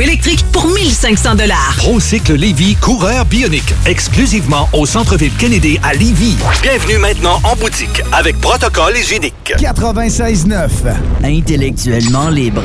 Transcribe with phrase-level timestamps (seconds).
[0.00, 1.36] électrique pour 1500
[1.78, 6.36] Procycle Lévy, coureur bionique, exclusivement au centre-ville Kennedy à Lévis.
[6.62, 9.54] Bienvenue maintenant en boutique avec protocole hygiénique.
[9.58, 10.68] 96.9
[11.24, 12.62] Intellectuellement libre.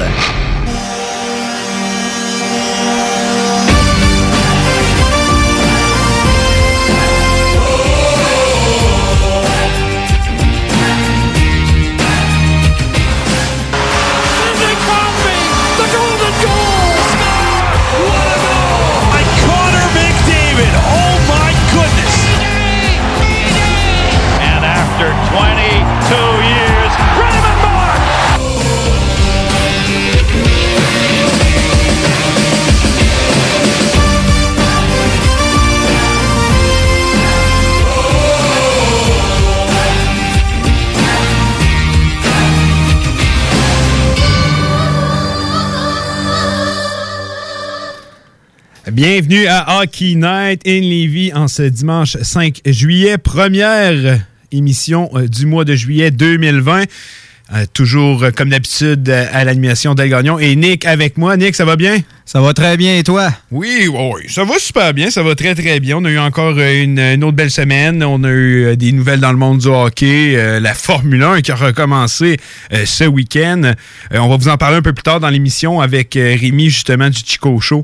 [49.04, 54.20] Bienvenue à Hockey Night in Levy en ce dimanche 5 juillet, première
[54.52, 56.84] émission euh, du mois de juillet 2020.
[56.84, 60.38] Euh, toujours, euh, comme d'habitude, à l'animation d'El Gagnon.
[60.38, 61.36] Et Nick avec moi.
[61.36, 61.98] Nick, ça va bien?
[62.26, 62.96] Ça va très bien.
[62.96, 63.32] Et toi?
[63.50, 65.10] Oui, oui, ça va super bien.
[65.10, 65.98] Ça va très, très bien.
[65.98, 68.04] On a eu encore une, autre belle semaine.
[68.04, 70.60] On a eu des nouvelles dans le monde du hockey.
[70.60, 72.38] la Formule 1 qui a recommencé
[72.72, 73.74] ce week-end.
[74.12, 77.18] on va vous en parler un peu plus tard dans l'émission avec Rémi, justement, du
[77.26, 77.84] Chico Show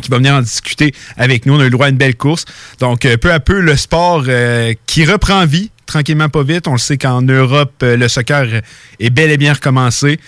[0.00, 1.54] qui va venir en discuter avec nous.
[1.54, 2.44] On a le droit à une belle course.
[2.78, 6.68] Donc, euh, peu à peu, le sport euh, qui reprend vie, tranquillement pas vite.
[6.68, 8.62] On le sait qu'en Europe, euh, le soccer
[8.98, 10.18] est bel et bien recommencé.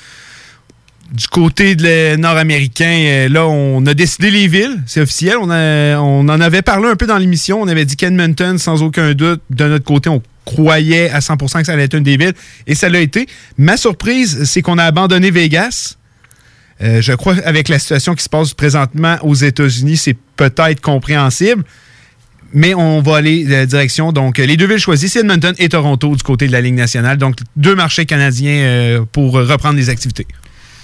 [1.12, 1.76] Du côté
[2.16, 5.36] nord-américain, là, on a décidé les villes, c'est officiel.
[5.38, 7.60] On, on en avait parlé un peu dans l'émission.
[7.60, 9.42] On avait dit qu'Edmonton, sans aucun doute.
[9.50, 12.32] De notre côté, on croyait à 100% que ça allait être une des villes.
[12.66, 13.26] Et ça l'a été.
[13.58, 15.96] Ma surprise, c'est qu'on a abandonné Vegas.
[16.82, 21.64] Euh, je crois avec la situation qui se passe présentement aux États-Unis, c'est peut-être compréhensible.
[22.54, 24.12] Mais on va aller la direction.
[24.12, 27.16] Donc, les deux villes choisies, Edmonton et Toronto du côté de la Ligue nationale.
[27.16, 30.26] Donc, deux marchés canadiens euh, pour reprendre les activités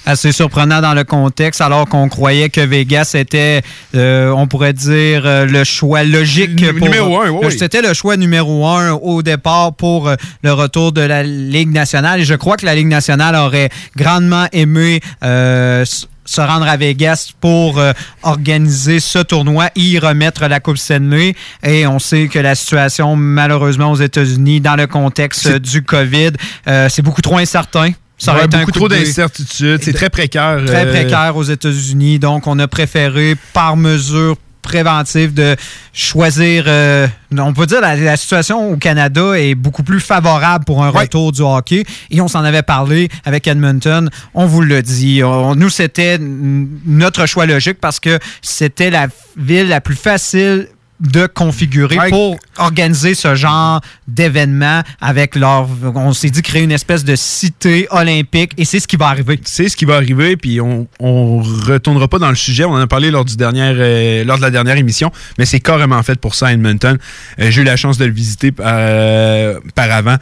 [0.08, 3.60] assez surprenant dans le contexte, alors qu'on croyait que Vegas était,
[3.94, 6.58] euh, on pourrait dire, euh, le choix logique.
[6.58, 7.54] numéro un, oui.
[7.56, 12.20] C'était le choix numéro un au départ pour euh, le retour de la Ligue nationale.
[12.20, 17.80] Et je crois que la Ligue nationale aurait grandement aimé se rendre à Vegas pour
[18.22, 21.34] organiser ce tournoi y remettre la Coupe Stanley.
[21.62, 26.32] Et on sait que la situation, malheureusement, aux États-Unis, dans le contexte du COVID,
[26.66, 27.92] c'est beaucoup trop incertain.
[28.18, 29.80] Ça aurait beaucoup trop d'incertitudes.
[29.82, 30.60] C'est très précaire.
[30.66, 32.18] Très euh, précaire aux États-Unis.
[32.18, 35.56] Donc, on a préféré, par mesure préventive, de
[35.92, 36.64] choisir.
[36.66, 37.06] Euh,
[37.38, 41.42] on peut dire la, situation au Canada est beaucoup plus favorable pour un retour du
[41.42, 41.84] hockey.
[42.10, 44.10] Et on s'en avait parlé avec Edmonton.
[44.34, 45.22] On vous l'a dit.
[45.56, 49.06] nous, c'était notre choix logique parce que c'était la
[49.36, 50.68] ville la plus facile
[51.00, 55.68] de configurer pour organiser ce genre d'événement avec leur.
[55.94, 59.38] On s'est dit créer une espèce de cité olympique et c'est ce qui va arriver.
[59.44, 62.64] C'est ce qui va arriver, puis on, retournera pas dans le sujet.
[62.64, 66.02] On en a parlé lors, du euh, lors de la dernière émission, mais c'est carrément
[66.02, 66.98] fait pour ça à Edmonton.
[67.38, 70.16] Euh, j'ai eu la chance de le visiter euh, par avant.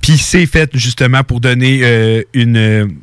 [0.00, 2.98] Puis c'est fait justement pour donner une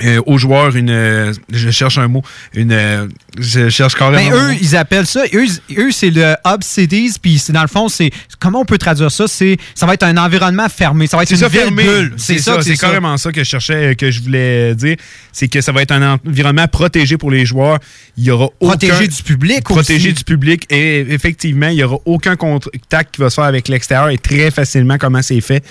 [0.00, 2.22] euh, aux joueurs une euh, je cherche un mot
[2.54, 3.06] une euh,
[3.38, 5.44] je cherche carrément ben, eux ils appellent ça eux,
[5.76, 8.10] eux c'est le hub cities puis dans le fond c'est
[8.40, 9.28] comment on peut traduire ça?
[9.28, 11.84] C'est ça va être un environnement fermé ça va être une fermé.
[12.16, 14.96] c'est ça, c'est carrément ça que je cherchais que je voulais dire.
[15.30, 17.78] C'est que ça va être un environnement protégé pour les joueurs.
[18.16, 20.64] Il y aura protégé du public protégé du public.
[20.70, 24.50] Et effectivement il y aura aucun contact qui va se faire avec l'extérieur et très
[24.50, 25.62] facilement comment c'est fait.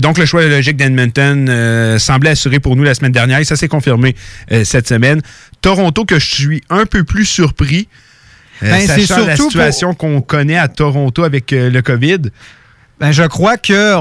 [0.00, 4.14] Donc le choix logique d'Edmonton semblait assuré pour nous la semaine dernière ça s'est confirmé
[4.50, 5.20] euh, cette semaine.
[5.60, 7.88] Toronto, que je suis un peu plus surpris,
[8.62, 12.20] euh, ben, sachant la situation qu'on connaît à Toronto avec euh, le COVID.
[13.02, 13.96] Ben, je crois que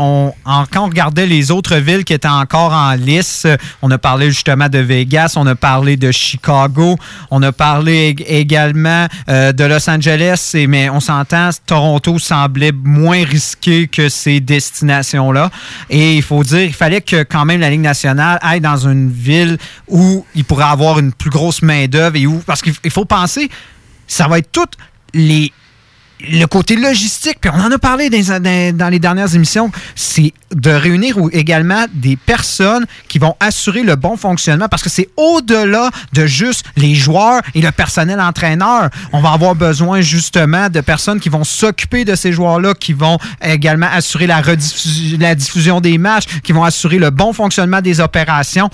[0.45, 3.47] quand on regardait les autres villes qui étaient encore en lice,
[3.81, 6.97] on a parlé justement de Vegas, on a parlé de Chicago,
[7.31, 13.87] on a parlé également euh, de Los Angeles, mais on s'entend, Toronto semblait moins risqué
[13.87, 15.49] que ces destinations-là.
[15.90, 19.09] Et il faut dire, il fallait que quand même la Ligue nationale aille dans une
[19.09, 23.49] ville où il pourrait avoir une plus grosse main-d'œuvre et où, parce qu'il faut penser,
[24.05, 24.78] ça va être toutes
[25.16, 25.52] les
[26.29, 31.18] le côté logistique, puis on en a parlé dans, les dernières émissions, c'est de réunir
[31.32, 36.66] également des personnes qui vont assurer le bon fonctionnement parce que c'est au-delà de juste
[36.76, 38.90] les joueurs et le personnel entraîneur.
[39.14, 43.17] On va avoir besoin justement de personnes qui vont s'occuper de ces joueurs-là, qui vont
[43.41, 44.41] également assurer la,
[45.35, 48.70] diffusion des matchs, qui vont assurer le bon fonctionnement des opérations.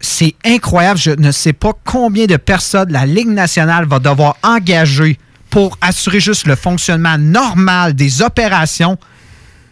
[0.00, 0.98] c'est incroyable.
[0.98, 5.18] Je ne sais pas combien de personnes la Ligue nationale va devoir engager
[5.56, 8.98] pour assurer juste le fonctionnement normal des opérations.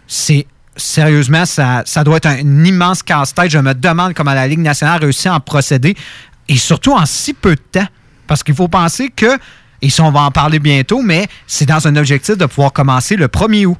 [0.06, 0.46] C'est
[0.76, 3.50] sérieusement, ça, ça doit être un, immense casse-tête.
[3.50, 5.94] Je me demande comment la Ligue nationale réussit à en procéder
[6.48, 7.86] et surtout en si peu de temps.
[8.26, 9.38] Parce qu'il faut penser que,
[9.82, 13.16] et ça, on va en parler bientôt, mais c'est dans un objectif de pouvoir commencer
[13.16, 13.78] le 1er août.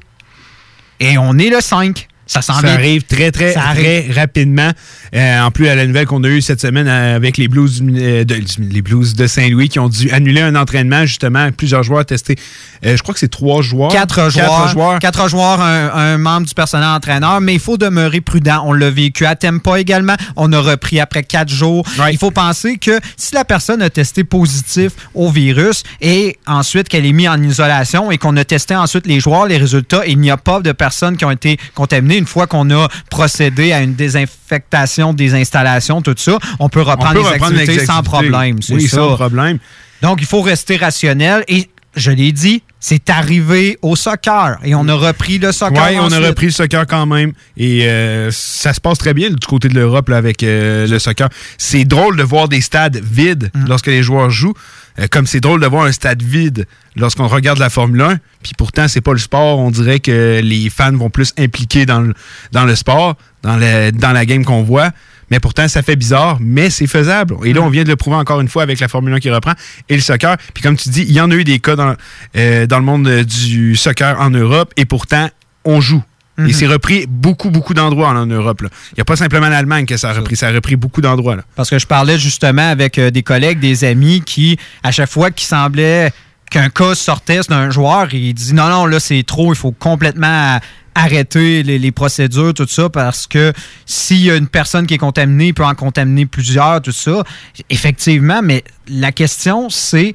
[0.99, 2.07] Et on est le 5.
[2.27, 4.71] Ça, arrive très, très, très rapidement.
[5.15, 7.83] Euh, en plus, à la nouvelle qu'on a eue cette semaine euh, avec les Blues,
[7.83, 11.51] euh, de, les Blues de Saint-Louis qui ont dû annuler un entraînement, justement.
[11.51, 12.35] Plusieurs joueurs testés.
[12.83, 13.91] je crois que c'est trois joueurs.
[13.91, 14.99] Quatre joueurs.
[14.99, 17.41] Quatre joueurs, un, membre du personnel entraîneur.
[17.41, 18.63] Mais il faut demeurer prudent.
[18.65, 20.15] On l'a vécu à Tempa également.
[20.35, 21.85] On a repris après quatre jours.
[22.11, 27.05] Il faut penser que si la personne a testé positif au virus et ensuite qu'elle
[27.05, 30.31] est mise en isolation et qu'on a testé ensuite les joueurs, les résultats, il n'y
[30.31, 33.95] a pas de personnes qui ont été contaminées une fois qu'on a procédé à une
[33.95, 38.57] désinfectation des installations, tout ça, on peut reprendre, les, activités sans problème.
[38.69, 39.59] Oui, sans problème.
[40.01, 41.43] Donc, il faut rester rationnel.
[41.47, 45.87] Et je l'ai dit, c'est arrivé au soccer et on a repris le soccer.
[45.89, 47.31] Oui, on a repris le soccer quand même.
[47.57, 51.29] Et euh, ça se passe très bien du côté de l'Europe avec euh, le soccer.
[51.57, 53.65] C'est drôle de voir des stades vides mm.
[53.67, 54.53] lorsque les joueurs jouent.
[54.99, 58.53] Euh, comme c'est drôle de voir un stade vide lorsqu'on regarde la Formule 1, puis
[58.57, 59.59] pourtant, c'est pas le sport.
[59.59, 62.13] On dirait que les fans vont plus impliquer dans le,
[62.51, 63.59] dans le sport, dans,
[63.93, 64.91] dans la game qu'on voit.
[65.31, 67.35] Mais pourtant, ça fait bizarre, mais c'est faisable.
[67.45, 69.31] Et là, on vient de le prouver encore une fois avec la Formule 1 qui
[69.31, 69.53] reprend
[69.89, 70.37] et le soccer.
[70.53, 71.95] Puis comme tu dis, il y en a eu des cas dans,
[72.37, 75.29] euh, dans le monde du soccer en Europe et pourtant,
[75.63, 76.03] on joue.
[76.37, 76.51] Et mhm.
[76.51, 78.61] c'est repris beaucoup, beaucoup d'endroits en, Europe.
[78.61, 81.37] Il n'y a pas simplement l'Allemagne que ça a repris, ça a repris beaucoup d'endroits.
[81.55, 85.31] Parce que je parlais justement avec euh, des collègues, des amis qui, à chaque fois
[85.31, 86.11] qu'il semblait
[86.51, 90.59] qu'un cas sortait d'un joueur, il dit non, non, là c'est trop, il faut complètement
[90.95, 93.51] arrêter les, procédures, tout ça, parce que
[93.85, 97.23] s'il y a une personne qui est contaminée, il peut en contaminer plusieurs, tout ça.
[97.69, 100.13] Effectivement, mais la question, c'est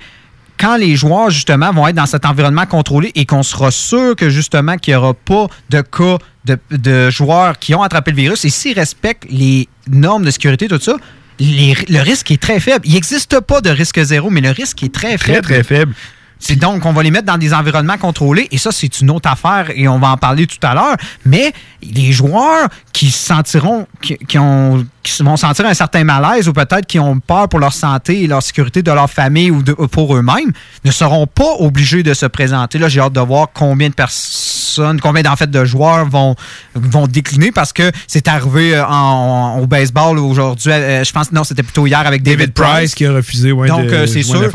[0.60, 4.28] quand les joueurs, justement, vont être dans cet environnement contrôlé et qu'on sera sûr que,
[4.28, 8.50] justement, qu'il n'y aura pas de cas de, joueurs qui ont attrapé le virus et
[8.50, 10.96] s'ils respectent les normes de sécurité, tout ça,
[11.38, 12.86] le risque est très faible.
[12.86, 15.42] Il n'existe pas de risque zéro, mais le risque est très faible.
[15.42, 15.94] Très, très faible.
[16.40, 19.28] C'est donc, on va les mettre dans des environnements contrôlés et ça, c'est une autre
[19.30, 20.96] affaire et on va en parler tout à l'heure.
[21.26, 21.52] Mais
[21.82, 26.98] les joueurs qui sentiront, qui, ont, qui vont sentir un certain malaise ou peut-être qui
[26.98, 30.52] ont peur pour leur santé et leur sécurité de leur famille ou pour eux-mêmes
[30.84, 32.78] ne seront pas obligés de se présenter.
[32.78, 36.34] Là, j'ai hâte de voir combien de personnes, combien d'en fait de joueurs vont,
[36.74, 40.70] vont décliner parce que c'est arrivé euh, en, au baseball aujourd'hui.
[40.70, 42.94] Euh, je pense non, c'était plutôt hier avec David, Price.
[42.94, 44.50] qui a refusé ouais, Donc, euh, c'est sûr.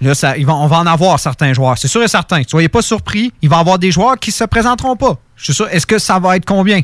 [0.00, 1.78] Là, ça, ils vont, on va en avoir certains joueurs.
[1.78, 2.42] C'est sûr et certain.
[2.46, 3.32] Soyez pas surpris.
[3.40, 5.16] Il va y avoir des joueurs qui se présenteront pas.
[5.36, 5.68] Je suis sûr.
[5.70, 6.80] Est-ce que ça va être combien?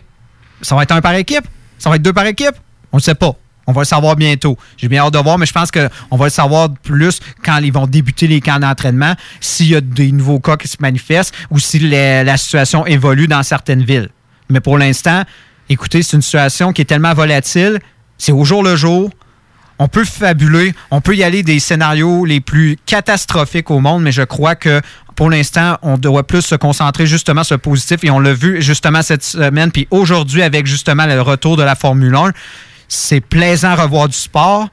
[0.61, 1.45] Ça va être un par équipe?
[1.79, 2.55] Ça va être deux par équipe?
[2.93, 3.35] On ne sait pas.
[3.67, 4.59] On va le savoir bientôt.
[4.77, 7.73] J'ai bien hâte de voir, mais je pense qu'on va le savoir plus quand ils
[7.73, 11.59] vont débuter les camps d'entraînement, s'il y a des nouveaux cas qui se manifestent ou
[11.59, 14.09] si la situation évolue dans certaines villes.
[14.49, 15.23] Mais pour l'instant,
[15.69, 17.79] écoutez, c'est une situation qui est tellement volatile.
[18.19, 19.11] C'est au jour le jour.
[19.79, 24.13] On peut fabuler, on peut y aller des scénarios les plus catastrophiques au monde, mais
[24.13, 24.81] je crois que
[25.17, 28.63] pour l'instant, on doit plus se concentrer justement sur le positif et on l'a vu
[28.63, 32.33] justement cette semaine, puis aujourd'hui avec justement le retour de la Formule 1.
[32.95, 34.69] C'est plaisant revoir du sport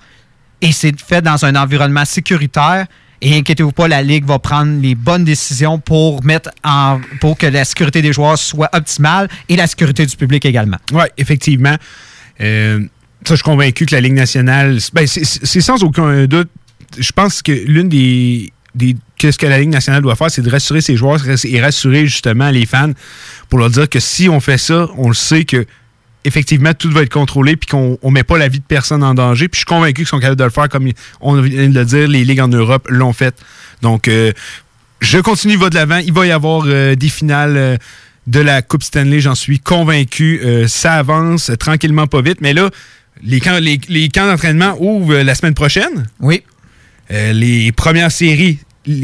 [0.62, 2.86] et c'est fait dans un environnement sécuritaire.
[3.22, 7.48] Et inquiétez-vous pas, la Ligue va prendre les bonnes décisions pour mettre en pour que
[7.48, 10.78] la sécurité des joueurs soit optimale et la sécurité du public également.
[10.92, 11.76] Oui, effectivement.
[12.42, 12.82] Euh,
[13.26, 16.50] ça, je suis convaincu que la Ligue nationale, ben, c'est sans aucun doute,
[16.98, 18.52] je pense que l'une des
[19.18, 22.50] qu'est-ce que la Ligue nationale doit faire, c'est de rassurer ses joueurs et rassurer justement
[22.50, 22.92] les fans
[23.50, 25.66] pour leur dire que si on fait ça, on le sait que
[26.26, 29.14] effectivement tout va être contrôlé puis qu'on ne met pas la vie de personne en
[29.14, 29.48] danger.
[29.48, 30.90] Puis je suis convaincu qu'ils sont capables de le faire comme
[31.22, 33.36] on vient de le dire, les ligues en Europe l'ont fait.
[33.82, 34.32] Donc euh,
[35.02, 35.98] je continue, va de l'avant.
[35.98, 37.58] Il va y avoir euh, des finales.
[37.58, 37.78] Euh,
[38.28, 40.40] de la Coupe Stanley, j'en suis convaincu.
[40.68, 42.42] ça avance tranquillement, pas vite.
[42.42, 42.70] Mais là,
[43.24, 46.06] les camps, les, les camps d'entraînement ouvrent la semaine prochaine.
[46.20, 46.44] Oui.
[47.12, 48.60] Euh, les premières séries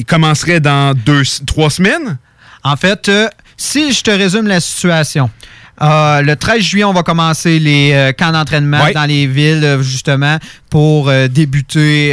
[0.07, 2.17] commenceraient dans deux, trois semaines?
[2.63, 5.29] En fait, euh, si je te résume la situation,
[5.82, 10.38] euh, le 13 juillet, on va commencer les camps d'entraînement dans les villes, justement,
[10.70, 12.12] pour débuter,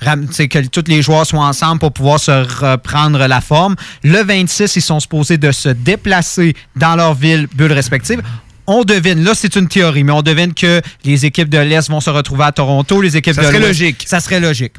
[0.00, 3.76] que tous les joueurs soient ensemble pour pouvoir se reprendre la forme.
[4.02, 8.22] Le 26, ils sont supposés de se déplacer dans leur ville, bulle respective
[8.66, 12.00] on devine, là c'est une théorie, mais on devine que les équipes de l'Est vont
[12.00, 14.04] se retrouver à Toronto, les équipes ça de serait logique.
[14.06, 14.74] Ça serait logique.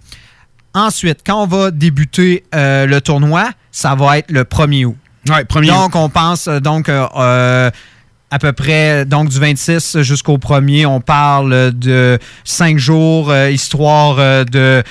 [0.73, 4.97] Ensuite, quand on va débuter euh, le tournoi, ça va être le 1er août.
[5.29, 7.71] Ouais, 1er donc, on pense euh, donc euh,
[8.35, 14.17] à peu près, donc du 26 jusqu'au 1er, on parle de cinq jours, euh, histoire
[14.19, 14.83] euh, de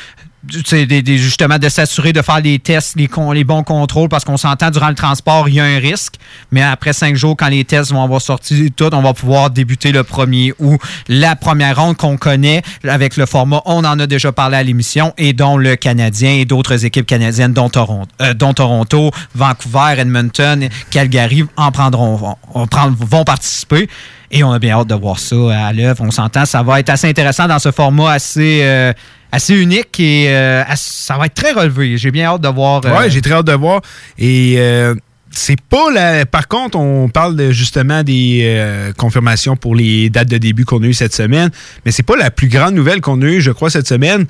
[0.48, 4.94] justement de s'assurer de faire les tests, les, bons contrôles, parce qu'on s'entend durant le
[4.94, 6.14] transport, il y a un risque.
[6.50, 9.92] Mais après cinq jours, quand les tests vont avoir sorti tout, on va pouvoir débuter
[9.92, 13.62] le premier ou la première ronde qu'on connaît avec le format.
[13.64, 17.52] On en a déjà parlé à l'émission et dont le Canadien et d'autres équipes canadiennes,
[17.52, 23.88] dont Toronto, euh, dont Toronto, Vancouver, Edmonton, Calgary en prendront, vont, vont participer.
[24.30, 25.36] Et on a bien hâte de voir ça
[25.66, 26.02] à l'œuvre.
[26.02, 28.60] On s'entend, ça va être assez intéressant dans ce format assez.
[28.62, 28.92] Euh,
[29.34, 31.98] assez unique et euh, ça va être très relevé.
[31.98, 32.82] J'ai bien hâte de voir.
[32.84, 33.80] Euh, ouais, j'ai très hâte de voir.
[34.18, 34.94] Et euh,
[35.30, 36.24] c'est pas la.
[36.24, 40.94] Par contre, on parle justement des confirmations pour les dates de début qu'on a eues
[40.94, 41.50] cette semaine,
[41.84, 44.26] mais c'est pas la plus grande nouvelle qu'on a eue, je crois, cette semaine.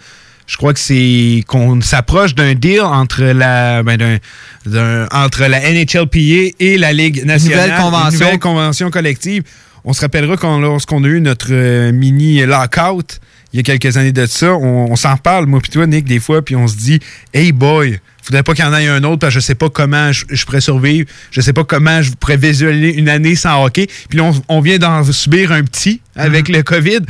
[0.47, 4.19] Je crois que c'est qu'on s'approche d'un deal entre la ben
[5.11, 7.71] entre la NHLPA et la Ligue nationale.
[7.71, 8.19] Nouvelle convention.
[8.19, 9.43] nouvelle convention collective.
[9.87, 13.21] On se rappellera quand lorsqu'on a eu notre mini lockout,
[13.55, 16.19] il y a quelques années de ça, on, s'en parle, moi puis toi, Nick, des
[16.19, 16.99] fois, puis on se dit
[17.33, 19.71] Hey boy, faudrait pas qu'il y en ait un autre parce que je sais pas
[19.71, 23.87] comment je, pourrais survivre, je sais pas comment je pourrais visualiser une année sans hockey.
[24.09, 26.57] Puis là, on, vient d'en subir un petit avec mhm.
[26.57, 27.01] le COVID.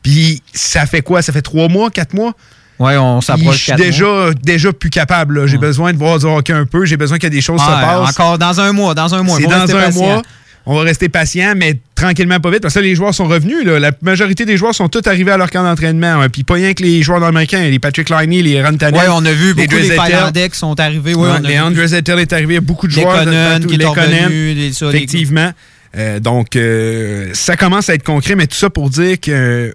[0.00, 1.20] Puis ça fait quoi?
[1.20, 2.32] Ça fait trois mois, quatre mois?
[2.78, 3.56] Oui, on s'approche.
[3.56, 5.48] Je suis déjà, déjà plus capable.
[5.48, 6.84] J'ai besoin de voir du hockey un peu.
[6.84, 8.10] J'ai besoin que des choses se passent.
[8.10, 8.94] Encore dans un mois.
[8.94, 9.38] Dans un mois.
[9.40, 10.22] C'est dans un mois
[10.70, 13.64] on va rester patient, mais tranquillement, pas vite, parce que les joueurs sont revenus.
[13.64, 16.24] La majorité des joueurs sont tous arrivés à leur camp d'entraînement.
[16.32, 18.98] Puis pas rien que les joueurs américains, les Patrick Liney, les Rantanen.
[18.98, 21.14] Oui, on a vu beaucoup les Finlandais qui sont arrivés.
[21.42, 23.24] les Andrew Zettel est arrivé, beaucoup de joueurs.
[23.24, 25.52] Les qui les Effectivement.
[25.96, 29.74] Euh, donc, euh, ça commence à être concret, mais tout ça pour dire que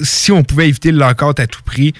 [0.00, 1.92] si on pouvait éviter le lockout à tout prix,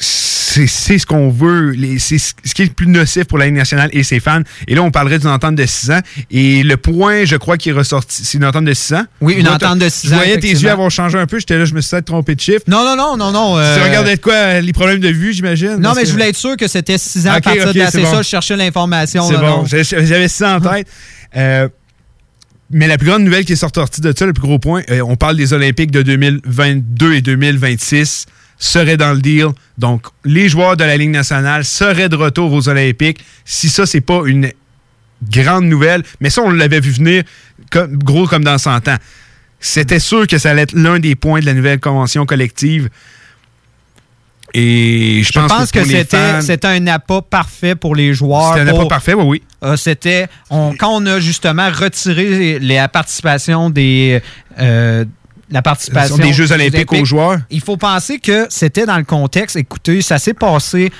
[0.00, 1.74] c'est ce qu'on veut.
[1.98, 4.42] C'est ce qui est le plus nocif pour la Ligue nationale et ses fans.
[4.66, 6.00] Et là, on parlerait d'une entente de 6 ans.
[6.30, 9.04] Et le point, je crois, qui est ressorti, c'est une entente de 6 ans.
[9.20, 10.10] Oui, une entente de 6 ans.
[10.10, 11.38] Je voyais tes yeux avoir changé un peu.
[11.38, 12.62] J'étais là, je me suis trompé de chiffre.
[12.66, 13.58] Non, non, non, non, non.
[13.58, 13.76] Euh...
[13.76, 15.76] Tu regardais de quoi Les problèmes de vue, j'imagine?
[15.76, 18.22] Non, mais je voulais être sûr que c'était 6 ans à partir de C'est ça,
[18.22, 19.28] je cherchais l'information.
[19.28, 19.64] C'est bon.
[19.66, 20.88] J'avais 6 ans en tête.
[21.36, 21.68] Euh,
[22.72, 25.00] mais la plus grande nouvelle qui est sortie de ça, le plus gros point, euh,
[25.04, 28.26] on parle des Olympiques de 2022 et 2026
[28.60, 29.48] seraient dans le deal.
[29.78, 33.24] Donc, les joueurs de la Ligue nationale seraient de retour aux Olympiques.
[33.44, 34.52] Si ça, c'est pas une
[35.28, 37.24] grande nouvelle, mais ça, on l'avait vu venir
[37.72, 38.96] gros comme dans 100 ans.
[39.58, 42.88] C'était sûr que ça allait être l'un des points de la nouvelle convention collective.
[44.52, 48.54] Et je, pense, que, c'était un appât parfait pour les joueurs.
[48.54, 49.24] C'était un appât parfait, oui.
[49.24, 49.42] oui.
[49.62, 54.20] Euh, c'était quand on a justement retiré la participation des,
[54.58, 55.04] euh,
[55.50, 57.38] la participation des Jeux olympiques, aux joueurs.
[57.50, 60.92] Il faut penser que c'était dans le contexte, écoutez, ça s'est passé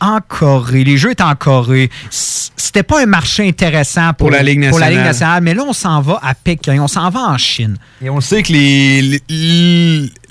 [0.00, 0.84] en Corée.
[0.84, 1.90] Les Jeux étaient en Corée.
[2.10, 5.42] C'était pas un marché intéressant pour, la, Ligue nationale.
[5.42, 6.82] Mais là, on s'en va à Pékin.
[6.82, 7.76] On s'en va en Chine.
[8.02, 9.22] Et on sait que les,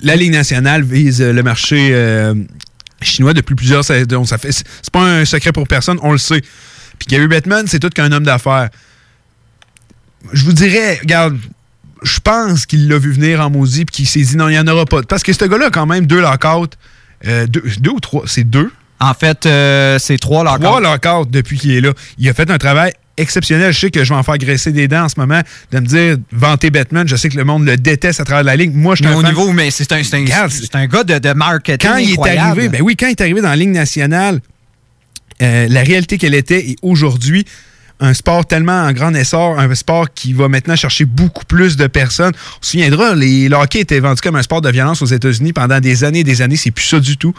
[0.02, 2.34] la Ligue nationale vise le marché euh,
[3.00, 4.24] chinois depuis plusieurs saisons.
[4.24, 6.42] Ça fait, c'est pas un secret pour personne, on le sait.
[6.98, 8.68] Puis Gary Bettman, c'est tout qu'un homme d'affaires.
[10.32, 11.38] Je vous dirais, regarde,
[12.02, 14.58] je pense qu'il l'a vu venir en maudit et qu'il s'est dit non, il n'y
[14.58, 15.02] en aura pas.
[15.02, 16.74] Parce que ce gars-là a quand même deux lockouts.
[17.26, 18.24] Euh, deux, ou trois.
[18.26, 18.70] C'est deux.
[19.00, 20.62] En fait, euh, c'est trois lockouts.
[20.62, 21.92] Trois lockouts depuis qu'il est là.
[22.18, 23.72] Il a fait un travail exceptionnel.
[23.72, 25.86] Je sais que je vais en faire graisser des dents en ce moment de me
[25.86, 27.06] dire vanter Batman.
[27.06, 28.72] Je sais que le monde le déteste à travers la ligne.
[28.72, 31.90] Moi, je suis un au niveau, mais c'est un, un, gars de, de marketing.
[31.90, 34.40] Quand il est arrivé, ben oui, quand il est arrivé dans la ligne nationale,
[35.42, 37.44] euh, la réalité qu'elle était et aujourd'hui,
[38.00, 41.86] un sport tellement en grand essor, un sport qui va maintenant chercher beaucoup plus de
[41.86, 42.32] personnes.
[42.34, 45.52] On se souviendra, les, le hockey était vendu comme un sport de violence aux États-Unis
[45.52, 46.56] pendant des années et des années.
[46.56, 47.34] C'est plus ça du tout.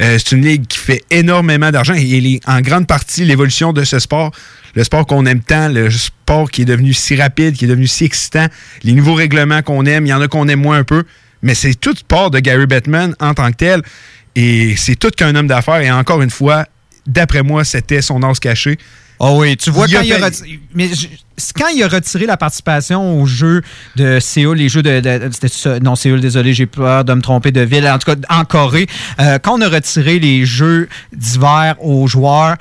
[0.00, 3.98] Euh, c'est une ligue qui fait énormément d'argent et en grande partie l'évolution de ce
[3.98, 4.32] sport,
[4.74, 7.86] le sport qu'on aime tant, le sport qui est devenu si rapide, qui est devenu
[7.86, 8.46] si excitant,
[8.82, 11.04] les nouveaux règlements qu'on aime, il y en a qu'on aime moins un peu,
[11.42, 13.82] mais c'est tout sport de Gary Bettman en tant que tel.
[14.34, 15.80] Et c'est tout qu'un homme d'affaires.
[15.80, 16.66] Et encore une fois,
[17.06, 18.78] d'après moi, c'était son os caché.
[19.20, 20.90] Oh oui, tu vois, quand, il a retiré, mais
[21.56, 23.62] quand il a retiré la participation aux Jeux
[23.96, 25.80] de Séoul, les Jeux de.
[25.80, 28.86] non, Séoul, désolé, j'ai peur de me tromper de ville, en tout cas en Corée,
[29.20, 32.56] euh, quand on a retiré les Jeux d'hiver aux joueurs,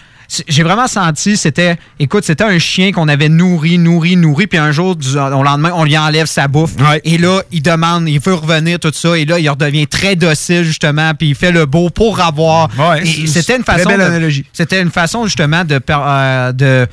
[0.48, 4.72] j'ai vraiment senti, c'était, écoute, c'était un chien qu'on avait nourri, nourri, nourri, puis un
[4.72, 6.74] jour, du, au lendemain, on lui enlève sa bouffe.
[7.04, 10.64] Et là, il demande, il veut revenir, tout ça, et là, il redevient très docile,
[10.64, 12.70] justement, puis il fait le beau pour avoir.
[13.04, 13.90] c'était une façon.
[14.54, 16.88] C'était une façon, justement, de, euh, de,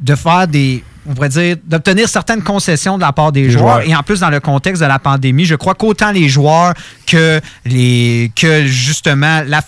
[0.00, 3.80] de faire des on pourrait dire, d'obtenir certaines concessions de la part des joueurs.
[3.80, 6.74] Et en plus, dans le contexte de la pandémie, je crois qu'autant les joueurs
[7.06, 9.62] que les que justement la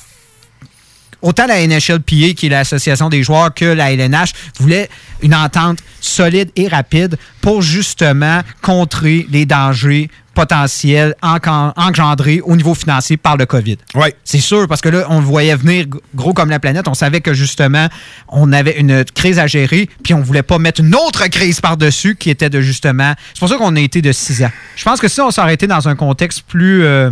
[1.23, 4.89] autant la NHLPA, qui est l'association des joueurs, que la LNH voulaient
[5.23, 13.17] une entente solide et rapide pour justement contrer les dangers potentiels engendrés au niveau financier
[13.17, 13.77] par le COVID.
[13.95, 14.09] Oui.
[14.25, 16.89] C'est sûr, parce que là, on le voyait venir gros comme la planète.
[16.89, 17.89] On savait que justement,
[18.29, 22.17] on avait une crise à gérer, puis on voulait pas mettre une autre crise par-dessus
[22.17, 23.15] qui était de justement.
[23.35, 24.51] C'est pour ça qu'on a été de six ans.
[24.77, 26.85] Je pense que si on s'arrêtait dans un contexte plus.
[26.85, 27.11] Euh,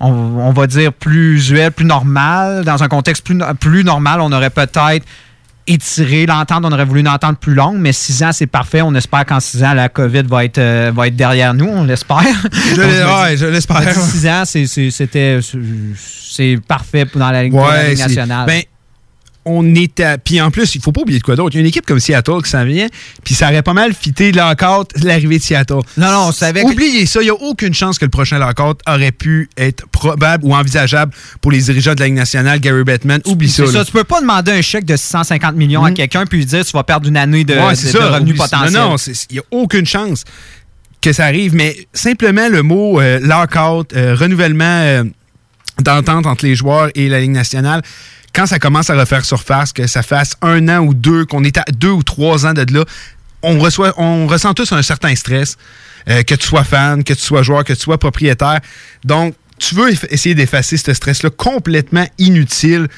[0.00, 4.50] on, va dire plus usuel, plus normal, dans un contexte plus, plus normal, on aurait
[4.50, 5.04] peut-être
[5.66, 6.64] étiré l'entente.
[6.64, 8.82] On aurait voulu une entente plus longue, mais six ans, c'est parfait.
[8.82, 11.66] On espère qu'en six ans, la COVID va être, euh, va être derrière nous.
[11.68, 12.18] On l'espère.
[12.74, 13.94] Je l'espère.
[13.94, 15.38] Six ans, c'était
[15.96, 18.46] c'est parfait dans la Ligue, nationale.
[18.46, 18.62] Ben,
[19.50, 20.18] on est à.
[20.18, 21.54] Puis en plus, il faut pas oublier de quoi d'autre.
[21.54, 22.86] Il y a une équipe comme Seattle qui s'en vient,
[23.24, 25.80] puis ça aurait pas mal fité lockout l'arrivée de Seattle.
[25.96, 28.78] Non, non, on savait Oubliez ça, il n'y a aucune chance que le prochain lockout
[28.86, 33.20] aurait pu être probable ou envisageable pour les dirigeants de la Ligue nationale, Gary Bettman.
[33.26, 33.66] Oublie ça.
[33.66, 33.84] ça.
[33.84, 35.94] Tu peux pas demander un chèque de 650 millions à mm.
[35.94, 38.72] quelqu'un puis lui dire tu vas perdre une année de, revenus potentiels.
[38.72, 40.24] Non, non, il n'y a aucune chance
[41.00, 45.04] que ça arrive, mais simplement le mot euh, lockout, euh, renouvellement euh,
[45.80, 47.82] d'entente entre les joueurs et la Ligue nationale
[48.32, 51.58] quand ça commence à refaire surface, que ça fasse un an ou deux, qu'on est
[51.58, 52.84] à deux ou trois ans de là,
[53.42, 55.56] on, reçoit, on ressent tous un certain stress,
[56.08, 58.60] euh, que tu sois fan, que tu sois joueur, que tu sois propriétaire.
[59.04, 62.88] Donc, tu veux essayer d'effacer ce stress-là complètement inutile.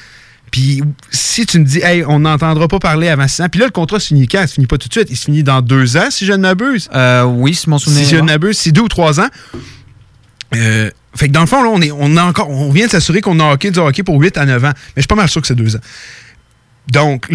[0.51, 3.65] Puis si tu me dis, hey, on n'entendra pas parler avant six ans, puis là,
[3.65, 4.41] le contrat se finit quand?
[4.41, 5.07] Il se finit pas tout de suite.
[5.09, 6.89] Il se finit dans deux ans, si je ne m'abuse.
[6.93, 8.05] Euh, oui, si mon souvenir.
[8.05, 9.29] Si je ne m'abuse, c'est deux ou trois ans.
[10.55, 12.91] Euh, fait que dans le fond, là, on, est, on, a encore, on vient de
[12.91, 14.67] s'assurer qu'on a hockey du hockey pour 8 à 9 ans.
[14.67, 15.79] Mais je suis pas mal sûr que c'est 2 ans.
[16.91, 17.29] Donc,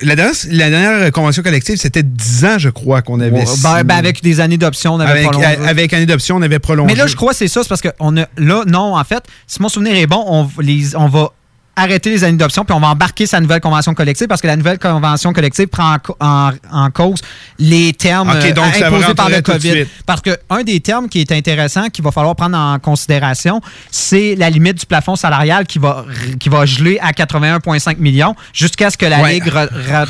[0.00, 3.44] la dernière, la dernière, convention collective, c'était 10 ans, je crois, qu'on avait.
[3.62, 5.46] Ben, ben, avec des années d'option, on avait avec, prolongé.
[5.68, 6.86] Avec années d'option, on avait prolongé.
[6.86, 9.04] Mais là, je crois que c'est ça, c'est parce que on a, là, non, en
[9.04, 11.32] fait, si mon souvenir est bon, on, les, on va
[11.74, 14.56] arrêter les années d'option, puis on va embarquer sa nouvelle convention collective parce que la
[14.56, 17.20] nouvelle convention collective prend en, cause
[17.58, 19.86] les termes euh, imposés par le COVID.
[20.04, 23.60] Parce que un des termes qui est intéressant, qu'il va falloir prendre en considération,
[23.90, 26.04] c'est la limite du plafond salarial qui va,
[26.38, 29.50] qui va geler à 81,5 millions jusqu'à ce que la Ligue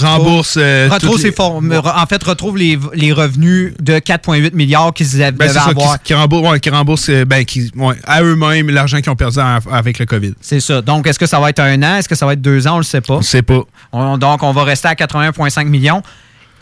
[0.00, 5.33] rembourse euh, retrouve ses en fait retrouve les, les revenus de 4,8 milliards qu'ils ben,
[5.33, 6.03] devaient avoir.
[6.03, 7.70] Qui, rembourse, qui rembourse euh, ben, qui,
[8.05, 9.38] à eux-mêmes l'argent qu'ils ont perdu
[9.70, 10.35] avec le COVID.
[10.40, 10.83] C'est ça.
[10.83, 11.97] Donc, est-ce que ça va être un an?
[11.97, 12.73] Est-ce que ça va être deux ans?
[12.73, 13.15] On ne le sait pas.
[13.15, 13.62] On ne sait pas.
[13.93, 16.03] donc, on va rester à 81,5 millions.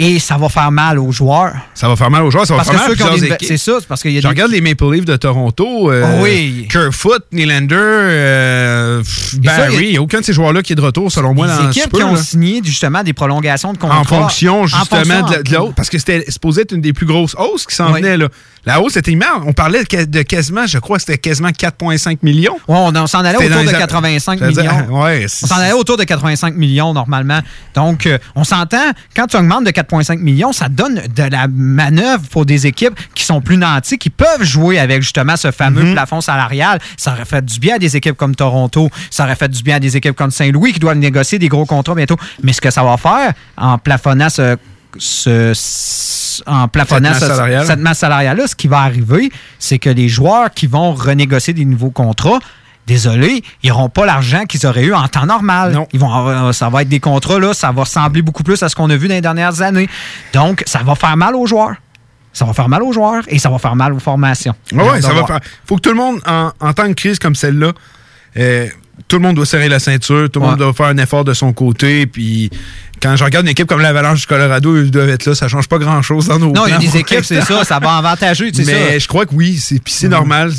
[0.02, 1.52] Et ça va faire mal aux joueurs.
[1.74, 3.36] Ça va faire mal aux joueurs, ça va faire mal à plusieurs.
[3.42, 5.92] C'est ça, parce qu'il y a Je regarde les Maple Leafs de Toronto.
[5.92, 6.66] Euh, oui.
[6.70, 9.02] Kerfoot, Nylander, euh,
[9.42, 9.98] Barry.
[9.98, 12.02] A aucun de ces joueurs-là qui est de retour, selon moi, dans Les équipes qui
[12.02, 14.00] ont signé justement des prolongations de contrat.
[14.00, 15.74] En fonction, justement, de, l'autre.
[15.74, 18.16] Parce que c'était supposé être une des plus grosses hausses qui s'en venait.
[18.16, 18.28] Là.
[18.66, 19.42] La hausse était immense.
[19.46, 22.58] On parlait de quasiment, je crois, c'était quasiment 4,5 millions.
[22.68, 25.02] Ouais, on, s'en allait autour de 85 millions.
[25.02, 27.40] ouais, on s'en allait autour de 85 millions normalement.
[27.74, 32.22] Donc, euh, on s'entend, quand tu augmentes de 4,5 millions, ça donne de la manœuvre
[32.31, 35.92] pour des équipes qui sont plus nantis, qui peuvent jouer avec justement ce fameux mhm.
[35.92, 36.79] plafond salarial.
[36.96, 38.88] Ça aurait fait du bien à des équipes comme Toronto.
[39.11, 41.66] Ça aurait fait du bien à des équipes comme Saint-Louis qui doivent négocier des gros
[41.66, 42.16] contrats bientôt.
[42.42, 44.57] Mais ce que ça va faire en plafonnant ce
[46.46, 50.94] en plafonnant cette masse salariale-là, ce qui va arriver, c'est que les joueurs qui vont
[50.94, 52.38] renégocier des nouveaux contrats,
[52.90, 55.87] désolé, ils n'auront pas l'argent qu'ils auraient eu en temps normal.
[55.92, 58.74] Ils vont, ça va être des contrats, là, ça va ressembler beaucoup plus à ce
[58.74, 59.88] qu'on a vu dans les dernières années.
[60.33, 61.76] Donc, ça va faire mal aux joueurs.
[62.33, 64.55] Ça va faire mal aux joueurs et ça va faire mal aux formations.
[64.72, 65.40] Oui, ça va faire.
[65.66, 67.72] faut que tout le monde, en, temps de crise comme celle-là,
[68.37, 68.66] euh,
[69.07, 71.33] tout le monde doit serrer la ceinture, tout le monde doit faire un effort de
[71.33, 72.50] son côté, puis
[73.00, 75.68] quand je regarde une équipe comme l'Avalanche du Colorado, ils doivent être là, ça change
[75.68, 78.50] pas grand-chose dans nos Non, il y a des équipes, c'est ça, ça va avantager,
[78.66, 80.12] Mais je crois que oui, c'est, puis c'est mm.
[80.12, 80.53] normal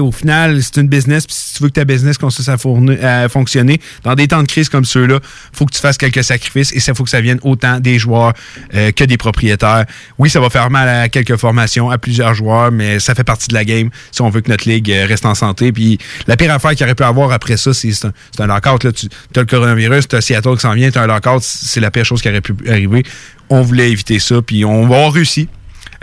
[0.00, 3.80] au final, c'est une business, puis si tu veux que ta business commence à, fonctionner,
[4.02, 5.20] dans des temps de crise comme ceux-là,
[5.52, 8.32] faut que tu fasses quelques sacrifices et ça faut que ça vienne autant des joueurs
[8.74, 9.84] euh, que des propriétaires.
[10.18, 13.48] Oui, ça va faire mal à quelques formations, à plusieurs joueurs, mais ça fait partie
[13.48, 15.72] de la game si on veut que notre ligue euh, reste en santé.
[15.72, 18.78] Puis la pire affaire qu'il aurait pu avoir après ça, c'est un, un lockout.
[18.78, 21.80] Tu as le coronavirus, tu as Seattle qui s'en vient, tu as un lockout, c'est
[21.80, 23.04] la pire chose qui aurait pu arriver.
[23.48, 25.48] On voulait éviter ça, puis on va avoir réussi.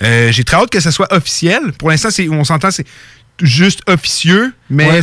[0.02, 1.72] Euh, j'ai très hâte que ça soit officiel.
[1.78, 2.86] Pour l'instant, on s'entend, c'est
[3.41, 5.02] juste officieux, mais,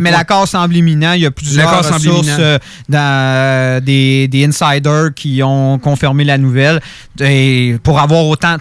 [0.00, 1.12] mais, l'accord semble imminent.
[1.12, 6.80] Il y a plusieurs ressources euh, dans, des, des, insiders qui ont confirmé la nouvelle.
[7.20, 8.56] Et pour avoir autant...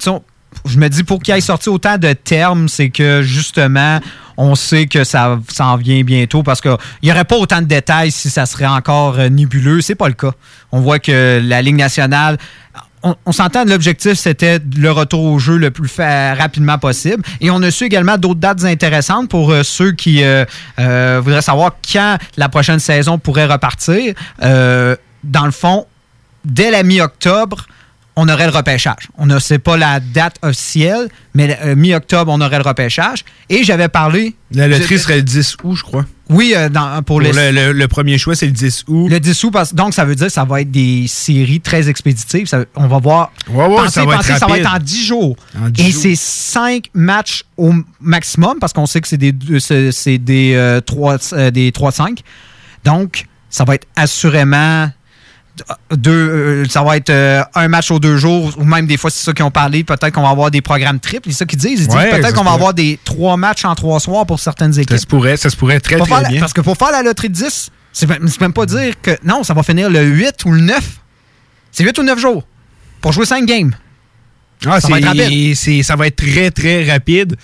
[0.65, 3.99] Je me dis, pour qu'il ait sorti autant de termes, c'est que justement,
[4.35, 8.11] on sait que ça s'en vient bientôt parce qu'il n'y aurait pas autant de détails
[8.11, 9.81] si ça serait encore euh, nébuleux.
[9.81, 10.31] C'est pas le cas.
[10.71, 12.37] On voit que la Ligue nationale
[13.03, 17.23] on, s'entend, l'objectif, c'était le retour au jeu le plus rapidement possible.
[17.39, 20.45] Et on a su également d'autres dates intéressantes pour euh, ceux qui euh,
[20.79, 24.13] euh, voudraient savoir quand la prochaine saison pourrait repartir.
[24.41, 25.85] dans le fond,
[26.45, 27.65] dès la mi-octobre,
[28.19, 29.07] on aurait le repêchage.
[29.17, 33.23] On ne sait pas la date officielle, mais mi-octobre, on aurait le repêchage.
[33.49, 34.35] Et j'avais parlé.
[34.51, 36.05] La loterie serait le 10 août, je crois.
[36.29, 36.69] Oui, euh,
[37.01, 39.07] pour, le, premier choix, c'est le 10 août.
[39.09, 42.47] Le 10 août, donc ça veut dire que ça va être des séries très expéditives.
[42.75, 43.31] on va voir.
[43.89, 45.35] ça, va ça va être en 10 jours.
[45.77, 51.17] Et c'est 5 matchs au maximum, parce qu'on sait que c'est des, c'est, des, 3,
[51.33, 52.01] euh, des 3-5.
[52.01, 52.13] Euh,
[52.83, 54.89] donc, ça va être assurément
[55.91, 59.09] deux, euh, ça va être euh, un match aux deux jours, ou même des fois,
[59.09, 61.29] c'est ça qu'ils ont parlé, peut-être qu'on va avoir des programmes triples.
[61.31, 61.81] C'est ça qu'ils disent.
[61.81, 64.91] Ils disent peut-être qu'on va avoir des trois matchs en trois soirs pour certaines équipes.
[64.91, 66.39] Ça se pourrait, ça se pourrait très, très bien.
[66.39, 68.07] parce que pour faire la loterie de 10, c'est
[68.41, 70.79] même pas dire que non, ça va finir le 8 ou le 9.
[71.71, 72.43] C'est 8 ou 9 jours
[73.01, 73.73] pour jouer 5 games.
[74.65, 75.83] Ah, ça, va être rapide.
[75.83, 77.37] ça va être très, très rapide.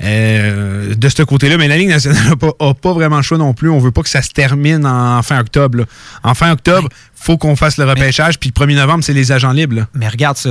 [0.00, 1.58] Euh, de ce côté-là.
[1.58, 3.68] Mais la Ligue nationale n'a pas, vraiment le choix non plus.
[3.68, 5.84] On veut pas que ça se termine en fin octobre.
[6.22, 8.38] En fin octobre, il faut qu'on fasse le repêchage.
[8.38, 9.86] puis le 1er novembre, c'est les agents libres.
[9.94, 10.50] Mais regarde ça.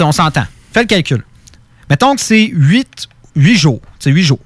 [0.00, 0.44] on s'entend.
[0.72, 1.24] Fais le calcul.
[1.88, 3.80] Mettons que c'est 8, 8 jours.
[3.98, 4.40] C'est 8 jours.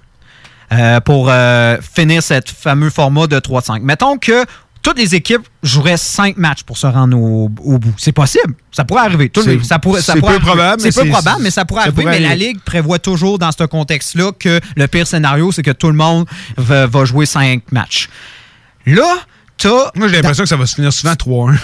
[0.73, 3.81] Euh, pour euh, finir ce fameux format de 3-5.
[3.83, 4.45] Mettons que
[4.85, 7.95] toutes les équipes joueraient cinq matchs pour se rendre au, bout.
[7.97, 8.55] C'est possible.
[8.71, 9.33] Ça pourrait arriver.
[9.35, 9.57] C'est
[10.21, 10.83] peu probable.
[10.83, 12.05] C'est peu probable, mais ça pourrait arriver.
[12.05, 15.89] mais la Ligue prévoit toujours dans ce contexte-là que le pire scénario, c'est que tout
[15.89, 16.27] le monde
[16.59, 18.09] va, jouer cinq matchs.
[18.87, 19.17] Là,
[19.57, 21.57] T'as, Moi, j'ai l'impression que ça va se finir souvent 3-1.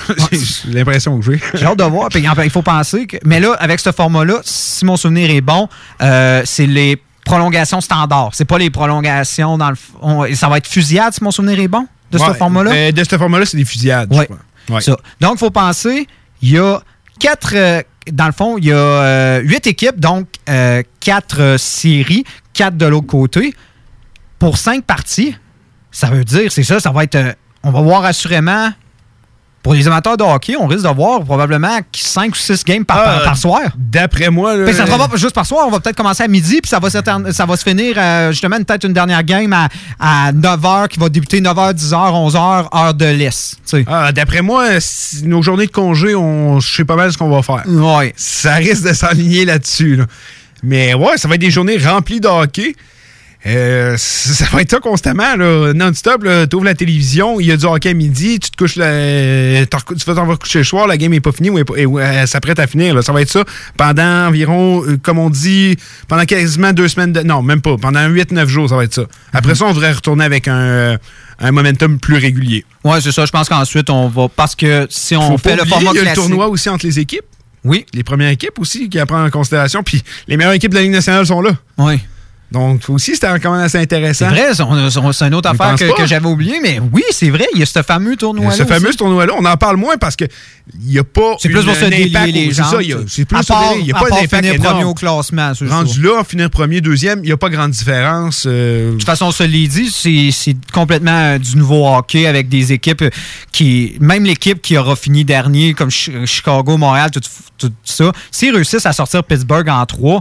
[0.64, 1.40] j'ai l'impression que j'ai.
[1.54, 2.08] J'ai hâte de voir.
[2.14, 3.16] il faut penser que.
[3.24, 5.68] Mais là, avec ce format-là, si mon souvenir est bon,
[6.00, 8.30] euh, c'est les prolongations standards.
[8.32, 10.34] C'est pas les prolongations dans le.
[10.36, 11.86] ça va être fusillade, si mon souvenir est bon?
[12.10, 12.70] De ce format-là?
[12.72, 14.12] Euh, de ce format-là, c'est des fusillades.
[14.12, 14.28] Ouais.
[15.20, 16.06] Donc, il faut penser,
[16.42, 16.80] il y a
[17.18, 17.54] quatre.
[17.54, 20.26] Euh, dans le fond, il y a euh, huit équipes, donc
[21.00, 23.54] quatre séries, quatre de l'autre côté.
[24.38, 25.36] Pour cinq parties,
[25.90, 27.36] ça veut dire, c'est ça, ça va être.
[27.62, 28.70] on va voir assurément
[29.62, 33.34] pour les amateurs de hockey, on risque d'avoir probablement 5 ou 6 games par, ah,
[33.34, 33.60] soir.
[33.76, 34.56] D'après moi.
[34.56, 35.66] Là, ça ne sera pas juste par soir.
[35.66, 38.56] On va peut-être commencer à midi, puis ça va, ça va se finir euh, justement
[38.56, 43.58] peut-être une dernière game à, 9h qui va débuter 9h, 10h, 11h, heure de l'Est.
[43.86, 44.66] Ah, D'après moi,
[45.24, 47.62] nos journées de congé, on, je sais pas mal ce qu'on va faire.
[47.66, 48.14] Ouais.
[48.16, 50.00] Ça risque de s'aligner là-dessus.
[50.62, 52.74] Mais ouais, ça va être des journées remplies de hockey.
[53.46, 55.36] Euh, ça va être ça constamment,
[55.74, 56.26] non-stop.
[56.50, 59.64] Tu ouvres la télévision, il y a du hockey à midi, tu te couches, la,
[59.64, 62.66] tu vas t'en coucher le soir, la game n'est pas finie ou elle s'apprête à
[62.66, 63.02] finir.
[63.02, 63.44] Ça va être ça
[63.76, 65.76] pendant environ, euh, comme on dit,
[66.06, 67.12] pendant quasiment deux semaines.
[67.12, 67.76] De, non, même pas.
[67.78, 69.02] Pendant 8-9 jours, ça va être ça.
[69.32, 70.98] Après ça, on devrait retourner avec un,
[71.38, 72.64] un momentum plus régulier.
[72.84, 73.24] Oui, c'est ça.
[73.24, 74.28] Je pense qu'ensuite, on va.
[74.28, 76.98] Parce que si on fait le format Il y a le tournoi aussi entre les
[76.98, 77.24] équipes.
[77.64, 77.86] Oui.
[77.94, 79.82] Les premières équipes aussi qui apprennent en considération.
[79.82, 81.52] Puis les meilleures équipes de la Ligue nationale sont là.
[81.78, 81.98] Oui.
[82.52, 84.26] Donc, aussi, c'était quand même assez intéressant.
[84.28, 87.62] C'est vrai, c'est une autre affaire que, j'avais oublié, mais oui, c'est vrai, il y
[87.62, 88.56] a ce fameux tournoi-là.
[88.56, 90.28] Ce fameux tournoi-là, on en parle moins parce qu'il
[90.82, 91.36] n'y a pas.
[91.38, 92.70] C'est plus pour se délier les gens.
[93.06, 93.38] C'est plus
[93.78, 95.52] Il n'y a pas d'impact premier au classement.
[95.68, 98.44] Rendu là, finir premier, deuxième, il n'y a pas grande différence.
[98.46, 98.92] Euh.
[98.92, 99.90] De toute façon, ça l'est dit,
[100.32, 103.04] c'est complètement euh, du nouveau hockey avec des équipes
[103.52, 103.96] qui.
[104.00, 107.20] Même l'équipe qui aura fini dernier, comme Chicago, Montréal, tout,
[107.58, 110.20] tout ça, s'ils réussissent à sortir Pittsburgh en trois,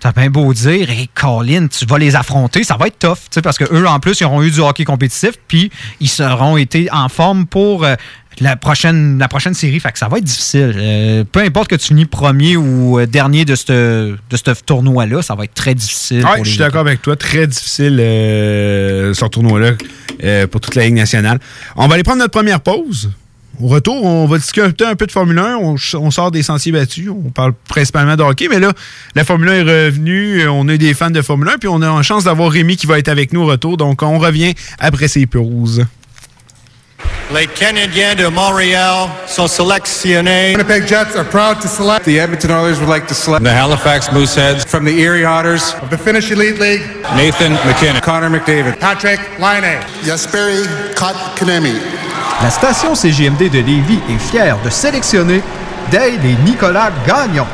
[0.00, 3.58] T'as bien beau dire, hey, Colin, tu vas les affronter, ça va être tough, parce
[3.58, 7.46] qu'eux, en plus, ils auront eu du hockey compétitif, puis ils seront été en forme
[7.46, 7.96] pour euh,
[8.38, 9.80] la, prochaine, la prochaine série.
[9.80, 10.74] Fait que ça va être difficile.
[10.76, 15.34] Euh, peu importe que tu finis premier ou euh, dernier de ce de tournoi-là, ça
[15.34, 16.24] va être très difficile.
[16.24, 17.16] Ouais, je suis d'accord avec toi.
[17.16, 19.72] Très difficile ce tournoi-là
[20.46, 21.40] pour toute la Ligue nationale.
[21.74, 23.10] On va aller prendre notre première pause.
[23.60, 25.56] Au retour, on va discuter un peu de Formule 1.
[25.56, 27.10] On, sort des sentiers battus.
[27.10, 28.46] On parle principalement de hockey.
[28.48, 28.72] Mais là,
[29.16, 30.48] la Formule 1 est revenue.
[30.48, 31.58] On a des fans de Formule 1.
[31.58, 33.76] Puis on a une chance d'avoir Rémi qui va être avec nous au retour.
[33.76, 35.84] Donc, on revient après ces perouses.
[37.34, 40.52] Les Canadiens de Montréal sont sélectionnés.
[40.52, 42.04] Winnipeg Jets are proud to select.
[42.04, 43.44] The Edmonton Oilers would like to select.
[43.44, 44.64] The Halifax Mooseheads.
[44.66, 45.74] From the Erie Otters.
[45.82, 46.82] Of the Finnish Elite League.
[47.16, 48.00] Nathan McKinnon.
[48.02, 48.78] Connor McDavid.
[48.78, 49.82] Patrick Laine.
[50.04, 52.07] Jesperi Kotkaniemi.
[52.40, 55.42] La station CGMD de Lévis est fière de sélectionner
[55.90, 57.46] Dale et Nicolas Gagnon.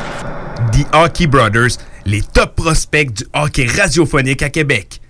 [0.73, 5.01] The Hockey Brothers, les top prospects du hockey radiophonique à Québec.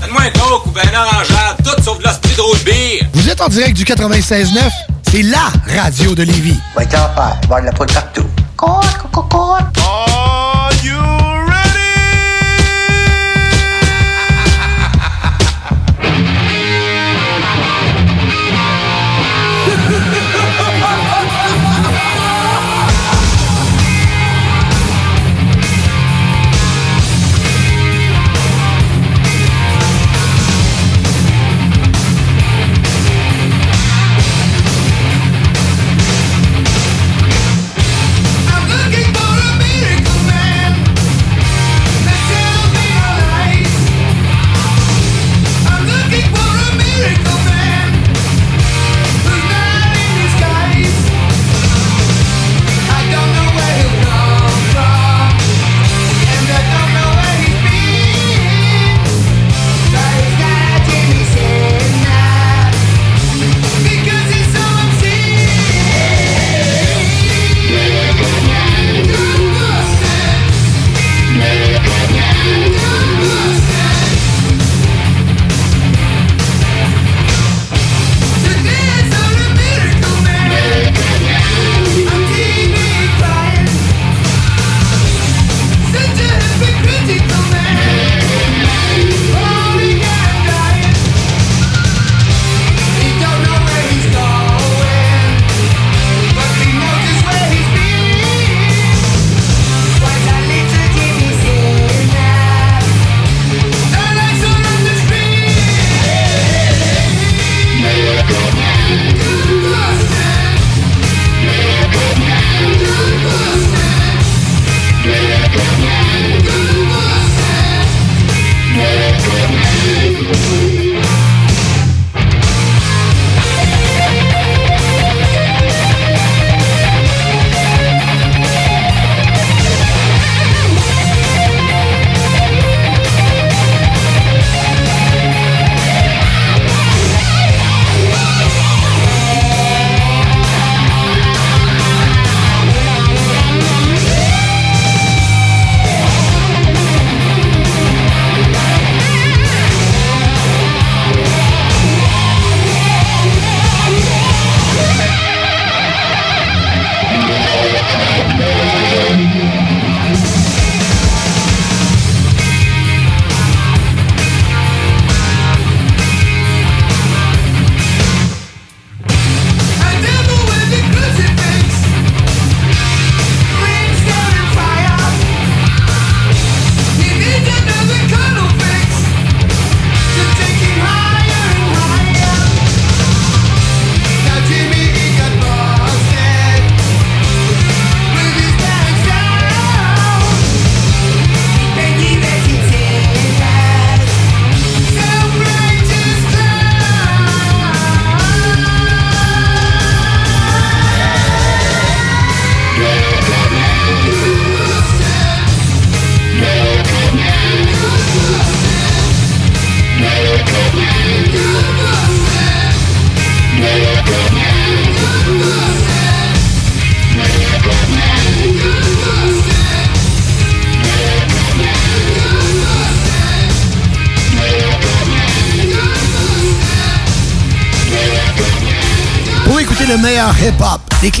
[0.00, 3.10] Donne-moi un coke ou ben orangeade, tout sauf de l'hostie de route bière.
[3.12, 4.70] Vous êtes en direct du 96.9,
[5.10, 5.52] c'est LA
[5.82, 6.58] radio de Lévis.
[6.74, 8.24] Va être en voir de la poudre partout.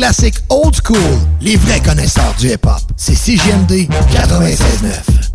[0.00, 0.96] Classiques old school,
[1.42, 2.80] les vrais connaisseurs du hip-hop.
[2.96, 5.30] C'est CJMD 96.9.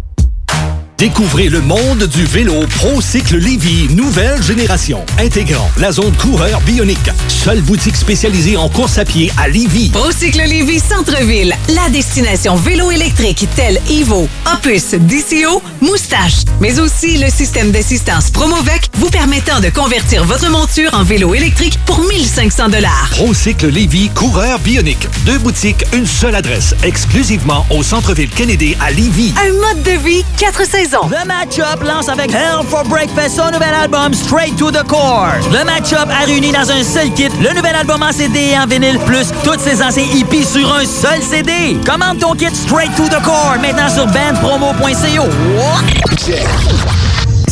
[0.97, 7.09] Découvrez le monde du vélo ProCycle Lévy, nouvelle génération, intégrant la zone coureur bionique.
[7.27, 9.89] Seule boutique spécialisée en course à pied à Lévy.
[9.89, 17.29] Procycle Lévy Centre-Ville, la destination vélo électrique telle Evo, Opus, DCO, Moustache, mais aussi le
[17.29, 23.09] système d'assistance Promovec vous permettant de convertir votre monture en vélo électrique pour 1500 dollars.
[23.11, 25.07] ProCycle Lévy, coureur bionique.
[25.25, 29.33] Deux boutiques, une seule adresse, exclusivement au centre-ville Kennedy à Lévy.
[29.41, 31.09] Un mode de vie, quatre saisons.
[31.09, 35.33] Le Match-Up lance avec Hell for Breakfast son nouvel album Straight to the Core.
[35.51, 38.65] Le Match-Up a réuni dans un seul kit le nouvel album en CD et en
[38.67, 41.77] vinyle, plus toutes ses anciens hippies sur un seul CD.
[41.85, 45.29] Commande ton kit Straight to the Core maintenant sur bandpromo.co.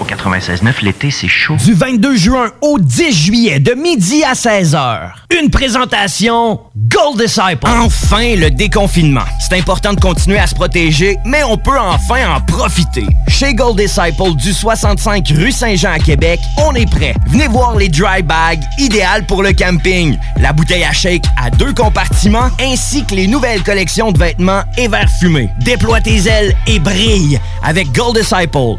[0.00, 1.56] Au 96.9, l'été, c'est chaud.
[1.62, 5.10] Du 22 juin au 10 juillet, de midi à 16h.
[5.42, 7.66] Une présentation Gold Disciple.
[7.66, 9.24] Enfin, le déconfinement.
[9.38, 13.04] C'est important de continuer à se protéger, mais on peut enfin en profiter.
[13.28, 17.14] Chez Gold Disciple, du 65 rue Saint-Jean à Québec, on est prêt.
[17.26, 20.16] Venez voir les dry bags, idéales pour le camping.
[20.40, 24.88] La bouteille à shake à deux compartiments, ainsi que les nouvelles collections de vêtements et
[24.88, 25.50] verres fumés.
[25.60, 28.78] Déploie tes ailes et brille avec Gold Disciple.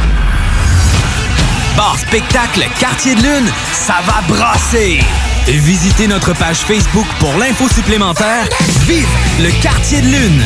[1.75, 4.99] Bar spectacle Quartier de Lune, ça va brasser!
[5.47, 8.45] Visitez notre page Facebook pour l'info supplémentaire.
[8.87, 9.07] Vive
[9.39, 10.43] le Quartier de Lune!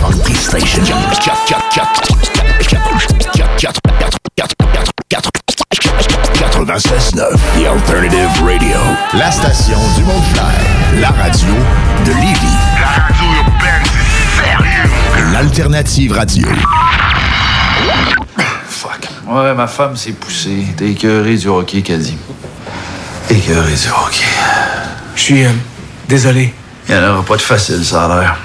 [0.00, 0.84] Funky Station.
[6.34, 8.76] 96.9, The Alternative Radio.
[9.14, 11.00] La station du Mont-Clair.
[11.00, 11.54] La radio
[12.04, 12.58] de Lévis.
[12.80, 15.32] La radio urbaine, c'est sérieux.
[15.32, 16.48] L'Alternative Radio.
[19.30, 20.66] Ouais, ma femme s'est poussée.
[20.76, 22.16] T'es écœuré du hockey, dit.
[23.30, 24.24] Écœuré du hockey.
[25.14, 25.50] Je suis euh,
[26.08, 26.52] désolé.
[26.88, 28.36] Il n'y en aura pas de facile, ça a l'air.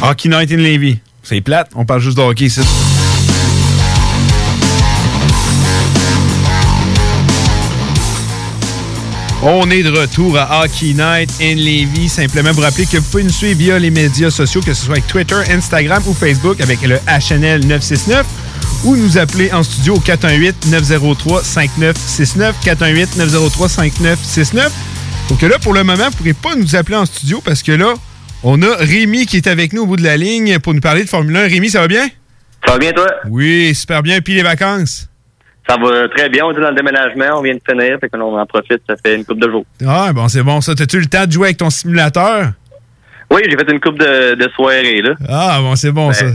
[0.00, 0.98] Hockey Night in Levy.
[1.22, 2.62] C'est plate, on parle juste de hockey ici.
[9.42, 12.08] On est de retour à Hockey Night in Levy.
[12.08, 14.94] Simplement vous rappeler que vous pouvez nous suivre via les médias sociaux, que ce soit
[14.94, 18.24] avec Twitter, Instagram ou Facebook avec le HNL 969
[18.84, 22.52] ou nous appeler en studio au 418-903-5969.
[22.64, 24.70] 418-903-5969.
[25.28, 27.72] Donc là, pour le moment, vous ne pourrez pas nous appeler en studio parce que
[27.72, 27.94] là,
[28.42, 31.04] on a Rémi qui est avec nous au bout de la ligne pour nous parler
[31.04, 31.48] de Formule 1.
[31.48, 32.06] Rémi, ça va bien?
[32.64, 33.06] Ça va bien, toi?
[33.28, 34.20] Oui, super bien.
[34.20, 35.08] Puis les vacances?
[35.68, 36.44] Ça va très bien.
[36.44, 37.38] On est dans le déménagement.
[37.38, 37.98] On vient de finir.
[38.00, 38.82] Fait qu'on en profite.
[38.88, 39.64] Ça fait une couple de jours.
[39.84, 40.60] Ah, bon, c'est bon.
[40.60, 42.52] Ça, t'as-tu le temps de jouer avec ton simulateur?
[43.32, 45.14] Oui, j'ai fait une coupe de, de soirée, là.
[45.28, 46.26] Ah, bon, c'est bon, ça.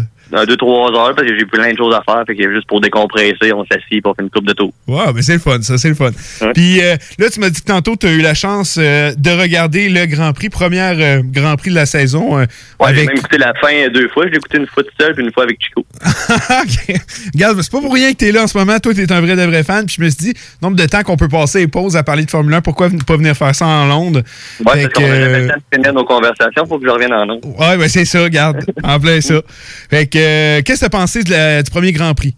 [0.47, 2.23] Deux, trois heures, parce que j'ai plein de choses à faire.
[2.25, 4.71] Fait que juste pour décompresser, on s'assit pour faire une coupe de tour.
[4.87, 6.11] Ouais, mais c'est le fun, ça, c'est le fun.
[6.53, 9.29] Puis euh, là, tu m'as dit que tantôt, tu as eu la chance euh, de
[9.29, 12.37] regarder le Grand Prix, premier euh, Grand Prix de la saison.
[12.37, 12.47] Ouais,
[12.79, 12.95] avec...
[12.95, 14.25] j'ai même écouté la fin deux fois.
[14.25, 15.85] Je l'ai écouté une fois tout seul, puis une fois avec Chico.
[16.05, 16.97] OK.
[17.33, 18.79] Regarde, c'est pas pour rien que t'es là en ce moment.
[18.79, 19.85] Toi, t'es un vrai de vrai fan.
[19.85, 22.25] Puis je me suis dit, nombre de temps qu'on peut passer les pauses à parler
[22.25, 24.21] de Formule 1, pourquoi pas venir faire ça en Londres?
[24.65, 26.65] Ouais, Fait parce qu'on a que, jamais le temps de finir nos conversations.
[26.67, 27.41] Faut que je revienne en nom.
[27.43, 28.63] Ouais, ben c'est ça, regarde.
[28.83, 29.41] en plein ça.
[29.89, 30.20] Fait que,
[30.63, 32.35] qu'est-ce que t'as pensé de la- du premier Grand Prix?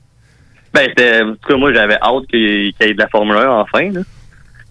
[0.74, 3.91] Ben, en tout cas, moi, j'avais hâte qu'il y ait de la Formule 1 enfin,
[3.91, 4.02] là.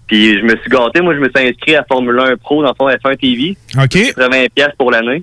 [0.08, 1.00] Puis je me suis gâté.
[1.00, 3.56] Moi, je me suis inscrit à Formule 1 Pro dans le fond F1 TV.
[3.76, 4.14] OK.
[4.14, 5.22] 80 pièces pour l'année.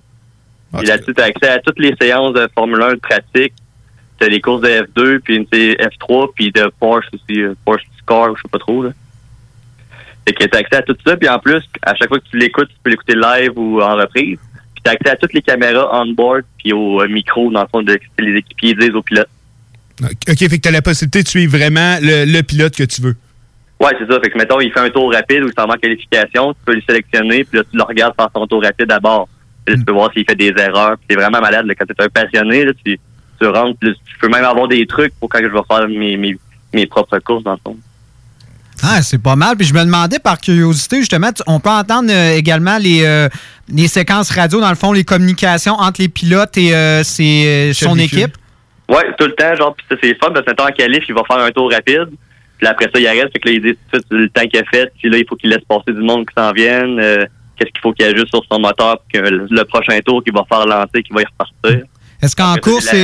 [0.78, 3.54] Puis là-dessus, t'as accès à toutes les séances de Formule 1 de pratique.
[4.20, 7.84] T'as les courses de F2, puis une c'est F3, puis de Porsche aussi, euh, Porsche
[8.02, 8.90] Scar, je sais pas trop, là.
[10.28, 12.38] Fait que t'as accès à tout ça, puis en plus, à chaque fois que tu
[12.38, 14.38] l'écoutes, tu peux l'écouter live ou en reprise.
[14.80, 17.82] Puis t'as accès à toutes les caméras on-board, puis au euh, micro, dans le fond,
[17.82, 19.28] de que les équipiers disent aux pilotes.
[20.02, 23.18] OK, fait que t'as la possibilité de suivre vraiment le, le pilote que tu veux.
[23.82, 24.20] Ouais, c'est ça.
[24.22, 26.60] Fait que, mettons, il fait un tour rapide ou il s'en va en qualification, tu
[26.66, 29.28] peux le sélectionner, puis là, tu le regardes faire son tour rapide d'abord.
[29.66, 30.98] Puis là, tu peux voir s'il fait des erreurs.
[30.98, 32.98] Puis c'est vraiment malade, là, quand tu es un passionné, là, tu,
[33.42, 36.16] tu rentres, là, tu peux même avoir des trucs pour quand je vais faire mes,
[36.16, 36.38] mes,
[36.74, 37.78] mes propres courses, dans le fond.
[38.84, 39.56] Ah, c'est pas mal.
[39.58, 43.28] Puis je me demandais par curiosité, justement, tu- on peut entendre euh, également les, euh,
[43.68, 47.98] les séquences radio, dans le fond, les communications entre les pilotes et euh, ses- son
[47.98, 48.36] équipe?
[48.88, 51.22] Ouais, tout le temps, genre, puis ça, c'est fun, parce que en qualif, il va
[51.28, 52.08] faire un tour rapide.
[52.58, 54.60] Puis là, après ça, il arrête, fait que là, il dit tout le temps qu'il
[54.60, 57.00] a fait, puis là, il faut qu'il laisse passer du monde qui s'en vienne,
[57.58, 60.34] qu'est-ce qu'il faut qu'il ajuste sur son moteur pour que le, le prochain tour qu'il
[60.34, 61.86] va faire lancer, qu'il va y repartir.
[62.22, 62.98] Est-ce qu'en course, c'est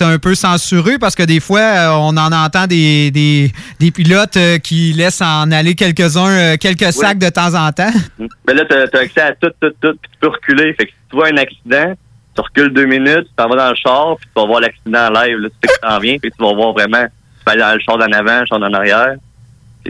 [0.00, 0.98] la- euh, un peu censuré?
[0.98, 5.22] Parce que des fois, euh, on en entend des, des, des pilotes euh, qui laissent
[5.22, 7.90] en aller quelques-uns, euh, quelques sacs de temps en temps.
[8.46, 10.72] Mais là, t'as as accès à tout, tout, tout, puis tu peux reculer.
[10.74, 11.94] Fait que si tu vois un accident,
[12.36, 15.08] tu recules deux minutes, tu t'en vas dans le char, puis tu vas voir l'accident
[15.08, 15.36] en live.
[15.38, 17.74] Là, tu sais que t'en viens, puis tu vas voir vraiment, tu vas aller dans
[17.74, 19.14] le char d'en avant, le char d'en arrière.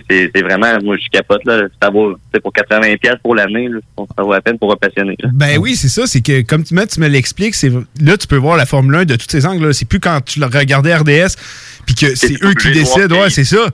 [0.09, 1.62] C'est vraiment, moi, je capote, là.
[1.83, 3.68] Ça vaut, pour 80$ piastres pour l'année,
[4.16, 5.16] ça vaut la peine pour un passionné.
[5.20, 5.31] là.
[5.33, 6.07] Ben oui, c'est ça.
[6.07, 8.94] C'est que, comme tu me, tu me l'expliques, c'est là, tu peux voir la Formule
[8.94, 9.66] 1 de tous ces angles.
[9.66, 9.72] là.
[9.72, 11.35] C'est plus quand tu le regardais RDS,
[11.87, 13.21] puis que c'est eux qui décident.
[13.21, 13.69] Ouais, c'est ça.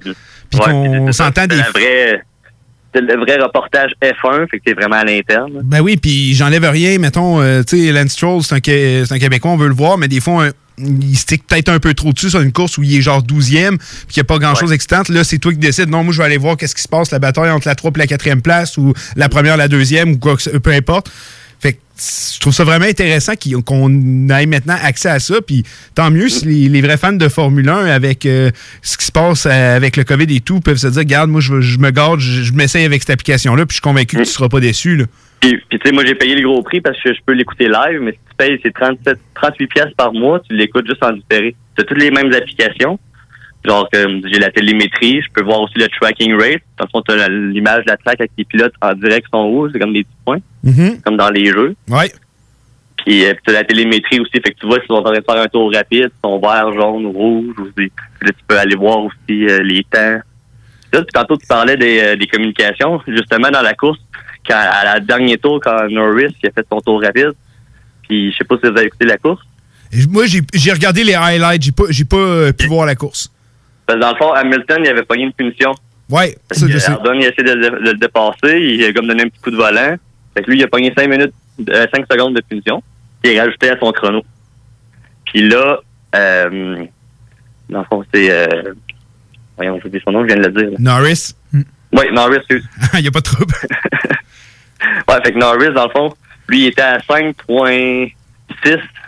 [0.50, 1.56] Puis qu'on s'entend des.
[1.56, 2.22] Vraie-
[2.94, 5.60] le vrai reportage F1, fait que c'est vraiment à l'interne.
[5.64, 6.98] Ben oui, puis j'enlève rien.
[6.98, 10.08] Mettons, euh, tu sais, Lance Stroll, c'est un, un Québécois, on veut le voir, mais
[10.08, 12.94] des fois, un- il stick peut-être un peu trop dessus sur une course où il
[12.96, 15.08] est genre 12e, puis qu'il n'y a pas grand-chose d'excitante.
[15.08, 15.88] Là, c'est toi qui décides.
[15.88, 17.92] Non, moi, je vais aller voir qu'est-ce qui se passe, la bataille entre la 3
[17.94, 21.10] et la 4e place, ou la première, la deuxième, ou quoi que ce- peu importe.
[21.58, 21.78] Fait que
[22.34, 23.32] je trouve ça vraiment intéressant
[23.64, 25.36] qu'on ait maintenant accès à ça.
[25.40, 25.64] Puis
[25.94, 28.50] tant mieux si les, les vrais fans de Formule 1, avec euh,
[28.82, 31.40] ce qui se passe euh, avec le COVID et tout, peuvent se dire Regarde, moi,
[31.40, 34.22] je, je me garde, je, je m'essaye avec cette application-là, puis je suis convaincu que
[34.22, 34.96] tu ne seras pas déçu.
[34.96, 35.04] Là.
[35.40, 37.68] Puis, puis tu sais, moi, j'ai payé le gros prix parce que je peux l'écouter
[37.68, 41.12] live, mais si tu payes, c'est 37, 38 pièces par mois, tu l'écoutes juste en
[41.12, 41.54] différé.
[41.76, 42.98] Tu as toutes les mêmes applications.
[43.64, 46.62] Genre, j'ai la télémétrie, je peux voir aussi le tracking rate.
[46.78, 49.44] Dans le fond, tu as l'image de la track avec les pilotes en direct sont
[49.48, 50.38] où, c'est comme des petits points,
[51.04, 51.74] comme dans les jeux.
[51.88, 52.10] Ouais.
[53.04, 55.12] Puis euh, tu as la télémétrie aussi, fait que tu vois s'ils sont en train
[55.12, 57.54] de faire un tour rapide, ils sont vert, jaune, rouge.
[57.58, 57.72] Aussi.
[57.74, 57.90] Puis
[58.22, 60.18] là, tu peux aller voir aussi euh, les temps.
[60.92, 63.00] Là, puis tantôt, tu parlais des, euh, des communications.
[63.06, 63.98] Justement, dans la course,
[64.48, 67.32] quand, à la dernier tour, quand Norris a fait son tour rapide,
[68.08, 69.42] puis je sais pas si vous avez écouté la course.
[70.10, 73.30] Moi, j'ai regardé les highlights, j'ai pas, pas euh, pu voir la course.
[73.88, 75.72] Dans le fond, Hamilton, il avait pogné une punition.
[76.10, 76.90] Ouais, je sais.
[76.90, 79.40] Ardon, il a essayé de, le- de le dépasser, il a comme donné un petit
[79.40, 79.96] coup de volant.
[80.34, 81.32] Fait que lui, il a pogné 5 minutes,
[81.70, 82.82] euh, 5 secondes de punition,
[83.22, 84.22] puis il a rajouté à son chrono.
[85.24, 85.78] Puis là,
[86.14, 86.84] euh,
[87.68, 88.30] dans le fond, c'est...
[88.30, 88.72] Euh,
[89.56, 90.70] voyons, j'ai oublié son nom, je viens de le dire.
[90.70, 90.76] là.
[90.78, 91.34] Norris.
[91.92, 92.64] Oui, Norris, excuse.
[92.94, 93.54] Il n'y a pas de trouble.
[95.08, 96.14] ouais, fait que Norris, dans le fond,
[96.48, 98.12] lui, il était à 5.6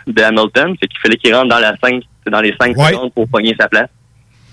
[0.07, 0.75] de Hamilton.
[0.79, 3.55] Fait qu'il fallait qu'il rentre dans la 5, c'est dans les 5 secondes pour pogner
[3.59, 3.89] sa place.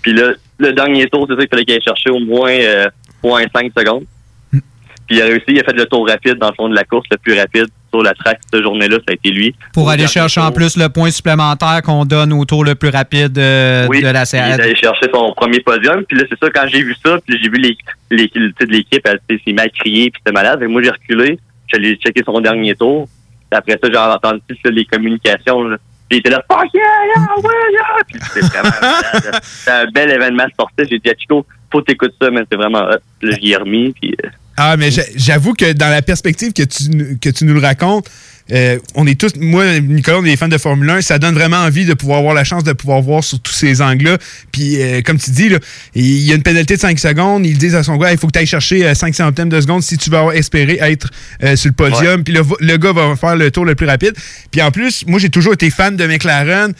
[0.01, 2.89] Puis là, le dernier tour, c'est ça qu'il fallait qu'il aille chercher au moins euh,
[3.23, 4.05] 0.5 secondes.
[4.51, 6.83] Puis il a réussi, il a fait le tour rapide dans le fond de la
[6.83, 9.55] course, le plus rapide sur la track cette journée-là, ça a été lui.
[9.73, 13.37] Pour aller chercher en plus le point supplémentaire qu'on donne au tour le plus rapide
[13.37, 14.51] euh, Oui, de la il est série.
[14.51, 16.03] allé chercher son premier podium.
[16.05, 17.77] Puis là, c'est ça, quand j'ai vu ça, puis j'ai vu les,
[18.11, 20.61] les, de l'équipe, elle s'est à crier, puis c'était malade.
[20.63, 21.39] Et moi, j'ai reculé,
[21.71, 23.07] j'allais checker son dernier tour.
[23.49, 25.63] Puis après ça, j'ai entendu ça, les communications.
[25.63, 25.77] Là.
[26.09, 28.03] Puis il était là, fuck yeah, yeah, ouais, yeah!
[28.07, 28.97] Puis c'était vraiment.
[29.41, 30.87] C'était un bel événement sportif.
[30.89, 32.97] J'ai dit à Chico, faut t'écouter ça, mais c'est vraiment hot.
[33.19, 34.15] Puis Là, j'y ai remis, puis...
[34.23, 37.53] euh, Ah, mais j'a- j'avoue que dans la perspective que tu, nous- que tu nous
[37.53, 38.09] le racontes,
[38.51, 41.35] euh, on est tous, moi, Nicolas, on est des fans de Formule 1, ça donne
[41.35, 44.17] vraiment envie de pouvoir avoir la chance de pouvoir voir sur tous ces angles-là.
[44.53, 45.59] Puis, euh, comme tu dis, là,
[45.95, 48.27] il y a une pénalité de 5 secondes, ils disent à son gars, il faut
[48.27, 51.09] que tu ailles chercher euh, 5 centièmes de seconde si tu vas espérer être
[51.43, 52.23] euh, sur le podium.
[52.23, 54.13] Puis le, le gars va faire le tour le plus rapide.
[54.49, 56.71] Puis en plus, moi, j'ai toujours été fan de McLaren.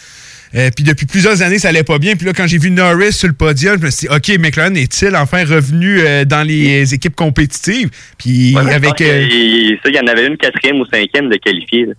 [0.56, 2.16] Euh, puis depuis plusieurs années, ça allait pas bien.
[2.16, 4.76] Puis là, quand j'ai vu Norris sur le podium, je me suis dit, OK, McLaren
[4.78, 7.90] est-il enfin revenu euh, dans les équipes compétitives?
[8.18, 9.02] Puis ouais, avec.
[9.02, 11.86] euh, il y en avait une quatrième ou cinquième de qualifié.
[11.86, 11.94] là.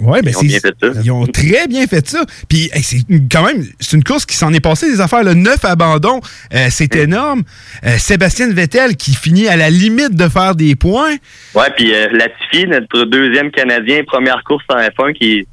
[0.00, 1.00] Ouais, ben Ils ont bien fait ça.
[1.04, 2.24] Ils ont très bien fait ça.
[2.48, 2.98] Puis hey, c'est
[3.30, 5.22] quand même, c'est une course qui s'en est passé des affaires.
[5.22, 6.20] Le 9 abandons,
[6.52, 7.44] euh, c'est énorme.
[7.86, 11.14] Euh, Sébastien Vettel qui finit à la limite de faire des points.
[11.54, 15.46] Ouais, puis euh, Latifi, notre deuxième Canadien, première course en F1 qui,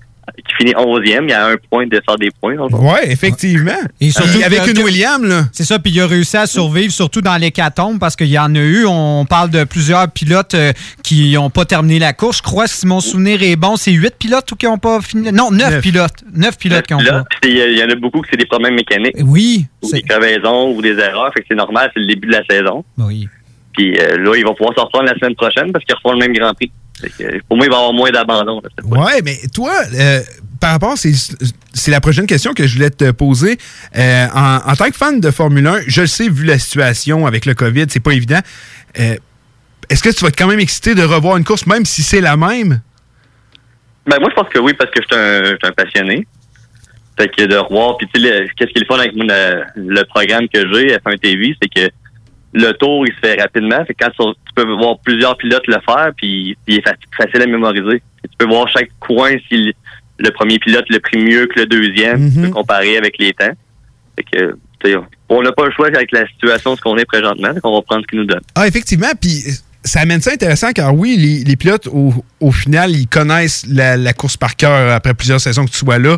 [0.47, 2.55] qui finit 11e, il y a un point de faire des points.
[2.55, 2.93] dans le fond.
[2.93, 3.71] Ouais, effectivement.
[3.99, 5.43] Et surtout Puis avec une William, là.
[5.51, 8.53] C'est ça, puis il a réussi à survivre, surtout dans l'hécatombe, parce qu'il y en
[8.55, 8.85] a eu.
[8.87, 10.71] On parle de plusieurs pilotes euh,
[11.03, 12.37] qui n'ont pas terminé la course.
[12.37, 15.31] Je crois, si mon souvenir est bon, c'est huit pilotes ou qui n'ont pas fini?
[15.31, 15.81] Non, neuf, Neuf.
[15.81, 16.23] pilotes.
[16.33, 17.47] Neuf pilotes qui n'ont Là, pas.
[17.47, 19.15] il y, en a beaucoup que c'est des problèmes mécaniques.
[19.23, 19.65] Oui.
[19.81, 21.31] Ou des crevaisons ou des erreurs.
[21.33, 22.85] Fait que c'est normal, c'est le début de la saison.
[22.97, 23.27] Oui.
[23.73, 26.19] Puis euh, là, il va pouvoir se reprendre la semaine prochaine parce qu'il refont le
[26.19, 26.71] même Grand Prix.
[27.47, 28.61] Pour moi, il va y avoir moins d'abandon.
[28.85, 30.21] Ouais, mais toi, euh,
[30.59, 33.57] par rapport, c'est la prochaine question que je voulais te poser.
[33.97, 37.25] Euh, en, en tant que fan de Formule 1, je le sais, vu la situation
[37.25, 38.39] avec le COVID, c'est pas évident.
[38.99, 39.15] Euh,
[39.89, 42.21] Est-ce que tu vas être quand même excité de revoir une course, même si c'est
[42.21, 42.81] la même?
[44.07, 46.27] Ben, moi, je pense que oui, parce que je suis un, je suis un passionné.
[47.19, 49.63] Fait que de revoir, puis tu sais, qu'est-ce qui est le fun avec mon, le,
[49.75, 51.91] le programme que j'ai, F1 TV, c'est que
[52.53, 53.83] le tour, il se fait rapidement.
[53.85, 57.41] Fait que quand tu, peux voir plusieurs pilotes le faire, puis il est fa- facile
[57.41, 58.01] à mémoriser.
[58.23, 59.73] Tu peux voir chaque coin si le,
[60.19, 63.51] le premier pilote l'a pris mieux que le deuxième, tu peux comparer avec les temps.
[64.15, 64.55] Fait que,
[65.29, 68.01] on n'a pas le choix avec la situation, ce qu'on est présentement, qu'on va prendre
[68.01, 68.41] ce qu'il nous donne.
[68.55, 69.11] Ah, effectivement.
[69.19, 69.43] Puis
[69.83, 73.95] ça amène ça intéressant car oui, les, les pilotes, au, au final, ils connaissent la,
[73.95, 76.17] la course par cœur après plusieurs saisons que tu sois là.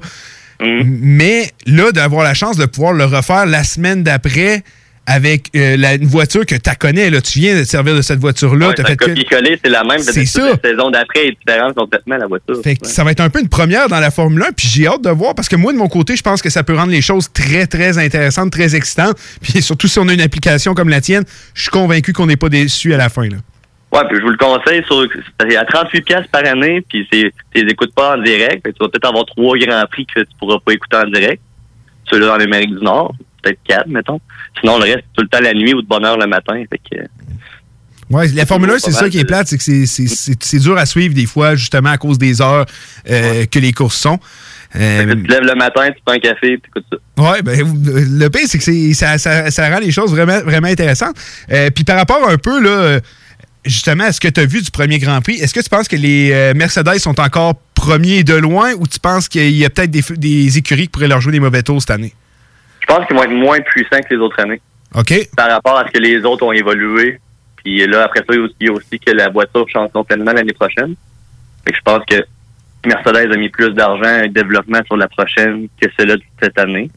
[0.62, 4.64] Mais là, d'avoir la chance de pouvoir le refaire la semaine d'après
[5.06, 8.02] avec euh, la, une voiture que tu connais, là, tu viens de te servir de
[8.02, 8.70] cette voiture-là.
[8.70, 10.00] Ouais, fait copier-coller, c'est la même.
[10.00, 10.52] C'est ça.
[10.52, 12.56] La saison d'après est différente complètement, la voiture.
[12.64, 12.92] Fait que Ouais.
[12.92, 15.10] ça va être un peu une première dans la Formule 1, puis j'ai hâte de
[15.10, 17.32] voir, parce que moi, de mon côté, je pense que ça peut rendre les choses
[17.34, 19.18] très, très intéressantes, très excitantes.
[19.42, 21.24] Puis surtout si on a une application comme la tienne,
[21.54, 23.24] je suis convaincu qu'on n'est pas déçu à la fin.
[23.28, 23.38] Là.
[23.92, 25.06] Ouais, puis je vous le conseille, sur,
[25.40, 28.64] c'est à 38 pièces par année, puis tu les écoutes pas en direct.
[28.66, 31.42] Tu vas peut-être avoir trois grands prix que tu pourras pas écouter en direct.
[32.10, 34.20] Ceux-là dans l'Amérique du Nord, peut-être quatre, mettons.
[34.60, 36.62] Sinon, le reste, tout le temps la nuit ou de bonne heure le matin.
[36.70, 37.04] Fait que,
[38.10, 40.78] Ouais, la Formule 1, pas c'est ça qui est de- plate, c'est que c'est- dur
[40.78, 42.66] à suivre des fois, justement à cause des heures
[43.10, 44.20] euh, que les courses sont.
[44.76, 47.32] Euh, tu te lèves le matin, tu prends un café, puis écoutes ça.
[47.32, 51.16] Ouais, ben, le pire, c'est que ça, ça, ça rend les choses vraiment, vraiment intéressantes.
[51.52, 53.00] Euh, Puis par rapport un peu, là, euh,
[53.66, 55.88] justement, à ce que tu as vu du premier Grand Prix, est-ce que tu penses
[55.88, 59.70] que les euh, Mercedes sont encore premiers de loin ou tu penses qu'il y a
[59.70, 62.14] peut-être des, des écuries qui pourraient leur jouer des mauvais tours cette année?
[62.84, 64.62] Je pense qu'ils vont être moins puissants que les autres années.
[64.96, 65.14] OK.
[65.36, 67.20] Par rapport à ce que les autres ont évolué.
[67.64, 70.96] Puis là, après ça, il y a aussi, que la voiture change complètement l'année prochaine.
[71.66, 72.16] Fait que je pense que
[72.86, 76.58] Mercedes a mis plus d'argent et de développement sur la prochaine que celle-là de cette
[76.60, 76.92] année.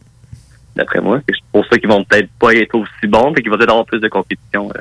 [0.74, 1.20] D'après moi.
[1.28, 3.86] C'est pour ça qu'ils vont peut-être pas être aussi bons, et qu'ils vont peut-être avoir
[3.86, 4.80] plus de compétition euh,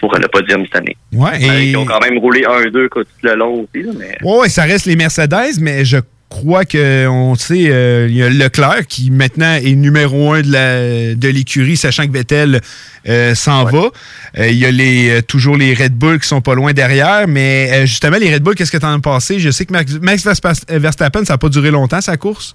[0.00, 0.96] pour le podium cette année.
[1.12, 3.82] Ouais, Euh, et- Ils ont quand même roulé 1-2 quoi, tout le long aussi.
[3.84, 5.98] Là, mais ouais, ça reste les Mercedes, mais je
[6.30, 10.52] crois que on sait, euh, il y a Leclerc qui maintenant est numéro un de
[10.52, 12.60] la de l'écurie, sachant que Vettel
[13.08, 13.90] euh, s'en va.
[14.38, 17.86] Euh, Il y a les toujours les Red Bull qui sont pas loin derrière, mais
[17.86, 20.24] justement les Red Bull, qu'est-ce que tu en as pensé Je sais que Max, Max
[20.68, 22.54] Verstappen, ça n'a pas duré longtemps sa course.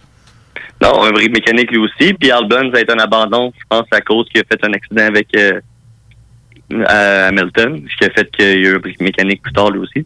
[0.82, 2.14] Non, un bris mécanique lui aussi.
[2.14, 4.74] Puis Albon, ça a été un abandon, je pense, à cause qu'il a fait un
[4.74, 5.28] accident avec
[6.72, 9.80] Hamilton, ce qui a fait qu'il y a eu un bris mécanique plus tard lui
[9.80, 10.06] aussi.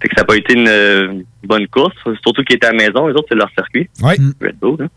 [0.00, 2.78] Fait que ça n'a pas été une euh, bonne course, surtout qu'il était à la
[2.78, 3.88] maison, les autres, c'est leur circuit.
[4.00, 4.16] Ouais.
[4.40, 4.88] Red Bull, hein.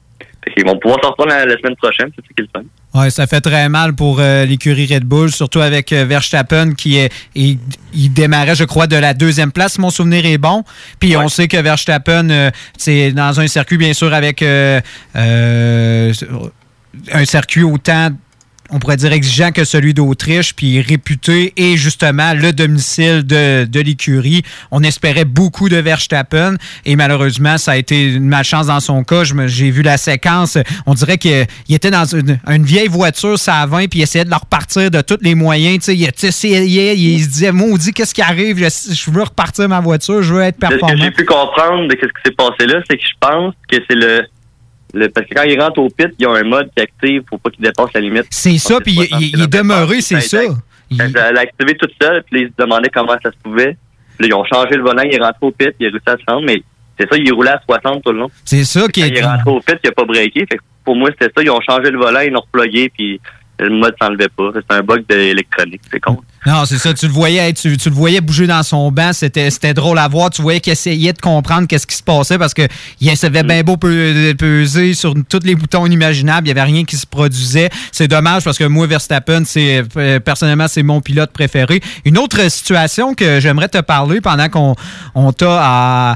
[0.56, 2.64] Qu'ils vont pouvoir sortir la, la semaine prochaine, c'est ça qui est le fun.
[2.98, 6.96] Ouais, ça fait très mal pour euh, l'écurie Red Bull, surtout avec euh, Verstappen qui
[6.98, 7.60] est, il,
[7.94, 10.64] il démarrait, je crois, de la deuxième place, si mon souvenir est bon.
[11.02, 14.80] Puis on sait que Verstappen, euh, c'est dans un circuit, bien sûr, avec euh,
[15.18, 16.14] euh,
[17.12, 18.12] un circuit autant
[18.70, 23.80] on pourrait dire exigeant que celui d'Autriche, puis réputé et justement le domicile de, de
[23.80, 24.44] l'écurie.
[24.72, 26.56] On espérait beaucoup de Verstappen
[26.86, 29.24] et malheureusement, ça a été une malchance dans son cas.
[29.24, 30.58] J'ai vu la séquence.
[30.86, 34.26] On dirait qu'il il était dans une, une vieille voiture, ça 20, puis il essayait
[34.26, 35.80] de la repartir de tous les moyens.
[35.80, 38.58] Tu sais, il, essayait, il se disait, maudit, qu'est-ce qui arrive?
[38.58, 41.04] Je, je veux repartir ma voiture, je veux être Ce que performant.
[41.04, 43.96] j'ai pu comprendre de ce qui s'est passé là, c'est que je pense que c'est
[43.96, 44.24] le,
[44.94, 45.10] le.
[45.10, 47.38] Parce que quand ils rentrent au pit, il y a un mode qui active, faut
[47.38, 48.26] pas qu'il dépasse la limite.
[48.30, 50.38] C'est ça, puis il, il- il est demeuré, c'est ça.
[51.00, 53.76] Elle l'a activé toute seule, puis ils se demandaient comment ça se pouvait.
[54.18, 56.08] Puis là, ils ont changé le volant, il est rentré au pit, il a réussi
[56.08, 56.64] à se rendre, mais
[57.00, 58.32] c'est ça, il roulait à 60 tout le long.
[58.46, 60.46] C'est ça qui il est rentré au pit, il a pas breaké.
[60.50, 63.20] Fait que pour moi, c'était ça, ils ont changé le volant, ils l'ont replugué, puis
[63.60, 64.52] le mode s'enlevait pas.
[64.56, 66.18] C'est un bug d'électronique, c'est con.
[66.46, 66.94] Non, c'est ça.
[66.94, 69.12] Tu le voyais, tu, tu le voyais bouger dans son banc.
[69.12, 70.30] C'était, c'était drôle à voir.
[70.30, 72.62] Tu voyais qu'il essayait de comprendre qu'est-ce qui se passait parce que
[73.02, 76.48] il savait bien beau pe- peser sur tous les boutons inimaginables.
[76.48, 77.70] Il n'y avait rien qui se produisait.
[77.92, 81.82] C'est dommage parce que moi, Verstappen, c'est euh, personnellement, c'est mon pilote préféré.
[82.06, 84.76] Une autre situation que j'aimerais te parler pendant qu'on
[85.16, 86.16] on t'a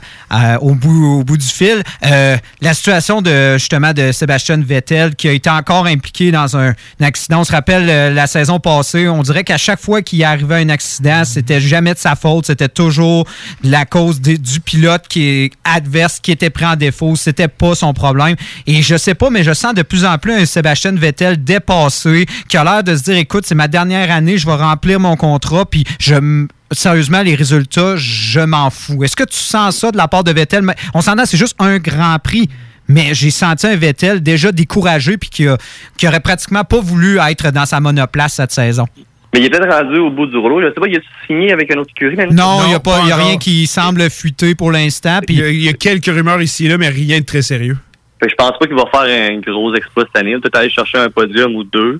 [0.61, 5.27] au, bout, au bout du fil, euh, la situation de justement de Sébastien Vettel qui
[5.27, 7.41] a été encore impliqué dans un, un accident.
[7.41, 10.69] On se rappelle euh, la saison passée, on dirait qu'à chaque fois qu'il arrivait un
[10.69, 13.25] accident, c'était jamais de sa faute, c'était toujours
[13.63, 17.93] la cause du pilote qui est adverse, qui était pris en défaut, c'était pas son
[17.93, 18.35] problème.
[18.67, 22.25] Et je sais pas, mais je sens de plus en plus un Sébastien Vettel dépassé,
[22.47, 25.15] qui a l'air de se dire, écoute, c'est ma dernière année, je vais remplir mon
[25.15, 29.03] contrat, puis je Sérieusement, les résultats, je m'en fous.
[29.03, 30.65] Est-ce que tu sens ça de la part de Vettel?
[30.93, 32.49] On s'entend, c'est juste un grand prix.
[32.87, 35.57] Mais j'ai senti un Vettel déjà découragé puis qui, a-
[35.97, 38.85] qui aurait pratiquement pas voulu être dans sa monoplace cette saison.
[39.33, 40.61] Mais il est peut-être rendu au bout du rouleau.
[40.61, 42.57] Je sais pas, il a signé avec un autre écurie maintenant?
[42.57, 45.19] Non, il n'y a, pas, pas y a rien qui semble fuiter pour l'instant.
[45.21, 47.25] Il Puis y, a, il y a quelques rumeurs ici et là, mais rien de
[47.25, 47.77] très sérieux.
[48.19, 50.33] Fait que je pense pas qu'il va faire un gros exploit cette année.
[50.37, 51.99] Peut-être aller chercher un podium ou deux.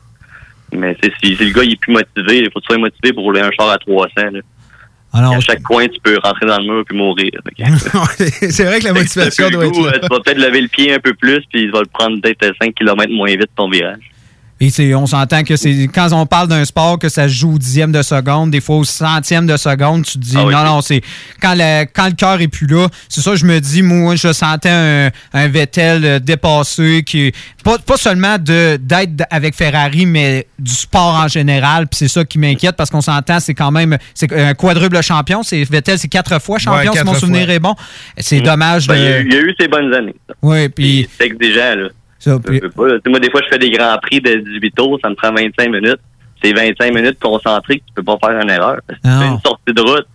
[0.74, 3.24] Mais si, si le gars il est plus motivé, il faut que tu motivé pour
[3.24, 4.10] rouler un char à 300.
[4.32, 4.40] Là.
[5.14, 7.32] Alors, à chaque coin, tu peux rentrer dans le mur puis mourir.
[8.50, 9.88] C'est vrai que la motivation doit être là.
[9.96, 12.22] euh, Tu vas peut-être lever le pied un peu plus, puis il va le prendre
[12.22, 14.11] peut-être 5 km moins vite ton virage.
[14.64, 17.56] Et c'est- on s'entend que c'est quand on parle d'un sport que ça se joue
[17.56, 20.54] au dixième de seconde, des fois au centième de seconde, tu te dis Ah oui.
[20.54, 21.02] non, non, c'est
[21.42, 24.32] quand le, quand le cœur est plus là, c'est ça, je me dis, moi, je
[24.32, 27.32] sentais un, un Vettel euh, dépassé, qui
[27.64, 31.88] pas, pas seulement de d'être avec Ferrari, mais du sport en général.
[31.88, 35.42] Puis c'est ça qui m'inquiète parce qu'on s'entend, c'est quand même c'est un quadruple champion.
[35.42, 37.54] C'est Vettel, c'est quatre fois champion, Ouais, si mon souvenir fois.
[37.56, 37.76] est bon.
[38.18, 38.44] C'est Mm.
[38.44, 39.18] dommage Ben, il, y a, de.
[39.24, 40.16] eu- il y a eu ses bonnes années.
[40.28, 40.36] ça.
[40.44, 41.88] Oui, puis C'est exigeant, là.
[42.22, 44.72] Ça, Je puis- peux pas, Moi, des fois, je fais des grands prix de 18
[44.76, 46.00] tours, ça me prend 25 minutes.
[46.44, 48.78] C'est 25 minutes concentrées que tu peux pas faire une erreur.
[49.04, 49.20] Non.
[49.20, 50.08] fais une sortie de route,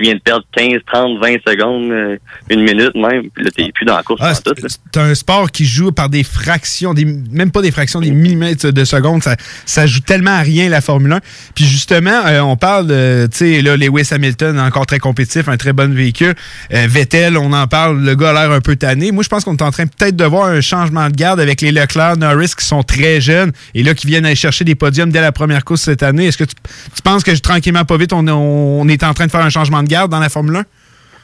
[0.00, 2.16] tu viens de perdre 15, 30, 20 secondes, euh,
[2.48, 4.20] une minute même, puis là, t'es plus dans la course.
[4.22, 4.32] Ah.
[4.34, 8.72] C'est un sport qui joue par des fractions, des, même pas des fractions, des millimètres
[8.72, 9.22] de seconde.
[9.22, 9.36] Ça,
[9.66, 11.20] ça joue tellement à rien, la Formule 1.
[11.54, 15.56] Puis justement, euh, on parle de, tu sais, là, Lewis Hamilton, encore très compétitif, un
[15.56, 16.34] très bon véhicule.
[16.72, 19.12] Euh, Vettel, on en parle, le gars a l'air un peu tanné.
[19.12, 21.60] Moi, je pense qu'on est en train peut-être de voir un changement de garde avec
[21.60, 25.10] les Leclerc, Norris qui sont très jeunes et là, qui viennent aller chercher des podiums
[25.10, 26.26] dès la première course cette année.
[26.26, 26.54] Est-ce que tu,
[26.94, 29.82] tu penses que tranquillement, pas vite, on, on est en train de faire un changement
[29.82, 30.64] de garde dans la Formule 1?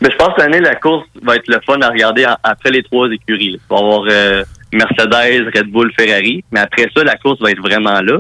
[0.03, 2.71] Mais je pense que l'année, la course va être le fun à regarder en- après
[2.71, 3.53] les trois écuries.
[3.53, 3.59] là.
[3.59, 6.45] Il va avoir euh, Mercedes, Red Bull, Ferrari.
[6.53, 8.19] Mais après ça, la course va être vraiment là.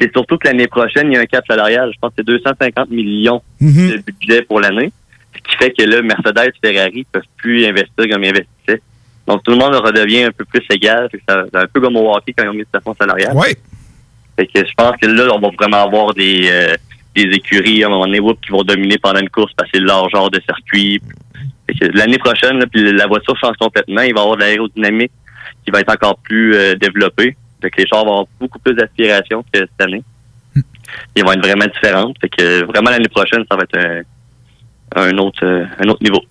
[0.00, 1.90] C'est surtout que l'année prochaine, il y a un cap salarial.
[1.92, 3.90] Je pense que c'est 250 millions Mhm.
[3.90, 4.92] de budget pour l'année.
[5.34, 8.80] Ce qui fait que là, Mercedes, Ferrari peuvent plus investir comme ils investissaient.
[9.26, 11.08] Donc, tout le monde redevient un peu plus égal.
[11.12, 13.32] C'est un peu comme au hockey quand ils ont mis le plafond salarial.
[13.34, 13.48] Oui.
[14.36, 16.76] Fait que je pense que là, on va vraiment avoir des, euh,
[17.24, 20.08] des écuries à un moment donné qui vont dominer pendant une course parce que leur
[20.10, 21.00] genre de circuit.
[21.92, 24.00] L'année prochaine, puis la voiture change complètement.
[24.02, 25.12] Il va y avoir de l'aérodynamique
[25.64, 27.36] qui va être encore plus euh, développée.
[27.62, 30.02] Les chars vont avoir beaucoup plus d'aspiration que cette année.
[31.16, 32.12] Ils vont être vraiment différents.
[32.20, 34.02] Fait que vraiment l'année prochaine, ça va être un,
[34.96, 36.22] un autre euh, un autre niveau.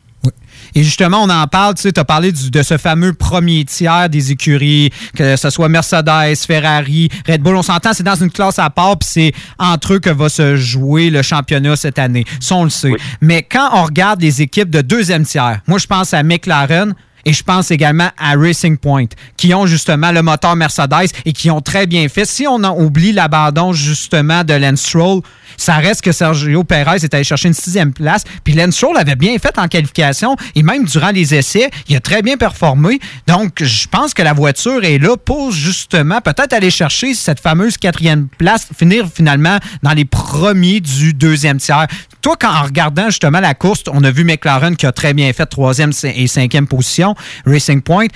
[0.78, 3.66] Et justement, on en parle, tu sais, tu as parlé du- de ce fameux premier
[3.66, 7.56] tiers des écuries, que ce soit Mercedes, Ferrari, Red Bull.
[7.56, 10.56] On s'entend, c'est dans une classe à part, puis c'est entre eux que va se
[10.56, 12.26] jouer le championnat cette année.
[12.40, 12.94] Ça, on le sait.
[13.22, 16.94] Mais quand on regarde les équipes de deuxième tiers, moi, je pense à McLaren.
[17.26, 21.52] Et je pense également à Racing Point, qui ont justement le moteur Mercedes et qui
[21.52, 22.24] ont très bien fait.
[22.24, 25.20] Si on en oublie l'abandon justement de Lance Stroll,
[25.58, 28.24] ça reste que Sergio Perez est allé chercher une sixième place.
[28.44, 32.00] Puis Lance Stroll avait bien fait en qualification et même durant les essais, il a
[32.00, 33.00] très bien performé.
[33.28, 37.78] Donc, je pense que la voiture est là pour justement peut-être aller chercher cette fameuse
[37.78, 41.88] quatrième place, finir finalement dans les premiers du deuxième tiers.
[42.22, 45.32] Toi, quand en regardant justement la course, on a vu McLaren qui a très bien
[45.34, 48.08] fait troisième et cinquième position, Racing Point.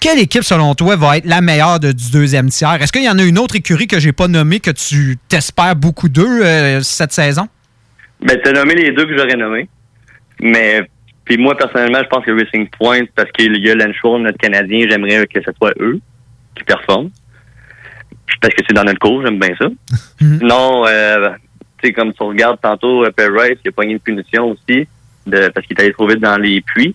[0.00, 2.74] Quelle équipe, selon toi, va être la meilleure de- du deuxième tiers?
[2.82, 5.76] Est-ce qu'il y en a une autre écurie que j'ai pas nommée que tu t'espères
[5.76, 7.48] beaucoup d'eux euh, cette saison?
[8.20, 9.68] Ben, t'as nommé les deux que j'aurais nommés.
[10.40, 10.82] Mais,
[11.24, 14.86] puis moi, personnellement, je pense que Racing Point, parce qu'il y a Stroll, notre Canadien,
[14.90, 15.98] j'aimerais que ce soit eux
[16.54, 17.10] qui performent.
[18.40, 19.66] Parce que c'est dans notre cours, j'aime bien ça.
[20.38, 21.30] Sinon, euh,
[21.82, 24.86] tu sais, comme tu regardes tantôt, euh, Perez, il a pogné une punition aussi,
[25.26, 26.94] de, parce qu'il est allé trop vite dans les puits.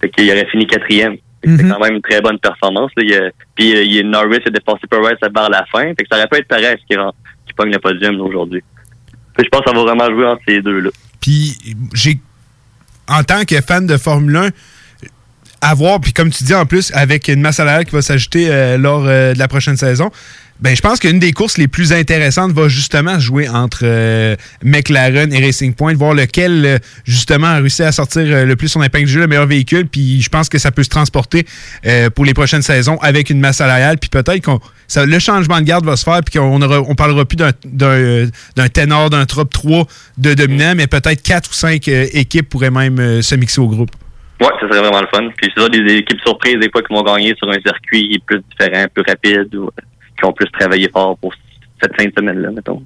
[0.00, 1.16] Fait qu'il aurait fini quatrième.
[1.44, 2.90] C'est quand même une très bonne performance.
[2.96, 3.02] Là.
[3.04, 5.82] Il a- puis euh, il est Norris a dépassé Perez vers la fin.
[5.88, 6.94] Fait que ça aurait pu être Perez qui,
[7.46, 8.62] qui pogne le podium aujourd'hui.
[9.38, 10.90] Je pense que ça va vraiment jouer entre ces deux-là.
[11.20, 11.56] Puis
[11.94, 12.18] j'ai,
[13.08, 14.48] en tant que fan de Formule 1,
[15.60, 18.76] avoir, puis comme tu dis en plus, avec une masse salariale qui va s'ajouter euh,
[18.78, 20.10] lors euh, de la prochaine saison,
[20.62, 25.32] ben je pense qu'une des courses les plus intéressantes va justement jouer entre euh, McLaren
[25.32, 28.82] et Racing Point, voir lequel euh, justement a réussi à sortir euh, le plus son
[28.82, 31.44] épingle du jeu, le meilleur véhicule, puis je pense que ça peut se transporter
[31.84, 35.58] euh, pour les prochaines saisons avec une masse salariale, puis peut-être qu'on ça- le changement
[35.58, 39.10] de garde va se faire, puis qu'on aura, on parlera plus d'un, d'un, d'un ténor,
[39.10, 39.86] d'un top 3
[40.18, 43.90] de dominants, mais peut-être 4 ou 5 équipes pourraient même se mixer au groupe.
[44.40, 45.28] Ouais, ça serait vraiment le fun.
[45.36, 48.40] Puis c'est ça, des équipes surprises, des fois, qui vont gagner sur un circuit plus
[48.50, 49.48] différent, plus rapide,
[50.22, 51.34] qui ont plus travaillé fort pour
[51.82, 52.82] cette fin de semaine-là, mettons.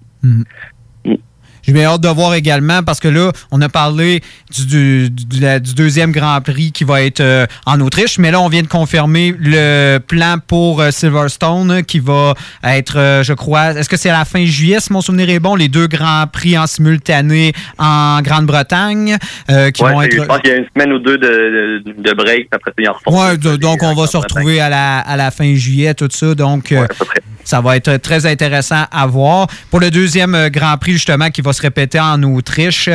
[1.66, 4.22] J'ai bien hâte de voir également parce que là, on a parlé
[4.54, 8.30] du, du- du- la- du deuxième Grand Prix qui va être euh, en Autriche, mais
[8.30, 13.32] là, on vient de confirmer le plan pour euh, Silverstone qui va être, euh, je
[13.32, 15.86] crois, est-ce que c'est à la fin juillet, si mon souvenir est bon, les deux
[15.88, 19.16] Grands Prix en simultané en Grande-Bretagne
[19.74, 20.12] qui Ouais, vont être.
[20.16, 22.82] Je pense qu'il y a une semaine ou deux de, de, de break, après ça,
[22.82, 22.94] ils en.
[23.12, 26.34] Ouais, de- donc on va se retrouver à la, à la fin juillet, tout ça.
[26.34, 26.74] Donc,
[27.44, 29.46] ça va être très intéressant à voir.
[29.70, 32.88] Pour le deuxième Grand Prix, justement, qui va se répéter en Autriche,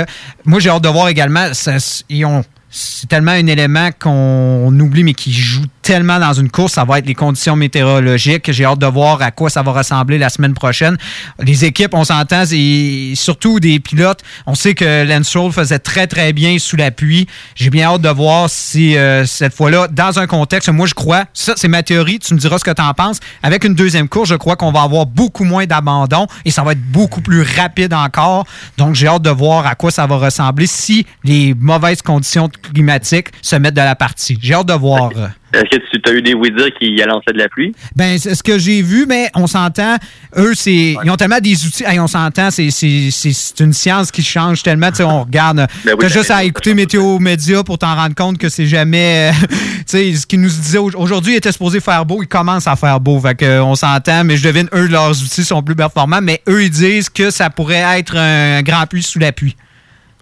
[0.45, 1.49] moi, j'ai hâte de voir également.
[1.53, 6.99] c'est tellement un élément qu'on oublie, mais qui joue tellement dans une course, ça va
[6.99, 8.51] être les conditions météorologiques.
[8.51, 10.97] J'ai hâte de voir à quoi ça va ressembler la semaine prochaine.
[11.39, 14.21] Les équipes, on s'entend, et surtout des pilotes.
[14.45, 17.27] On sait que Lance faisait très, très bien sous la pluie.
[17.55, 21.25] J'ai bien hâte de voir si euh, cette fois-là, dans un contexte, moi je crois,
[21.33, 23.19] ça c'est ma théorie, tu me diras ce que tu en penses.
[23.43, 26.73] Avec une deuxième course, je crois qu'on va avoir beaucoup moins d'abandon et ça va
[26.73, 28.45] être beaucoup plus rapide encore.
[28.77, 33.29] Donc j'ai hâte de voir à quoi ça va ressembler si les mauvaises conditions climatiques
[33.41, 34.37] se mettent de la partie.
[34.41, 35.11] J'ai hâte de voir.
[35.53, 37.73] Est-ce que tu as eu des oui-dire qui lançaient de la pluie?
[37.95, 39.97] Ben, c'est ce que j'ai vu, mais on s'entend.
[40.37, 41.83] Eux, c'est, ils ont tellement des outils.
[41.85, 44.89] Hey, on s'entend, c'est, c'est, c'est- une science qui change tellement.
[44.91, 45.57] Tu sais, on regarde.
[45.57, 48.65] Ben oui, T'as la juste à écouter Météo Média pour t'en rendre compte que c'est
[48.65, 49.31] jamais.
[49.33, 52.23] euh, tu sais, ce qu'ils nous disaient au- aujourd'hui, il était supposé faire beau.
[52.23, 53.19] Il commence à faire beau.
[53.19, 56.21] Fait euh, on s'entend, mais je devine, eux, leurs outils sont plus performants.
[56.21, 59.55] Mais eux, ils disent que ça pourrait être un grand puits sous la pluie.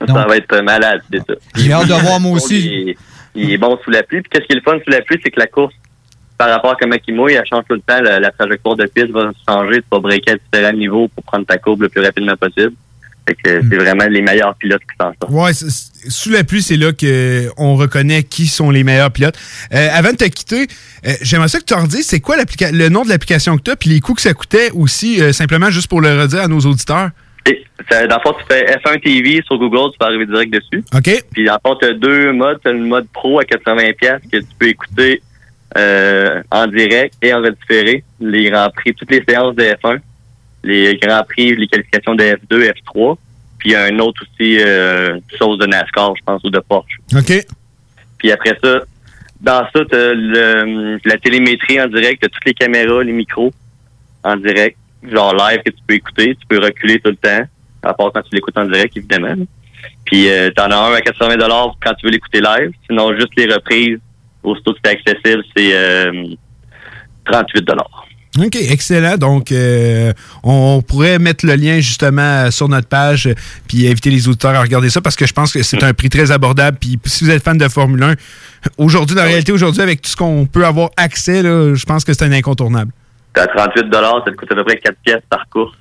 [0.07, 1.33] Ça va être malade, c'est ça.
[1.55, 2.95] J'ai hâte de voir, moi aussi.
[3.35, 4.21] Il est, bon sous la pluie.
[4.21, 5.73] Puis qu'est-ce qui est le fun sous la pluie, c'est que la course,
[6.37, 8.01] par rapport à comment il mouille, elle change tout le temps.
[8.01, 9.77] La, la trajectoire de piste va changer.
[9.77, 12.73] Tu vas breaker à différents niveaux pour prendre ta courbe le plus rapidement possible.
[13.27, 15.31] Fait que c'est vraiment les meilleurs pilotes qui s'en sortent.
[15.31, 19.37] Ouais, sous la pluie, c'est là qu'on reconnaît qui sont les meilleurs pilotes.
[19.73, 20.67] Euh, avant de te quitter,
[21.05, 23.71] euh, j'aimerais ça que tu en redises, c'est quoi le nom de l'application que tu
[23.71, 26.47] as, puis les coûts que ça coûtait aussi, euh, simplement juste pour le redire à
[26.47, 27.11] nos auditeurs?
[27.45, 30.83] Dans le fond, tu fais F1 TV sur Google, tu peux arriver direct dessus.
[30.93, 31.23] OK.
[31.31, 32.59] Puis dans le fond, tu as deux modes.
[32.63, 35.21] Tu as le mode pro à 80$ que tu peux écouter
[35.77, 38.03] euh, en direct et en redifféré.
[38.19, 39.99] Les grands prix, toutes les séances de F1,
[40.63, 43.17] les grands prix, les qualifications de F2, F3.
[43.57, 46.99] Puis un autre aussi, euh, chose de NASCAR, je pense, ou de Porsche.
[47.15, 47.45] OK.
[48.17, 48.81] Puis après ça,
[49.41, 53.53] dans ça, tu la télémétrie en direct, tu toutes les caméras, les micros
[54.23, 56.35] en direct, genre live que tu peux écouter.
[56.39, 57.47] Tu peux reculer tout le temps,
[57.83, 59.35] à part quand tu l'écoutes en direct, évidemment.
[60.05, 61.35] Puis euh, t'en as un à 80
[61.83, 62.71] quand tu veux l'écouter live.
[62.87, 63.99] Sinon, juste les reprises,
[64.43, 66.35] aussitôt que c'est accessible, c'est euh,
[67.25, 67.69] 38
[68.37, 69.17] OK, excellent.
[69.17, 73.27] Donc, euh, on pourrait mettre le lien justement sur notre page
[73.67, 76.09] puis inviter les auditeurs à regarder ça parce que je pense que c'est un prix
[76.09, 76.77] très abordable.
[76.79, 78.15] Puis si vous êtes fan de Formule 1,
[78.77, 82.03] aujourd'hui, dans la réalité, aujourd'hui, avec tout ce qu'on peut avoir accès, là, je pense
[82.03, 82.91] que c'est un incontournable.
[83.33, 85.75] T'as 38 ça te coûte à peu près 4 pièces par course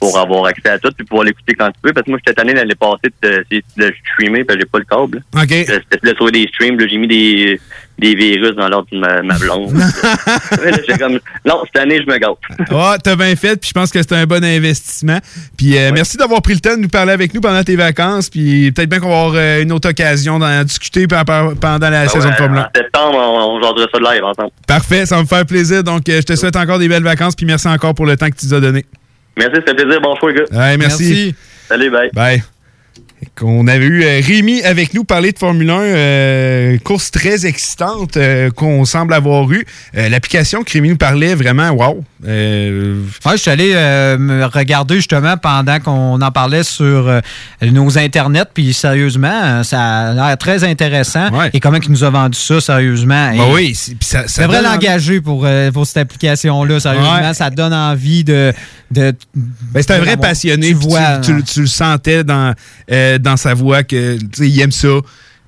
[0.00, 1.92] pour avoir accès à tout puis pouvoir l'écouter quand tu veux.
[1.92, 3.44] Parce que moi, cette année, l'année passée, de,
[3.76, 5.22] de, streamer, parce que j'ai pas le câble.
[5.34, 6.02] OK.
[6.02, 7.60] De trouver des streams, là, j'ai mis des,
[8.00, 9.72] des virus dans l'ordre de ma, ma blonde.
[9.76, 12.30] Là, j'ai comme, non, cette année, je me gâte.
[12.70, 15.18] Ah, t'as bien fait, puis je pense que c'est un bon investissement.
[15.56, 18.28] Puis euh, merci d'avoir pris le temps de nous parler avec nous pendant tes vacances,
[18.30, 21.90] puis peut-être bien qu'on va avoir euh, une autre occasion d'en discuter pe- pe- pendant
[21.90, 22.62] la Ah saison ouais, de Formule 1.
[22.62, 24.50] En septembre, on, on ça de live ensemble.
[24.66, 25.84] Parfait, ça va me faire plaisir.
[25.84, 28.28] Donc, euh, je te souhaite encore des belles vacances, puis merci encore pour le temps
[28.30, 28.84] que tu nous as donné.
[29.36, 30.00] Merci, c'était plaisir.
[30.00, 30.44] Bon choix, les gars.
[30.58, 31.04] Ouais, merci.
[31.04, 31.34] Merci.
[31.68, 32.10] Salut, bye.
[32.12, 32.42] Bye.
[33.42, 38.16] On avait eu euh, Rémi avec nous parler de Formule 1, euh, course très excitante
[38.16, 39.64] euh, qu'on semble avoir eue.
[39.96, 42.04] Euh, L'application que Rémi nous parlait, vraiment, wow.
[42.22, 43.72] Ouais, je suis allé
[44.18, 47.10] me regarder justement pendant qu'on en parlait sur
[47.62, 51.28] nos internets, puis sérieusement, ça a l'air très intéressant.
[51.54, 53.30] Et comment il nous a vendu ça, sérieusement?
[53.32, 57.20] Et oui, ça, l'engager pour, pour cette application-là, sérieusement.
[57.22, 57.32] Ouais.
[57.34, 58.52] Ça donne envie de.
[58.90, 60.68] de Ben, c'est un vrai passionné.
[60.68, 61.18] Tu vois.
[61.18, 62.54] tu, tu- tu le sentais dans,
[63.18, 64.88] dans sa voix que il aime ça.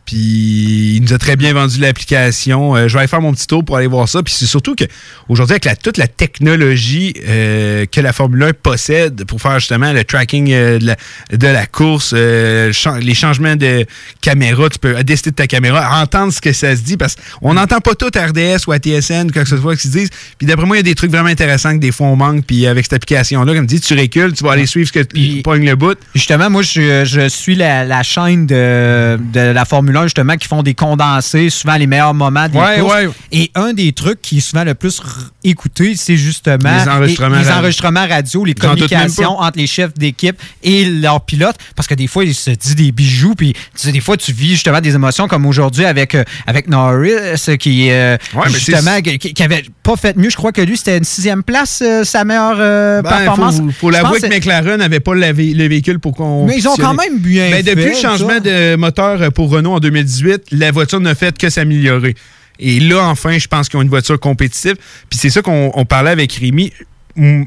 [0.05, 2.77] Puis il nous a très bien vendu l'application.
[2.77, 4.23] Euh, je vais aller faire mon petit tour pour aller voir ça.
[4.23, 4.85] Puis c'est surtout que
[5.29, 9.93] aujourd'hui, avec la- toute la technologie euh, que la Formule 1 possède pour faire justement
[9.93, 10.97] le tracking euh, de, la,
[11.33, 13.87] de la course, les changements de
[14.21, 17.55] caméra, tu peux décider de ta caméra, entendre ce que ça se dit parce qu'on
[17.55, 20.11] n'entend pas tout à RDS ou à TSN, quoi que ce soit, qu'ils se disent.
[20.39, 22.45] Puis d'après moi, il y a des trucs vraiment intéressants que des fois on manque.
[22.45, 25.43] Puis avec cette application-là, comme dit, tu recules, tu vas aller suivre ce que tu
[25.43, 25.97] pognes le bout.
[26.15, 30.49] Justement, moi, je, je suis la, la chaîne de, de la Formule 1, justement, qui
[30.49, 32.95] font des condenser souvent les meilleurs moments des Ouais, courses.
[32.95, 33.09] ouais.
[33.33, 35.01] Et un des trucs qui est souvent le plus
[35.45, 37.61] écouté, c'est justement Les enregistrements les, les radio.
[37.63, 41.57] enregistrements radio, les communications entre les chefs d'équipe et leurs pilotes.
[41.77, 43.35] Parce que des fois, ils se disent des bijoux.
[43.35, 47.13] Puis des fois, tu vis justement des émotions comme aujourd'hui avec, euh, avec Norris,
[47.59, 50.31] qui, euh, Ouais, justement, qui, qui avait pas fait mieux.
[50.31, 53.57] Je crois que lui, c'était une sixième place, euh, sa meilleure Ben, performance.
[53.57, 56.47] faut, faut l'avouer que McLaren n'avait pas le, vé- le véhicule pour qu'on.
[56.47, 58.41] Mais ils ont quand même bien Mais fait, depuis le changement ça.
[58.41, 62.15] de moteur pour Renault en 2018, la voiture n'a fait que s'améliorer.
[62.59, 64.77] Et là, enfin, je pense qu'ils ont une voiture compétitive.
[65.11, 66.73] Puis c'est ça qu'on on parlait avec Rémi.
[67.17, 67.45] Mm,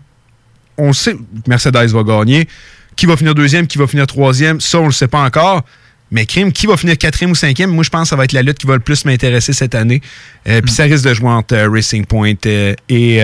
[0.77, 2.47] On sait que Mercedes va gagner.
[2.95, 5.63] Qui va finir deuxième, qui va finir troisième, ça, on le sait pas encore.
[6.11, 8.31] Mais crime, qui va finir quatrième ou cinquième, moi, je pense que ça va être
[8.31, 10.01] la lutte qui va le plus m'intéresser cette année.
[10.47, 13.21] Euh, Puis ça risque de jouer entre euh, Racing Point euh, et,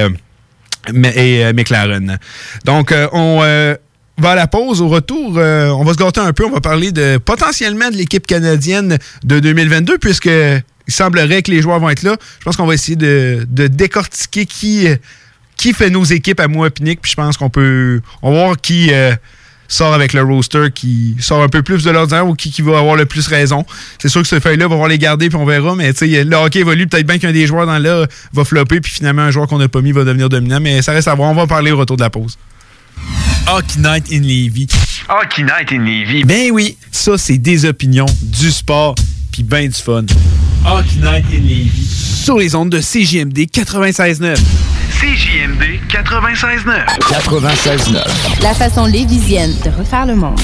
[1.54, 2.18] McLaren.
[2.66, 3.42] Donc, on
[4.18, 4.82] va à la pause.
[4.82, 6.46] Au retour, euh, on va se gâter un peu.
[6.46, 6.92] On va parler
[7.24, 10.26] potentiellement de l'équipe canadienne de 2022, puisque
[10.88, 12.16] il semblerait que les joueurs vont être là.
[12.40, 14.88] Je pense qu'on va essayer de, décortiquer qui,
[15.74, 16.70] fait nos équipes à moi.
[16.70, 18.02] Puis je pense qu'on peut.
[18.22, 18.90] On va voir qui.
[18.92, 19.14] euh,
[19.72, 22.96] sort avec le roster qui sort un peu plus de l'ordinaire ou qui, va avoir
[22.96, 23.66] le plus raison.
[24.00, 26.60] C'est sûr que ce feuille-là, on va les garder puis on verra, mais le hockey
[26.60, 29.60] évolue, peut-être bien qu'un des joueurs dans là va flopper puis finalement un joueur qu'on
[29.60, 31.32] n'a pas mis va devenir dominant, mais ça reste à voir.
[31.32, 32.38] On va parler au retour de la pause.
[33.48, 34.68] Hockey Night in Levy.
[35.10, 36.24] Hockey Night in Levy.
[36.24, 38.96] Ben oui, ça c'est des opinions, du sport
[39.32, 40.06] puis ben du fun.
[40.66, 41.86] Hockey Night in Levy.
[42.24, 44.38] Sur les ondes de CJMD 96.9.
[45.00, 46.86] CJMD 96.9.
[47.00, 48.44] 96.9.
[48.44, 50.40] La façon lévisienne de refaire le monde.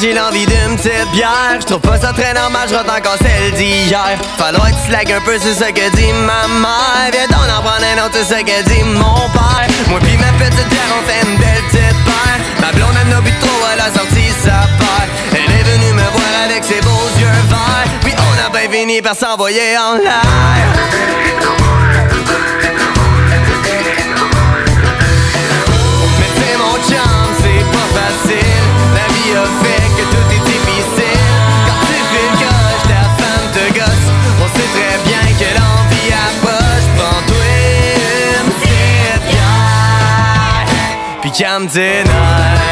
[0.00, 1.58] J'ai l'envie d'une petite bière.
[1.60, 4.18] Je trouve pas ça très normal, je rentre encore celle d'hier.
[4.38, 7.10] Falloir tu slack un peu, c'est ce que dit ma mère.
[7.12, 9.66] Viens donc en prendre un autre, c'est ce que dit mon père.
[9.88, 12.40] Moi pis ma petite bière, on fait une belle petite paire.
[12.60, 15.08] Ma blonde elle n'a bu trop, elle a sorti sa paire.
[15.32, 17.90] Elle est venue me voir avec ses beaux yeux verts.
[18.02, 20.22] Puis on a bien fini par s'envoyer en l'air.
[27.40, 28.64] C'est pas facile.
[28.94, 29.83] La vie a fait
[34.74, 36.86] très bien que l'envie approche.
[36.96, 37.48] Prends-toi
[38.40, 40.66] une petite bière.
[41.20, 42.63] Puis calme tes nerfs.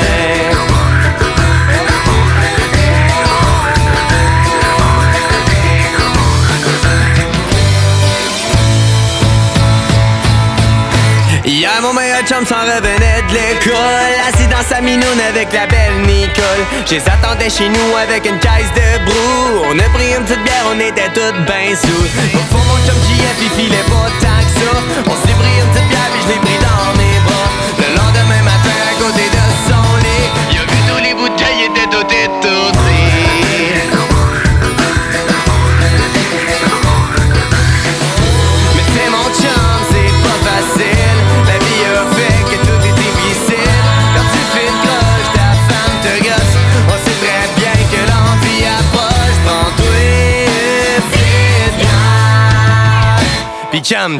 [12.43, 14.13] Chum s'en revenait de l'école.
[14.29, 16.63] Assis dans sa minoune avec la belle Nicole.
[16.87, 19.65] Je les attendais chez nous avec une caisse de brou.
[19.71, 22.97] On a pris une petite bière, on était toutes ben sous Au fond, mon chum
[23.07, 24.73] JF, il filait pas tant que ça.
[25.07, 27.62] On s'est pris une petite bière, puis je l'ai pris dans mes bras
[53.93, 54.19] Puis calme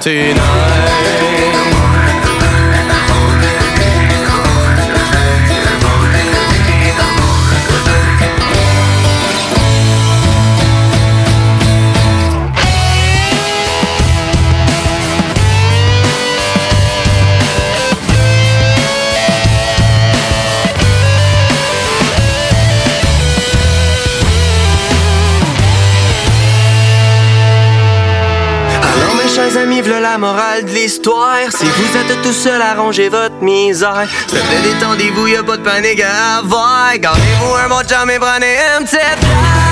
[29.91, 31.51] la morale de l'histoire.
[31.51, 34.07] Si vous êtes tout seul à ranger votre misère.
[34.29, 36.97] S'il te plaît, détendez-vous, y'a pas de panique à avoir.
[36.97, 39.72] Gardez-vous un bon chum et prenez une petite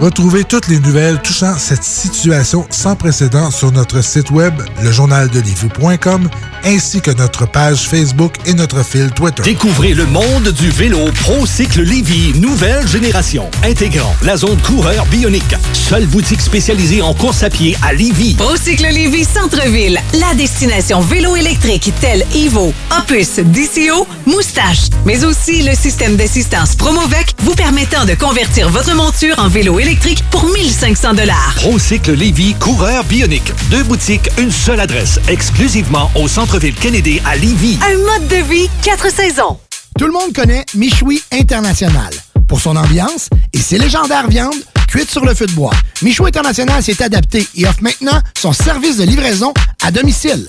[0.00, 6.28] Retrouvez toutes les nouvelles touchant cette situation sans précédent sur notre site web, lejournaldelivie.com,
[6.64, 9.42] ainsi que notre page Facebook et notre fil Twitter.
[9.42, 15.54] Découvrez le monde du vélo ProCycle Lévy, nouvelle génération, intégrant la zone coureur bionique.
[15.72, 18.34] Seule boutique spécialisée en course à pied à Lévy.
[18.34, 25.74] Procycle Lévis Centre-Ville, la destination vélo électrique telle Evo, Opus, DCO, Moustache, mais aussi le
[25.74, 29.85] système d'assistance Promovec vous permettant de convertir votre monture en vélo électrique
[30.32, 31.54] pour 1500 dollars.
[31.56, 33.52] ProCycle Lévy, coureur bionique.
[33.70, 37.78] Deux boutiques, une seule adresse, exclusivement au centre-ville Kennedy à Lévy.
[37.82, 39.58] Un mode de vie, quatre saisons.
[39.96, 42.12] Tout le monde connaît Michoui International
[42.48, 44.54] pour son ambiance et ses légendaires viandes
[44.88, 45.74] cuites sur le feu de bois.
[46.02, 50.48] Michoui International s'est adapté et offre maintenant son service de livraison à domicile.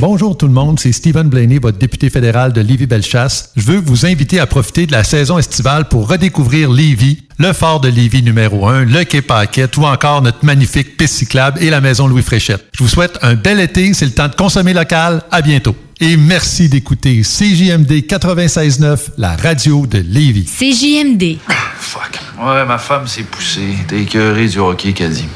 [0.00, 3.52] Bonjour tout le monde, c'est Stephen Blaney, votre député fédéral de Lévis-Bellechasse.
[3.54, 7.80] Je veux vous inviter à profiter de la saison estivale pour redécouvrir Lévis, le fort
[7.80, 11.82] de Lévis numéro 1, le quai Paquette ou encore notre magnifique piste cyclable et la
[11.82, 12.64] maison Louis Fréchette.
[12.72, 15.20] Je vous souhaite un bel été, c'est le temps de consommer local.
[15.30, 15.76] À bientôt.
[16.00, 20.46] Et merci d'écouter CJMD 96.9, la radio de Lévis.
[20.46, 21.36] CJMD.
[21.78, 22.18] Fuck.
[22.42, 23.76] Ouais, ma femme s'est poussée.
[23.86, 25.26] T'es écœuré du hockey, Caddy.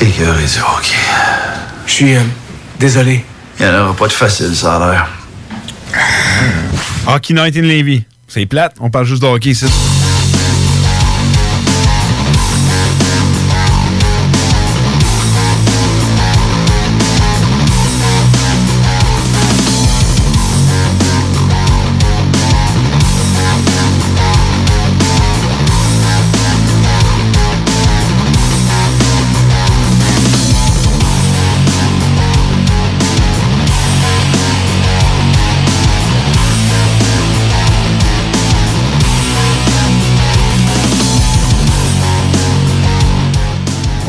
[0.00, 0.96] Écœuré du hockey.
[1.86, 2.22] Je suis euh,
[2.78, 3.22] désolé.
[3.60, 5.08] Il n'y en aura pas de facile, ça a l'air.
[7.06, 8.04] Hockey Night in Levy.
[8.26, 9.66] C'est plate, on parle juste de hockey ici.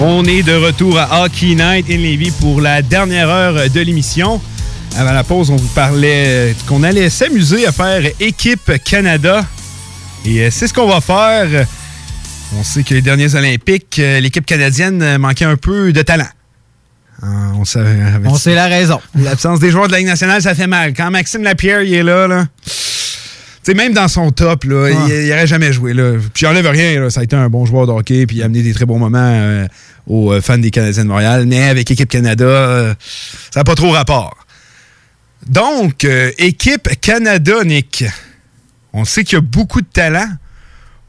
[0.03, 4.41] On est de retour à Hockey Night in Levy pour la dernière heure de l'émission.
[4.97, 9.45] Avant la pause, on vous parlait qu'on allait s'amuser à faire équipe Canada.
[10.25, 11.67] Et euh, c'est ce qu'on va faire.
[12.57, 16.29] On sait que les derniers Olympiques, euh, l'équipe canadienne manquait un peu de talent.
[17.21, 17.85] On sait,
[18.25, 18.99] On sait la raison.
[19.13, 20.93] L'absence des joueurs de la Ligue nationale, ça fait mal.
[20.95, 22.47] Quand Maxime Lapierre il est là, là
[23.63, 25.93] sais, même dans son top, là, il n'aurait jamais joué.
[25.93, 26.13] Là.
[26.33, 28.45] Puis j'enlève rien, là, ça a été un bon joueur de hockey, puis il a
[28.45, 29.67] amené des très bons moments euh,
[30.07, 31.45] aux euh, fans des Canadiens de Montréal.
[31.47, 32.93] Mais avec Équipe Canada, euh,
[33.51, 34.35] ça n'a pas trop rapport.
[35.47, 36.05] Donc,
[36.37, 38.05] Équipe Canada, Nick,
[38.93, 40.27] on sait qu'il y a beaucoup de talent.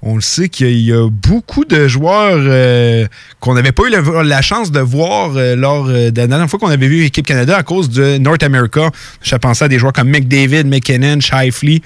[0.01, 2.39] On le sait qu'il y a beaucoup de joueurs
[3.41, 6.71] qu'on n'avait pas eu la, la chance de voir lors de la dernière fois qu'on
[6.71, 8.91] avait vu Équipe Canada à cause de North America.
[9.21, 11.83] Je pensais à des joueurs comme McDavid, McKinnon, Shifley.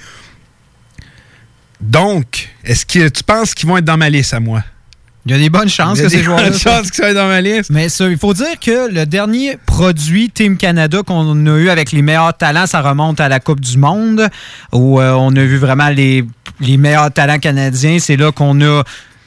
[1.80, 4.62] Donc, est-ce que tu penses qu'ils vont être dans ma liste à moi?
[5.26, 6.50] Il y a des bonnes chances que ces joueurs-là.
[6.50, 7.70] bonnes chances qu'ils soient dans ma liste.
[7.70, 11.90] Mais ça, il faut dire que le dernier produit Team Canada qu'on a eu avec
[11.90, 14.28] les meilleurs talents, ça remonte à la Coupe du Monde,
[14.72, 16.24] où euh, on a vu vraiment les,
[16.60, 17.98] les meilleurs talents canadiens.
[17.98, 18.84] C'est là qu'on a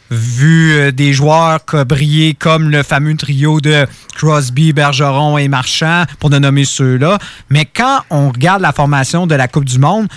[0.09, 3.85] vu euh, des joueurs briller comme le fameux trio de
[4.15, 7.17] Crosby, Bergeron et Marchand, pour ne nommer ceux-là.
[7.49, 10.07] Mais quand on regarde la formation de la Coupe du Monde,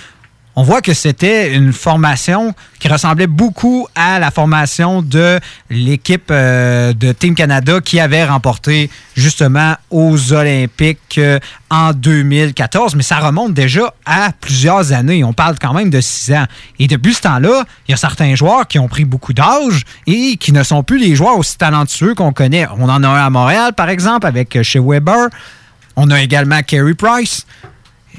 [0.55, 5.39] on voit que c'était une formation qui ressemblait beaucoup à la formation de
[5.69, 11.39] l'équipe euh, de Team Canada qui avait remporté justement aux Olympiques euh,
[11.71, 12.95] en 2014.
[12.95, 15.23] Mais ça remonte déjà à plusieurs années.
[15.23, 16.45] On parle quand même de six ans.
[16.77, 20.37] Et depuis ce temps-là, il y a certains joueurs qui ont pris beaucoup d'âge et
[20.37, 22.67] qui ne sont plus les joueurs aussi talentueux qu'on connaît.
[22.77, 25.29] On en a un à Montréal, par exemple, avec euh, chez Weber.
[25.95, 27.45] On a également Carey Price.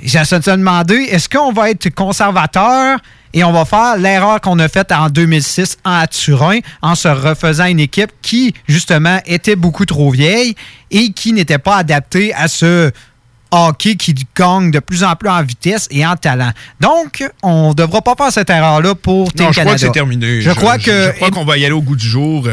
[0.04, 2.98] J'ai à se demander, est-ce qu'on va être conservateur
[3.32, 7.64] Et on va faire l'erreur qu'on a faite en 2006 à Turin en se refaisant
[7.64, 10.54] une équipe qui, justement, était beaucoup trop vieille
[10.90, 12.92] et qui n'était pas adaptée à ce
[13.50, 16.50] hockey qui gagne de plus en plus en vitesse et en talent.
[16.80, 19.74] Donc, on ne devra pas faire cette erreur-là pour Team Non, je crois Canada.
[19.74, 20.42] que c'est terminé.
[20.42, 21.06] Je, crois que...
[21.06, 22.46] Je crois qu'on va y aller au goût du jour.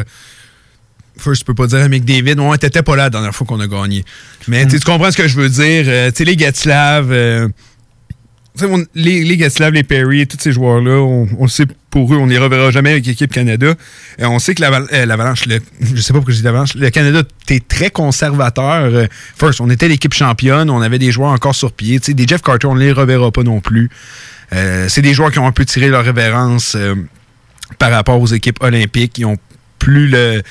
[1.18, 2.40] First, je peux pas dire à McDavid.
[2.40, 4.04] On t'étais pas là la dernière fois qu'on a gagné.
[4.48, 5.86] Mais tu comprends ce que je veux dire.
[5.88, 7.48] Euh, tu sais, les Gatslav, euh,
[8.96, 12.72] les, les Gatslav, les Perry, tous ces joueurs-là, on, sait pour eux, on les reverra
[12.72, 13.76] jamais avec l'équipe Canada.
[14.20, 17.24] On sait que euh, l'Avalanche, le- je sais pas pourquoi je dis l'Avalanche, le Canada,
[17.46, 19.08] t'es très conservateur.
[19.38, 22.00] First, on était l'équipe championne, on avait des joueurs encore sur pied.
[22.00, 23.90] Des Jeff Carter, on les reverra pas non plus.
[24.88, 26.76] C'est des joueurs qui ont un peu tiré leur révérence
[27.80, 29.18] par rapport aux équipes olympiques.
[29.18, 29.38] Ils ont
[29.80, 30.42] plus le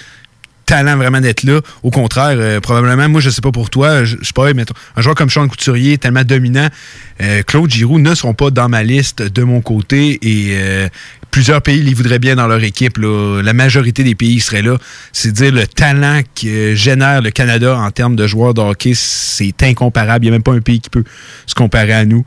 [0.70, 1.60] talent vraiment d'être là.
[1.82, 4.74] Au contraire, euh, probablement, moi, je sais pas pour toi, je je sais pas, mettons,
[4.96, 6.68] un joueur comme Sean Couturier, tellement dominant,
[7.20, 10.88] euh, Claude Giroux ne seront pas dans ma liste de mon côté et euh,
[11.30, 12.98] plusieurs pays les voudraient bien dans leur équipe.
[12.98, 14.76] La majorité des pays seraient là.
[15.12, 19.62] C'est dire le talent que génère le Canada en termes de joueurs de hockey, c'est
[19.62, 20.24] incomparable.
[20.24, 21.04] Il n'y a même pas un pays qui peut
[21.46, 22.24] se comparer à nous.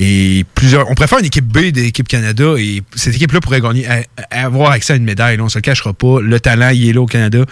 [0.00, 0.88] Et plusieurs.
[0.90, 3.86] On préfère une équipe B de l'équipe Canada et cette équipe-là pourrait gagner,
[4.30, 5.36] avoir accès à une médaille.
[5.36, 6.20] là, on se le cachera pas.
[6.22, 7.44] Le talent, il est là au Canada.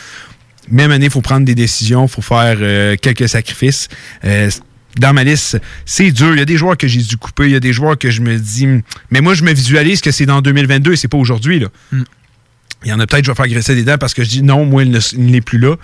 [0.71, 3.89] Même année, il faut prendre des décisions, il faut faire euh, quelques sacrifices.
[4.25, 4.49] Euh,
[4.99, 6.33] dans ma liste, c'est dur.
[6.35, 8.11] Il y a des joueurs que j'ai dû couper, il y a des joueurs que
[8.11, 8.67] je me dis.
[8.67, 11.59] hum, Mais moi, je me visualise que c'est dans 2022 et c'est pas aujourd'hui.
[11.59, 11.69] là.
[12.85, 14.43] Il y en a peut-être, je vais faire graisser des dents parce que je dis
[14.43, 15.75] non, moi, il ne- il n'est plus là.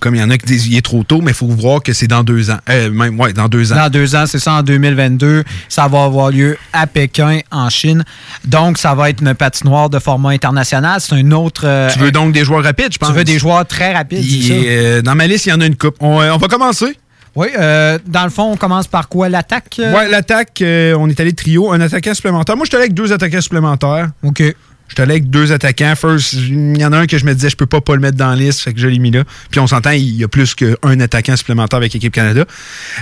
[0.00, 1.82] Comme il y en a qui disent il est trop tôt, mais il faut voir
[1.82, 2.58] que c'est dans deux ans.
[2.68, 3.76] Euh, même, ouais, dans deux ans.
[3.76, 5.44] Dans deux ans, c'est ça, en 2022.
[5.68, 8.02] Ça va avoir lieu à Pékin, en Chine.
[8.44, 11.00] Donc, ça va être une patinoire de format international.
[11.00, 11.62] C'est un autre...
[11.66, 13.10] euh, Tu veux donc des joueurs rapides, je pense.
[13.10, 14.54] Tu veux des joueurs très rapides, Il ça?
[14.54, 15.96] euh, dans ma liste, il y en a une coupe.
[16.00, 16.96] On, on va commencer.
[17.36, 19.28] Oui, euh, dans le fond, on commence par quoi?
[19.28, 19.76] L'attaque?
[19.78, 19.94] euh?
[19.94, 22.56] Ouais, l'attaque, euh, on est allé trio, un attaquant supplémentaire.
[22.56, 24.08] Moi, je suis allé avec deux attaquants supplémentaires.
[24.24, 24.42] OK.
[24.90, 25.94] Je suis allé avec deux attaquants.
[25.94, 28.00] First, il y en a un que je me disais, je peux pas pas le
[28.00, 29.22] mettre dans la liste, fait que je l'ai mis là.
[29.50, 32.44] Puis on s'entend, il y a plus qu'un attaquant supplémentaire avec l'équipe Canada.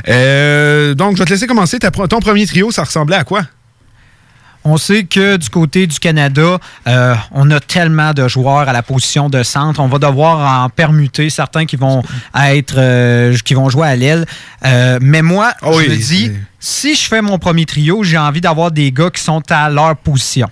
[0.07, 1.79] Euh, donc, je vais te laisser commencer.
[1.79, 3.43] Ta ton premier trio, ça ressemblait à quoi?
[4.65, 8.83] On sait que du côté du Canada, euh, on a tellement de joueurs à la
[8.83, 9.81] position de centre.
[9.81, 12.03] On va devoir en permuter certains qui vont
[12.35, 14.27] être euh, qui vont jouer à l'aile.
[14.67, 18.19] Euh, mais moi, Ah oui, je me dis, si je fais mon premier trio, j'ai
[18.19, 20.51] envie d'avoir des gars qui sont à leur position.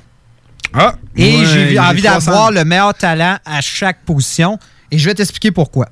[0.74, 0.94] Ah!
[1.16, 2.54] Et Ouais, j'ai envie d'avoir 60.
[2.54, 4.58] le meilleur talent à chaque position.
[4.90, 5.88] Et je vais t'expliquer pourquoi.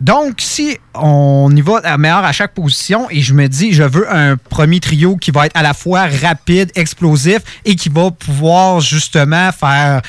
[0.00, 3.82] Donc, si on y va à meilleur à chaque position et je me dis, je
[3.82, 8.10] veux un premier trio qui va être à la fois rapide, explosif et qui va
[8.12, 10.02] pouvoir justement faire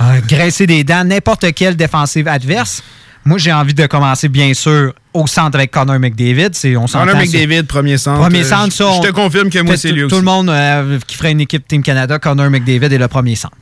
[0.00, 2.82] euh, graisser des dents n'importe quelle défensive adverse,
[3.26, 6.50] moi, j'ai envie de commencer, bien sûr, au centre avec Connor McDavid.
[6.78, 8.20] On Connor McDavid, premier centre.
[8.20, 8.92] Premier Euh, centre, je- ça.
[9.02, 10.16] je te confirme que moi, tout- c'est lui Tout aussi.
[10.16, 13.56] le monde euh, qui ferait une équipe Team Canada, Connor McDavid est le premier centre.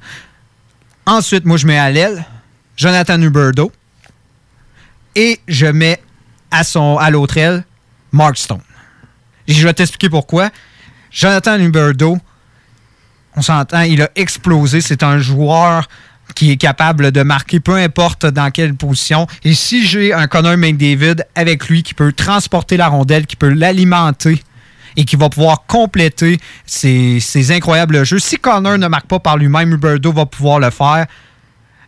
[1.07, 2.25] Ensuite, moi, je mets à l'aile
[2.77, 3.73] Jonathan Huberdeau.
[5.17, 6.01] Et je mets
[6.51, 7.65] à, son, à l'autre aile
[8.13, 8.61] Mark Stone.
[9.47, 10.51] Et je vais t'expliquer pourquoi.
[11.11, 12.19] Jonathan Huberdeau,
[13.37, 14.81] on s'entend, il a explosé.
[14.81, 15.89] C'est un joueur
[16.35, 19.27] qui est capable de marquer peu importe dans quelle position.
[19.45, 23.51] Et si j'ai un Connor McDavid avec lui qui peut transporter la rondelle, qui peut
[23.51, 24.43] l'alimenter
[24.97, 29.73] et qui va pouvoir compléter ses incroyables jeux, si Connor ne marque pas par lui-même,
[29.73, 31.07] Huberdeau va pouvoir le faire.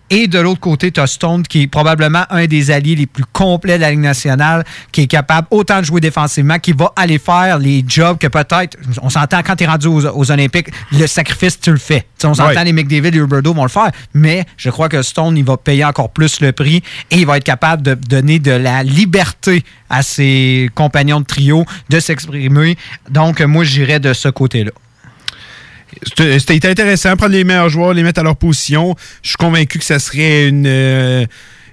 [0.08, 3.24] Et de l'autre côté, tu as Stone, qui est probablement un des alliés les plus
[3.32, 7.18] complets de la Ligue nationale, qui est capable autant de jouer défensivement, qui va aller
[7.18, 11.06] faire les jobs que peut-être, on s'entend quand tu es rendu aux, aux Olympiques, le
[11.08, 12.06] sacrifice, tu le fais.
[12.22, 15.44] On s'entend, les McDavid et Huberdeau vont le faire, mais je crois que Stone, il
[15.44, 18.82] va payer encore plus le prix et il va être capable de donner de la
[18.82, 22.76] liberté à ses compagnons de trio de s'exprimer.
[23.10, 24.70] Donc, moi, j'irais de ce côté-là.
[26.16, 28.94] C'était intéressant, prendre les meilleurs joueurs, les mettre à leur position.
[29.22, 31.26] Je suis convaincu que ça serait une, euh,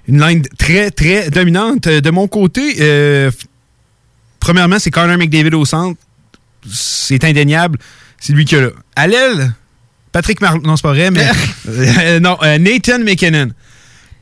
[0.08, 1.88] une ligne très, très dominante.
[1.88, 3.32] Euh, De mon côté, euh,
[4.40, 6.00] premièrement, c'est Connor McDavid au centre.
[6.72, 7.80] C'est indéniable.
[8.20, 8.70] C'est lui qui a là.
[8.96, 9.54] À l'aile,
[10.12, 10.62] Patrick Mar...
[10.62, 11.26] Non, c'est pas vrai, mais...
[11.68, 13.50] Euh, non, Nathan McKinnon.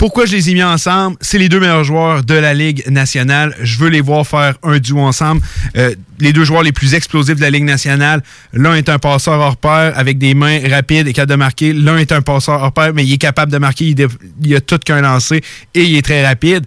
[0.02, 1.16] Pourquoi je les ai mis ensemble?
[1.22, 3.56] C'est les deux meilleurs joueurs de la Ligue nationale.
[3.62, 5.44] Je veux les voir faire un duo ensemble.
[5.78, 8.24] Euh, les deux joueurs les plus explosifs de la Ligue nationale.
[8.52, 11.74] L'un est un passeur hors pair avec des mains rapides et capable de marquer.
[11.74, 13.90] L'un est un passeur hors pair, mais il est capable de marquer.
[13.90, 14.08] Il,
[14.42, 15.44] il a tout qu'un lancé
[15.76, 16.66] et il est très rapide.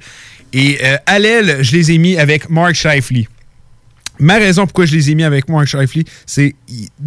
[0.53, 3.27] Et euh, à l'aile, je les ai mis avec Mark Scheifele.
[4.21, 6.55] Ma raison pourquoi je les ai mis avec Mark Scheifele, c'est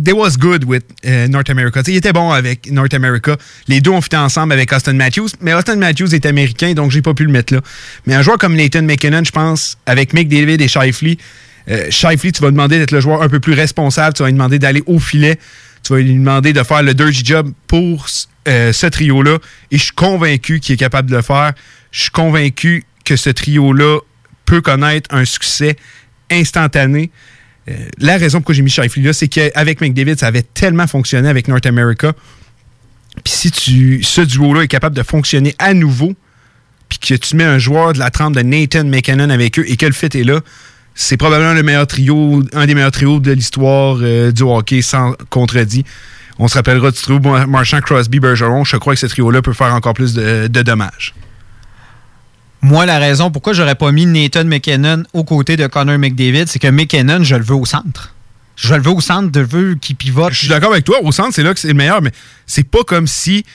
[0.03, 1.81] they was good with euh, North America.
[1.87, 3.37] Il était bon avec North America.
[3.67, 7.01] Les deux ont fait ensemble avec Austin Matthews, mais Austin Matthews est américain, donc j'ai
[7.01, 7.61] pas pu le mettre là.
[8.05, 11.15] Mais un joueur comme Nathan McKinnon, je pense, avec Mick David et Scheifele,
[11.69, 14.59] euh, tu vas demander d'être le joueur un peu plus responsable, tu vas lui demander
[14.59, 15.37] d'aller au filet.
[15.83, 18.07] Tu vas lui demander de faire le dirty job pour
[18.47, 19.37] euh, ce trio-là.
[19.71, 21.53] Et je suis convaincu qu'il est capable de le faire.
[21.91, 23.99] Je suis convaincu que ce trio-là
[24.45, 25.77] peut connaître un succès
[26.31, 27.11] instantané.
[27.69, 31.29] Euh, la raison pourquoi j'ai mis Shifley là, c'est qu'avec McDavid, ça avait tellement fonctionné
[31.29, 32.13] avec North America.
[33.23, 36.13] Puis si tu, ce duo-là est capable de fonctionner à nouveau,
[36.89, 39.75] puis que tu mets un joueur de la trempe de Nathan McKinnon avec eux et
[39.75, 40.41] que le fit est là,
[40.95, 45.13] c'est probablement le meilleur trio, un des meilleurs trios de l'histoire euh, du hockey, sans
[45.29, 45.83] contredit.
[46.39, 48.63] On se rappellera du trio Marchand, Crosby, Bergeron.
[48.63, 51.13] Je crois que ce trio-là peut faire encore plus de, de dommages.
[52.61, 56.59] Moi, la raison pourquoi j'aurais pas mis Nathan McKinnon aux côtés de Connor McDavid, c'est
[56.59, 58.13] que McKinnon, je le veux au centre.
[58.55, 60.33] Je le veux au centre, je veux qu'il pivote.
[60.33, 60.97] Je suis d'accord avec toi.
[61.03, 62.11] Au centre, c'est là que c'est le meilleur, mais
[62.47, 63.45] c'est pas comme si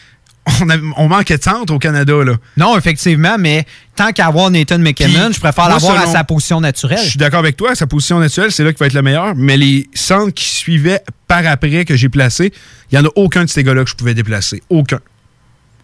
[0.60, 2.12] on, a- on manquait de centre au Canada.
[2.24, 2.34] Là.
[2.56, 6.60] Non, effectivement, mais tant qu'à avoir Nathan McKinnon, Puis, je préfère l'avoir à sa position
[6.60, 7.00] naturelle.
[7.02, 7.74] Je suis d'accord avec toi.
[7.74, 9.34] Sa position naturelle, c'est là qu'il va être le meilleur.
[9.34, 12.52] Mais les centres qui suivaient par après que j'ai placés,
[12.92, 14.62] il n'y en a aucun de ces gars-là que je pouvais déplacer.
[14.70, 15.00] Aucun.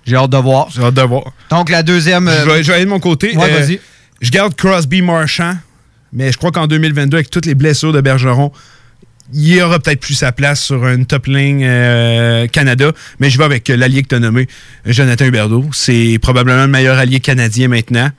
[0.08, 0.68] J'ai hâte de voir.
[0.74, 1.24] J'ai hâte de voir.
[1.50, 2.28] Donc, la deuxième.
[2.28, 3.36] Je vais, je vais aller de mon côté.
[3.36, 3.78] Ouais, Euh, vas-y.
[4.20, 5.54] Je garde Crosby Marchand,
[6.12, 8.50] mais je crois qu'en 2022, avec toutes les blessures de Bergeron,
[9.34, 12.90] il y aura peut-être plus sa place sur une top ligne euh, Canada.
[13.20, 14.48] Mais je vais avec euh, l'allié que tu as nommé,
[14.86, 15.66] Jonathan Huberdeau.
[15.72, 18.10] C'est probablement le meilleur allié canadien maintenant.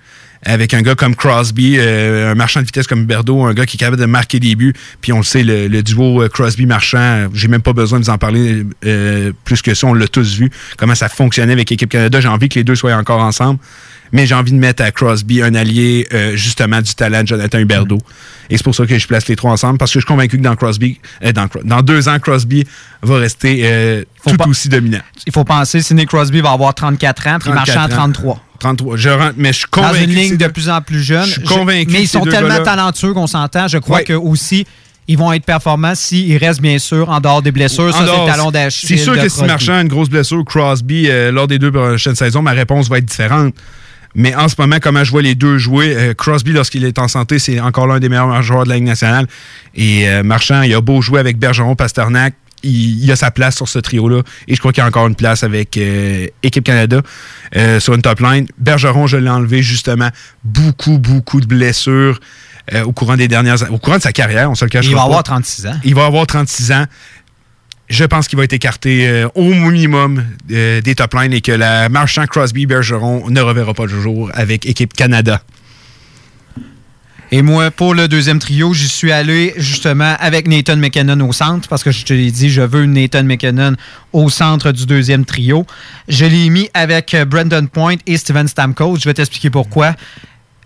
[0.45, 3.75] Avec un gars comme Crosby, euh, un marchand de vitesse comme Huberdeau, un gars qui
[3.75, 4.73] est capable de marquer des buts.
[5.01, 8.09] Puis on le sait, le, le duo euh, Crosby-Marchand, j'ai même pas besoin de vous
[8.09, 9.87] en parler euh, plus que ça.
[9.87, 12.21] On l'a tous vu, comment ça fonctionnait avec l'équipe Canada.
[12.21, 13.59] J'ai envie que les deux soient encore ensemble.
[14.11, 17.59] Mais j'ai envie de mettre à Crosby un allié, euh, justement, du talent de Jonathan
[17.59, 17.99] Huberdeau.
[18.49, 20.37] Et c'est pour ça que je place les trois ensemble, parce que je suis convaincu
[20.37, 22.65] que dans Crosby, euh, dans, dans deux ans, Crosby
[23.03, 25.01] va rester euh, tout aussi dominant.
[25.27, 27.95] Il faut penser, Sidney Crosby va avoir 34 ans, puis 34 Marchand ans.
[27.97, 28.43] 33.
[28.59, 28.97] 33.
[28.97, 30.03] Je rentre, mais je suis Dans convaincu.
[30.03, 31.25] une que ligne de plus en plus jeune.
[31.25, 33.67] Je suis convaincu Mais ils sont tellement talentueux qu'on s'entend.
[33.67, 34.03] Je crois Ouais.
[34.03, 34.65] que aussi,
[35.07, 37.85] ils vont être performants s'ils restent bien sûr en dehors des blessures.
[37.85, 38.89] En Ça, c'est le talon d'Achille.
[38.89, 39.43] C'est sûr que si.
[39.43, 42.97] Marchand a une grosse blessure, Crosby, euh, lors des deux prochaines saisons, ma réponse va
[42.97, 43.53] être différente.
[44.15, 47.07] Mais en ce moment, comment je vois les deux jouer, euh, Crosby, lorsqu'il est en
[47.07, 49.27] santé, c'est encore l'un des meilleurs joueurs de la Ligue nationale.
[49.75, 52.33] Et euh, Marchand, il a beau jouer avec Bergeron, Pasternak,
[52.63, 54.21] il, il a sa place sur ce trio-là.
[54.47, 57.01] Et je crois qu'il y a encore une place avec euh, Équipe Canada
[57.79, 58.47] sur une top line.
[58.57, 60.09] Bergeron, je l'ai enlevé justement.
[60.43, 62.19] Beaucoup, beaucoup de blessures
[62.85, 64.97] au courant des dernières au courant de sa carrière, on se le cache Il va
[64.99, 65.05] pas.
[65.05, 65.79] avoir 36 ans.
[65.83, 66.85] Il va avoir 36 ans.
[67.89, 71.51] Je pense qu'il va être écarté euh, au minimum euh, des top lines et que
[71.51, 75.41] la marchand Crosby Bergeron ne reverra pas le jour avec équipe Canada.
[77.31, 81.67] Et moi, pour le deuxième trio, j'y suis allé justement avec Nathan McKinnon au centre
[81.67, 83.75] parce que je te l'ai dit, je veux Nathan McKinnon
[84.13, 85.65] au centre du deuxième trio.
[86.07, 88.97] Je l'ai mis avec euh, Brandon Point et Steven Stamkos.
[88.97, 89.95] Je vais t'expliquer pourquoi.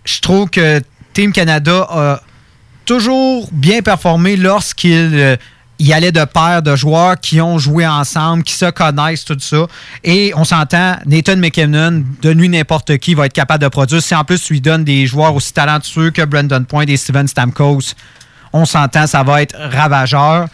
[0.04, 0.82] Je trouve que
[1.14, 2.22] Team Canada a
[2.84, 5.38] toujours bien performé lorsqu'il
[5.80, 9.36] euh, y allait de pair de joueurs qui ont joué ensemble, qui se connaissent, tout
[9.38, 9.66] ça.
[10.02, 14.02] Et on s'entend, Nathan McKinnon, de lui n'importe qui, va être capable de produire.
[14.02, 17.28] Si en plus tu lui donnes des joueurs aussi talentueux que Brandon Point et Steven
[17.28, 17.94] Stamkos,
[18.52, 20.46] on s'entend, ça va être ravageur.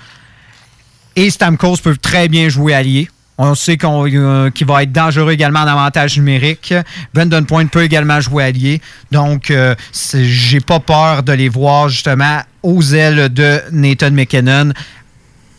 [1.16, 3.09] Et Stamkos peut très bien jouer allié.
[3.42, 6.74] On sait euh, qu'il va être dangereux également en avantage numérique.
[7.14, 8.82] Brandon Point peut également jouer allié.
[9.12, 9.74] Donc, euh,
[10.12, 14.74] j'ai pas peur de les voir justement aux ailes de Nathan McKinnon.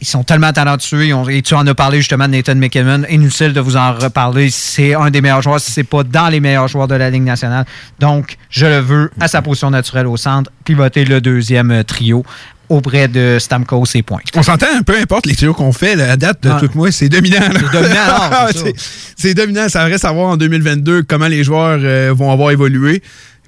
[0.01, 1.05] Ils sont tellement talentueux.
[1.05, 3.03] Ils ont- et tu en as parlé justement de Nathan McKinnon.
[3.09, 4.49] Inutile de vous en reparler.
[4.49, 7.21] C'est un des meilleurs joueurs, si c'est pas dans les meilleurs joueurs de la Ligue
[7.23, 7.65] nationale.
[7.99, 12.25] Donc, je le veux à sa position naturelle au centre, pivoter le deuxième euh, trio
[12.67, 14.21] auprès de Stamkos et Point.
[14.35, 16.57] On s'entend, peu importe les trios qu'on fait, la date de Ah.
[16.59, 17.41] tout moi, c'est dominant.
[17.53, 18.47] C'est dominant.
[18.55, 18.73] C'est-
[19.17, 19.67] c'est dominant.
[19.69, 23.03] Ça reste à voir en 2022 comment les joueurs euh, vont avoir évolué.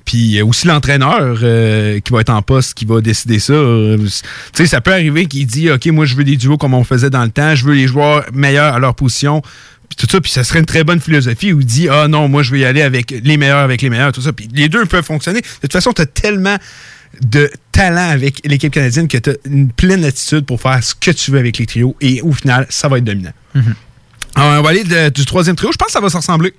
[0.06, 3.54] Puis euh, aussi l'entraîneur euh, qui va être en poste, qui va décider ça.
[3.54, 4.10] Euh, tu
[4.54, 7.10] sais, ça peut arriver qu'il dit OK, moi je veux des duos comme on faisait
[7.10, 9.42] dans le temps, je veux les joueurs meilleurs à leur position.
[9.90, 12.28] Puis tout ça, puis ça serait une très bonne philosophie où il dit Ah non,
[12.28, 14.34] moi je veux y aller avec les meilleurs, avec les meilleurs, tout ça.
[14.34, 15.40] Puis les deux peuvent fonctionner.
[15.42, 16.58] De toute façon, tu as tellement
[17.22, 21.12] de talent avec l'équipe canadienne que tu as une pleine attitude pour faire ce que
[21.12, 21.96] tu veux avec les trios.
[22.02, 23.34] Et au final, ça va être dominant.
[24.36, 25.72] Alors, on va aller de- du troisième trio.
[25.72, 26.54] Je pense que ça va se ressembler.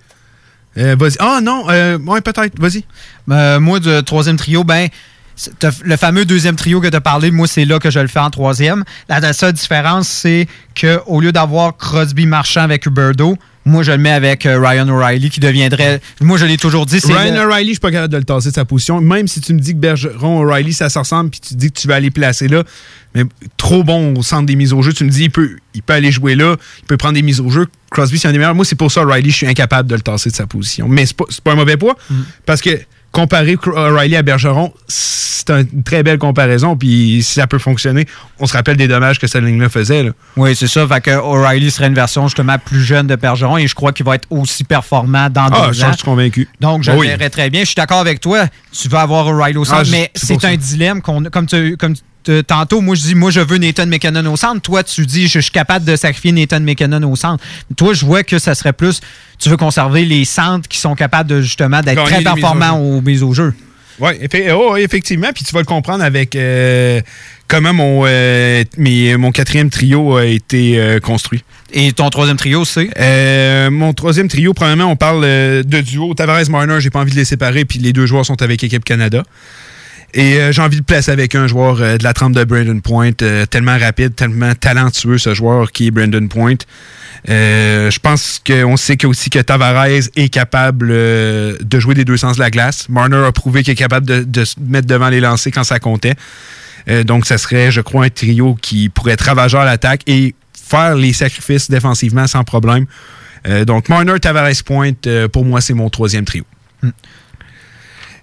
[0.77, 1.17] Euh, vas-y.
[1.19, 2.59] Ah non, euh, ouais, peut-être.
[2.59, 2.85] Vas-y.
[3.31, 4.89] Euh, moi, de troisième trio, ben,
[5.85, 8.21] le fameux deuxième trio que tu as parlé, moi, c'est là que je le fais
[8.21, 8.85] en troisième.
[9.09, 10.47] La, la seule différence, c'est
[10.81, 13.37] qu'au lieu d'avoir Crosby marchand avec Huberdo,
[13.67, 15.99] moi, je le mets avec euh, Ryan O'Reilly qui deviendrait.
[16.21, 17.15] Moi, je l'ai toujours dit, c'est.
[17.15, 19.01] Ryan le- O'Reilly, je suis pas capable de le tasser de sa position.
[19.01, 21.81] Même si tu me dis que Bergeron O'Reilly, ça se ressemble, puis tu dis que
[21.81, 22.63] tu vas aller placer là,
[23.15, 23.25] mais
[23.57, 24.93] trop bon au centre des mises au jeu.
[24.93, 27.41] Tu me dis, il peut, il peut aller jouer là, il peut prendre des mises
[27.41, 27.67] au jeu.
[27.91, 28.55] Crosby, c'est un des meilleurs.
[28.55, 30.87] Moi, c'est pour ça, O'Reilly, je suis incapable de le tasser de sa position.
[30.87, 31.97] Mais c'est pas, c'est pas un mauvais poids,
[32.45, 32.79] parce que
[33.15, 36.77] comparer O'Reilly à Bergeron, c'est une très belle comparaison.
[36.77, 38.07] Puis si ça peut fonctionner,
[38.39, 40.03] on se rappelle des dommages que cette ligne-là faisait.
[40.03, 40.11] là.
[40.37, 40.87] Oui, c'est ça.
[40.87, 44.05] Fait que O'Reilly serait une version justement plus jeune de Bergeron et je crois qu'il
[44.05, 45.93] va être aussi performant dans Ah, deux ans.
[45.93, 46.49] suis convaincu.
[46.61, 47.07] Donc, je le oui.
[47.07, 47.61] verrais très bien.
[47.61, 48.47] Je suis d'accord avec toi.
[48.73, 51.77] Tu vas avoir O'Reilly au centre, Ah, je- mais c'est un dilemme qu'on comme tu
[51.77, 52.03] comme tu-
[52.47, 54.61] tantôt, moi je dis moi je veux Nathan McKinnon au centre.
[54.63, 57.43] Toi, tu dis je suis capable de sacrifier Nathan McKinnon au centre.
[57.77, 59.01] Toi, je vois que ça serait plus
[59.39, 63.23] tu veux conserver les centres qui sont capables de justement d'être très performants aux mises
[63.23, 63.53] au jeu.
[64.01, 64.11] Oui,
[64.79, 65.29] effectivement.
[65.33, 67.01] Puis tu vas le comprendre avec euh,
[67.47, 71.45] comment mon, euh, mes- mon quatrième trio a été euh, construit.
[71.73, 72.91] Et ton troisième trio, c'est?
[73.71, 76.13] Mon troisième trio, premièrement, on parle de duo.
[76.15, 79.23] Tavares-Marner, j'ai pas envie de les séparer, puis les deux joueurs sont avec Équipe Canada.
[80.15, 82.79] Et euh, j'ai envie de placer avec un joueur euh, de la trempe de Brandon
[82.79, 86.59] Point, euh, tellement rapide, tellement talentueux ce joueur qui est Brandon Point.
[87.27, 92.37] Je pense qu'on sait que aussi que Tavares est capable de jouer des deux sens
[92.37, 92.89] de la glace.
[92.89, 96.15] Marner a prouvé qu'il est capable de, se mettre devant les lancers quand ça comptait.
[97.07, 101.15] Donc, ça serait, je crois, un trio qui pourrait être à l'attaque et faire les
[101.15, 102.85] sacrifices défensivement sans problème.
[103.67, 104.93] Donc, Marner, Tavares, Point,
[105.33, 106.45] pour moi, c'est mon troisième trio.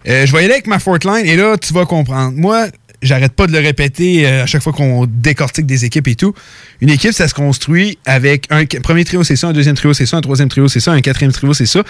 [0.07, 2.35] Euh, je vais y aller avec ma fourth line et là, tu vas comprendre.
[2.35, 2.67] Moi,
[3.01, 6.33] j'arrête pas de le répéter euh, à chaque fois qu'on décortique des équipes et tout.
[6.81, 10.05] Une équipe, ça se construit avec un premier trio, c'est ça, un deuxième trio, c'est
[10.05, 11.83] ça, un troisième trio, c'est ça, un quatrième trio, c'est ça.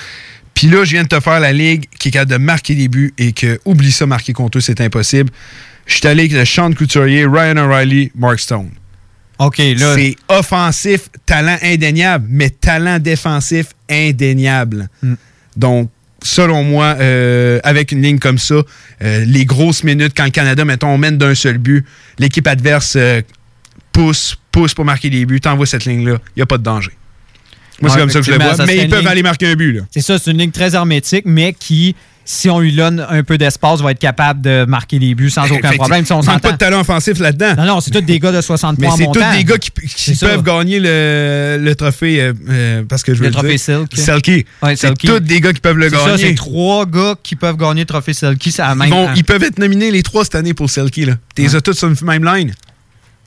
[0.53, 2.87] Puis là, je viens de te faire la ligue qui est capable de marquer des
[2.87, 5.29] buts et que, oublie ça, marquer contre eux, c'est impossible.
[5.85, 8.69] Je suis allé avec le Sean Couturier, Ryan O'Reilly, Mark Stone.
[9.39, 9.95] OK, là.
[9.95, 14.87] C'est offensif, talent indéniable, mais talent défensif indéniable.
[15.55, 15.89] Donc,
[16.21, 18.55] selon moi, euh, avec une ligne comme ça,
[19.03, 21.85] euh, les grosses minutes, quand le Canada, mettons, on mène d'un seul but,
[22.19, 23.21] l'équipe adverse euh,
[23.91, 26.91] pousse, pousse pour marquer des buts, t'envoies cette ligne-là, il n'y a pas de danger.
[27.81, 28.65] Moi, c'est comme ça que je le vois.
[28.65, 29.73] Mais ils peuvent aller marquer un but.
[29.73, 29.81] Là.
[29.89, 31.95] C'est ça, c'est une ligne très hermétique, mais qui,
[32.31, 35.49] si on lui donne un peu d'espace, va être capable de marquer les buts sans
[35.51, 36.05] aucun problème.
[36.05, 37.55] Si on Il pas de talent offensif là-dedans.
[37.57, 39.57] Non, non, c'est tous des gars de 60 Mais points en c'est tous des gars
[39.57, 40.29] qui, ça.
[40.29, 43.95] peuvent gagner le, le trophée, euh, euh, parce que je veux Le trophée dire, Selke.
[43.97, 44.45] Selke.
[44.63, 46.27] Ouais, c'est tous des gars qui peuvent le C'est ça, gagner.
[46.29, 48.55] c'est trois gars qui peuvent gagner le trophée Selkie.
[48.57, 48.87] La même.
[48.87, 51.05] Ils, vont- ils peuvent être nominés les trois cette année pour Selkie.
[51.05, 51.13] Là.
[51.35, 51.55] T'es Ouais.
[51.55, 52.53] as tous sur une même line.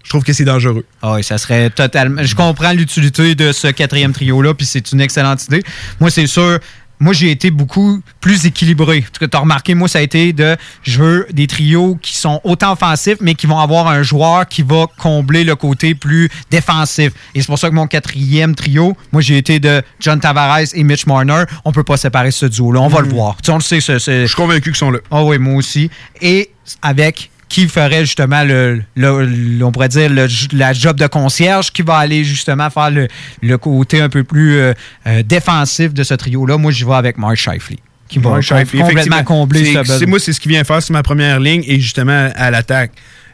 [0.03, 0.85] Je trouve que c'est dangereux.
[1.01, 2.23] Ah oui, ça serait totalement.
[2.23, 5.63] Je comprends l'utilité de ce quatrième trio-là, puis c'est une excellente idée.
[5.99, 6.59] Moi, c'est sûr.
[7.05, 9.05] Moi, j'ai été beaucoup plus équilibré.
[9.13, 10.57] Tu as remarqué, moi, ça a été de.
[10.83, 14.63] Je veux des trios qui sont autant offensifs, mais qui vont avoir un joueur qui
[14.63, 17.13] va combler le côté plus défensif.
[17.35, 20.83] Et c'est pour ça que mon quatrième trio, moi, j'ai été de John Tavares et
[20.83, 21.45] Mitch Marner.
[21.67, 22.81] On peut pas séparer ce duo-là.
[22.81, 23.37] On va le voir.
[23.37, 23.81] Tu sais, on le sait.
[23.81, 25.01] Je suis convaincu qu'ils sont là.
[25.11, 25.91] Ah oui, moi aussi.
[26.23, 31.71] Et avec qui ferait justement le, le- on pourrait dire le, la job de concierge
[31.71, 33.07] qui va aller justement faire le,
[33.43, 34.73] le côté un peu plus euh,
[35.07, 36.57] euh, défensif de ce trio-là.
[36.59, 37.79] Moi, j'y vais avec Mark Shifley.
[38.09, 38.41] Qui va
[38.89, 39.99] complètement combler ce besoin.
[40.01, 42.91] c'est Moi, c'est ce qui vient faire sur ma première ligne et justement à l'attaque.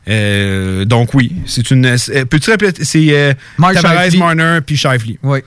[0.08, 1.82] Euh, donc oui, c'est une.
[2.28, 2.84] Peux-tu répéter?
[2.84, 3.34] C'est euh,
[3.82, 4.16] Tavares.
[4.18, 5.18] Marner puis Shifley.
[5.22, 5.40] Oui.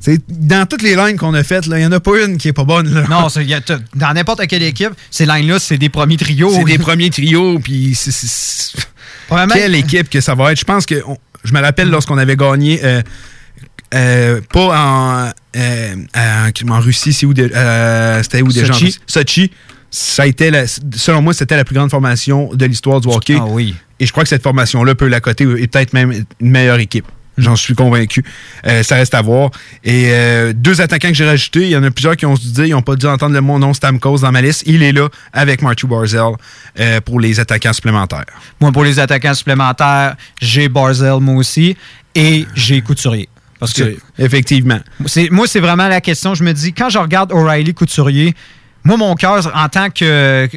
[0.00, 2.48] C'est dans toutes les lignes qu'on a faites, il n'y en a pas une qui
[2.48, 2.92] est pas bonne.
[2.92, 3.04] Là.
[3.08, 3.60] Non, y a-
[3.94, 6.52] dans n'importe quelle équipe, ces lignes-là, c'est des premiers trios.
[6.52, 7.96] C'est des premiers trios, puis
[9.54, 10.58] quelle équipe que ça va être?
[10.58, 13.02] Je pense que on- je me rappelle lorsqu'on avait gagné, euh,
[13.94, 18.98] euh, pas en, en, en Russie, c'est où c'était où déjà Sochi.
[19.06, 19.50] Sochi.
[19.90, 23.36] Ça a été, la- selon moi, c'était la plus grande formation de l'histoire du hockey.
[23.38, 23.74] Ah oui.
[23.98, 27.06] Et je crois que cette formation-là peut la coter et peut-être même une meilleure équipe.
[27.38, 28.22] J'en suis convaincu.
[28.66, 29.50] Euh, ça reste à voir.
[29.82, 32.52] Et euh, deux attaquants que j'ai rajoutés, il y en a plusieurs qui ont dit,
[32.66, 34.62] ils n'ont pas dû entendre le mot nom Stamkos dans ma liste.
[34.66, 36.34] Il est là avec Marty Barzell
[36.78, 38.26] euh, pour les attaquants supplémentaires.
[38.60, 41.76] Moi, pour les attaquants supplémentaires, j'ai Barzell, moi aussi,
[42.14, 43.28] et j'ai Couturier.
[43.58, 44.80] Parce que Effectivement.
[45.30, 46.34] Moi, c'est vraiment la question.
[46.34, 48.34] Je me dis, quand je regarde O'Reilly Couturier,
[48.84, 50.48] moi, mon cœur, en tant que.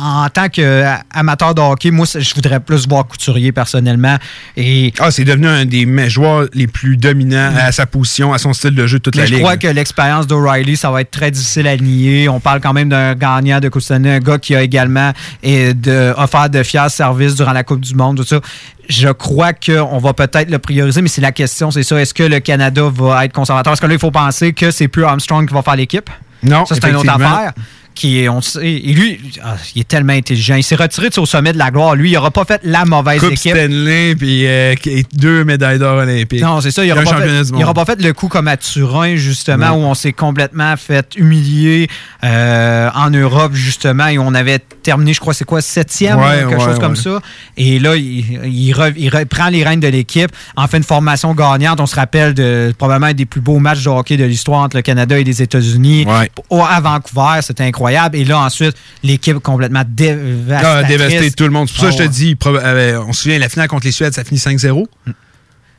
[0.00, 4.16] En tant qu'amateur de hockey, moi, je voudrais plus voir Couturier personnellement.
[4.56, 8.52] Et Ah, c'est devenu un des joueurs les plus dominants à sa position, à son
[8.52, 9.42] style de jeu de toute Mais la je ligue.
[9.42, 12.28] crois que l'expérience d'O'Reilly, ça va être très difficile à nier.
[12.28, 15.10] On parle quand même d'un gagnant de Coupe Stanley, un gars qui a également
[15.42, 18.40] eh, de, offert de fiers services durant la Coupe du Monde, tout ça.
[18.88, 22.00] Je crois qu'on va peut-être le prioriser, mais c'est la question, c'est ça.
[22.00, 23.72] Est-ce que le Canada va être conservateur?
[23.72, 26.08] Est-ce que là, il faut penser que c'est plus Armstrong qui va faire l'équipe?
[26.42, 27.52] Non, Ça, c'est une autre affaire.
[27.98, 30.54] Qui est, on sait, et lui, ah, il est tellement intelligent.
[30.54, 31.96] Il s'est retiré son sommet de la gloire.
[31.96, 33.56] Lui, il n'aura pas fait la mauvaise Coupe équipe.
[33.56, 36.40] Stanley, puis euh, et deux médailles d'or olympiques.
[36.40, 36.84] Non, c'est ça.
[36.84, 40.76] Il n'aura pas, fait- pas le coup comme à Turin, justement, où on s'est complètement
[40.76, 41.88] fait humilier
[42.22, 46.54] euh, en Europe, justement, et on avait terminé, je crois, c'est quoi, septième, Ouais, quelque
[46.54, 47.20] ouais, chose comme ça.
[47.56, 51.34] Et là, il, il re- il reprend les rênes de l'équipe, en fait une formation
[51.34, 51.80] gagnante.
[51.80, 54.76] On se rappelle de probablement un des plus beaux matchs de hockey de l'histoire entre
[54.76, 56.06] le Canada et les États-Unis
[56.48, 57.40] au- à Vancouver.
[57.42, 57.87] C'était incroyable.
[57.88, 58.16] Incroyable.
[58.16, 60.88] Et là, ensuite, l'équipe complètement Ah, dévastatrice.
[60.88, 61.68] dévasté tout le monde.
[61.68, 63.68] C'est pour ça que je Ah te dis, proba- euh, on se souvient, la finale
[63.68, 64.86] contre les Suèdes, ça finit 5-0.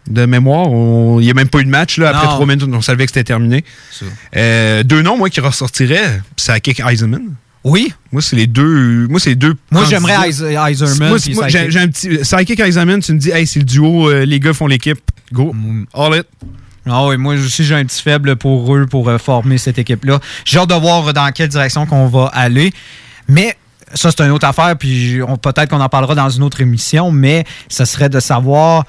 [0.08, 0.68] De mémoire,
[1.20, 1.98] il n'y a même pas eu de match.
[2.00, 2.10] Là.
[2.10, 3.64] Après trois minutes, on savait que c'était terminé.
[4.36, 7.22] Euh, deux noms, moi, qui ressortiraient, Sakic Eisenman.
[7.64, 7.94] Oui.
[8.12, 9.08] Moi, c'est les deux.
[9.08, 9.54] Moi, c'est deux.
[9.70, 12.24] Moi, j'aimerais Eis- Eiserman Moi, moi, j'ai un petit.
[12.24, 15.00] Sakic Eisenman, tu me dis, hey, c'est le duo, euh, les gars font l'équipe.
[15.32, 15.52] Go.
[15.54, 15.84] Mm.
[15.94, 16.26] All it.
[16.86, 20.20] Ah oui, moi aussi j'ai un petit faible pour eux pour euh, former cette équipe-là.
[20.46, 22.72] J'ai hâte de voir dans quelle direction qu'on va aller.
[23.28, 23.56] Mais
[23.94, 27.44] ça, c'est une autre affaire, puis peut-être qu'on en parlera dans une autre émission, mais
[27.70, 28.86] ce serait de savoir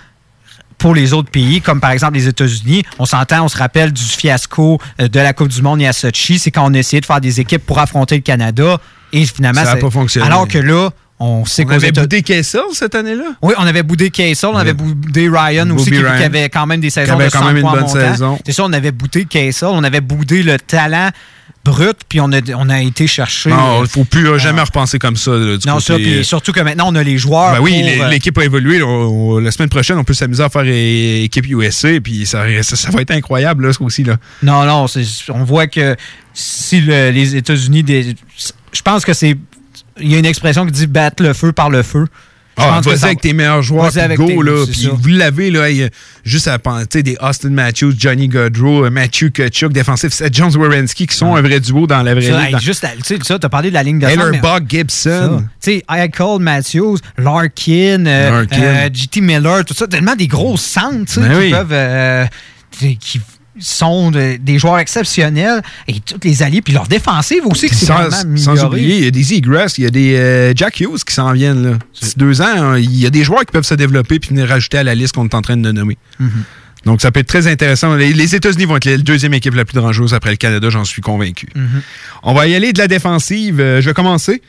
[0.79, 4.03] pour les autres pays, comme par exemple les États-Unis, on s'entend, on se rappelle du
[4.03, 7.01] fiasco euh, de la Coupe du Monde et à Sochi, c'est quand on a essayé
[7.03, 8.79] de faire des équipes pour affronter le Canada
[9.13, 10.27] et finalement Ça a c'est- pas fonctionné.
[10.27, 10.89] Alors que là,
[11.23, 13.35] on sait On qu'aux avait boudé Kessel cette année-là?
[13.43, 16.17] oui, on avait boudé Castle, on avait boudé Ryan Bobby aussi, qui, Ryan.
[16.17, 18.39] qui avait quand même des Qui saisons avait de quand même 100 une bonne saison.
[18.45, 21.11] C'est ça, on avait boudé Castle, on avait boudé le talent
[21.63, 23.51] brut, puis on a, on a été chercher...
[23.51, 25.33] Non, il ne faut plus euh, jamais repenser comme ça.
[25.33, 27.83] là, du non, côté- ça, puis surtout que maintenant, on a les joueurs Ben oui,
[27.85, 28.79] euh, l'équipe a évolué.
[28.79, 28.87] là.
[28.87, 32.77] On- on- la semaine prochaine, on peut s'amuser à faire équipe USA, puis ça, ça,
[32.77, 34.05] ça va être incroyable, là, ça aussi.
[34.05, 34.17] Là.
[34.43, 34.87] Non, non,
[35.29, 35.97] on voit que
[36.33, 37.85] si le- les États-Unis...
[38.73, 39.37] Je pense que c'est...
[39.99, 42.07] Il y a une expression qui dit «battre le feu par le feu».
[42.59, 44.65] Je Ah, vas-y avec tes meilleurs joueurs, puis go, tes- là.
[44.71, 45.89] Puis vous l'avez, là, hey,
[46.25, 51.07] juste à penser, des Austin Matthews, Johnny Gaudreau, euh, Matthew Kachuk, défensif, c'est Jones Wierenski,
[51.07, 52.57] qui sont un vrai duo dans la vraie Ça, ligue.
[52.57, 55.45] hey, juste, tu sais, ça, t'as parlé de la ligne de Taylor Buck Gibson.
[55.63, 58.61] Tu sais, Eichel, Matthews, Larkin, euh, Larkin.
[58.63, 61.51] euh, JT Miller, tout ça, tellement des gros centres tu sais, Ben qui oui.
[61.53, 61.73] peuvent.
[61.73, 62.27] euh,
[63.01, 63.21] qui
[63.61, 67.87] sont de- des joueurs exceptionnels et tous les alliés, puis leur défensive aussi, qui s'est
[67.93, 71.05] vraiment sans oublier, il y a des Egress, il y a des euh, Jack Hughes
[71.07, 71.63] qui s'en viennent.
[71.73, 71.79] Là.
[72.17, 74.79] Deux ans, hein, il y a des joueurs qui peuvent se développer puis venir rajouter
[74.79, 75.99] à la liste qu'on est en train de nommer.
[76.19, 76.31] Mhm.
[76.87, 77.95] Donc, ça peut être très intéressant.
[77.95, 80.85] Les, les États-Unis vont être la deuxième équipe la plus dangereuse après le Canada, j'en
[80.87, 81.47] suis convaincu.
[81.55, 81.83] Mhm.
[82.23, 83.61] On va y aller de la défensive.
[83.61, 84.41] Euh, je vais commencer.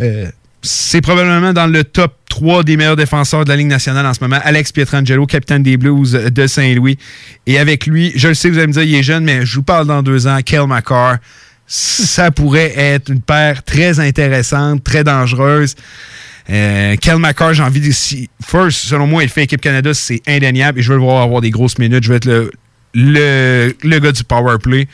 [0.00, 0.26] Euh,
[0.62, 4.20] c'est probablement dans le top 3 des meilleurs défenseurs de la Ligue nationale en ce
[4.20, 4.38] moment.
[4.44, 6.98] Alex Pietrangelo, capitaine des Blues de Saint-Louis.
[7.46, 9.56] Et avec lui, je le sais, vous allez me dire, il est jeune, mais je
[9.56, 11.16] vous parle dans deux ans, Kel McCarr.
[11.66, 15.76] Ça pourrait être une paire très intéressante, très dangereuse.
[16.50, 17.90] Euh, Kel McCarr, j'ai envie de...
[17.92, 20.78] si- First, selon moi, il fait équipe Canada, c'est indéniable.
[20.80, 22.02] Et je veux le voir avoir des grosses minutes.
[22.04, 22.50] Je veux être le,
[22.94, 24.88] le, le gars du power play.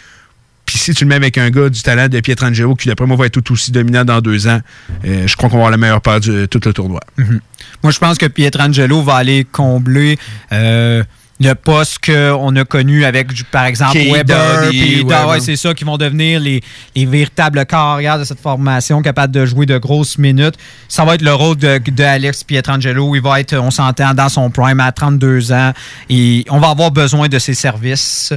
[0.77, 3.17] Puis si tu le mets avec un gars du talent de Pietrangelo, qui d'après moi
[3.17, 4.61] va être tout aussi dominant dans deux ans,
[5.07, 7.01] euh, je crois qu'on va avoir la meilleure paire de tout le tournoi.
[7.17, 7.41] Mhm.
[7.83, 10.19] Moi, je pense que Pietrangelo va aller combler
[10.53, 11.03] euh,
[11.41, 14.69] le poste qu'on a connu avec, par exemple, Weber.
[14.69, 16.63] Puis ouais, c'est ça qui vont devenir les,
[16.95, 20.57] les véritables carrières de cette formation, capables de jouer de grosses minutes.
[20.89, 23.17] Ça va être le rôle de, de Alex Pietrangelo.
[23.17, 25.73] Il va être, on s'entend, dans son prime à 32 ans.
[26.11, 28.35] Et on va avoir besoin de ses services.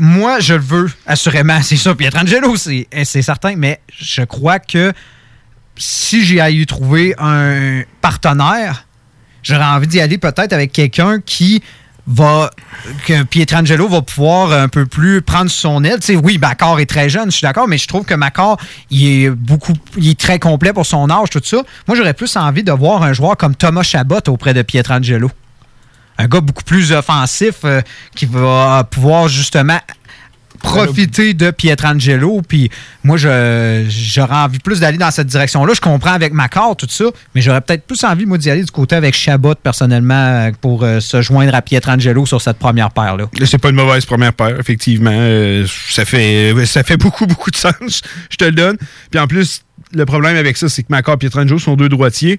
[0.00, 1.60] Moi, je le veux, assurément.
[1.62, 3.54] C'est ça, Pietrangelo, c'est c'est certain.
[3.56, 4.92] Mais je crois que
[5.76, 8.86] si j'ai à y trouver un partenaire,
[9.42, 11.62] j'aurais envie d'y aller peut-être avec quelqu'un qui
[12.06, 12.50] va
[13.06, 17.30] que Pietrangelo va pouvoir un peu plus prendre son sais, oui, Macor est très jeune,
[17.30, 18.58] je suis d'accord, mais je trouve que Macor,
[18.90, 21.58] il est beaucoup il est très complet pour son âge, tout ça.
[21.86, 25.30] Moi, j'aurais plus envie de voir un joueur comme Thomas Chabot auprès de Pietrangelo.
[26.22, 27.82] Un gars beaucoup plus offensif euh,
[28.14, 29.80] qui va pouvoir justement
[30.62, 32.42] profiter de Pietrangelo.
[32.46, 32.70] Puis
[33.02, 35.74] moi, j'aurais envie plus d'aller dans cette direction-là.
[35.74, 38.70] Je comprends avec Macor, tout ça, mais j'aurais peut-être plus envie, moi, d'y aller du
[38.70, 43.24] côté avec Chabot, personnellement, euh, pour euh, se joindre à Pietrangelo sur cette première paire-là.
[43.44, 45.10] C'est pas une mauvaise première paire, effectivement.
[45.88, 48.02] Ça, fait, ça fait beaucoup, beaucoup de sens.
[48.30, 48.76] Je te le donne.
[49.10, 49.62] Puis en plus,
[49.92, 52.38] le problème avec ça, c'est que Macor et Pietrangelo sont deux droitiers.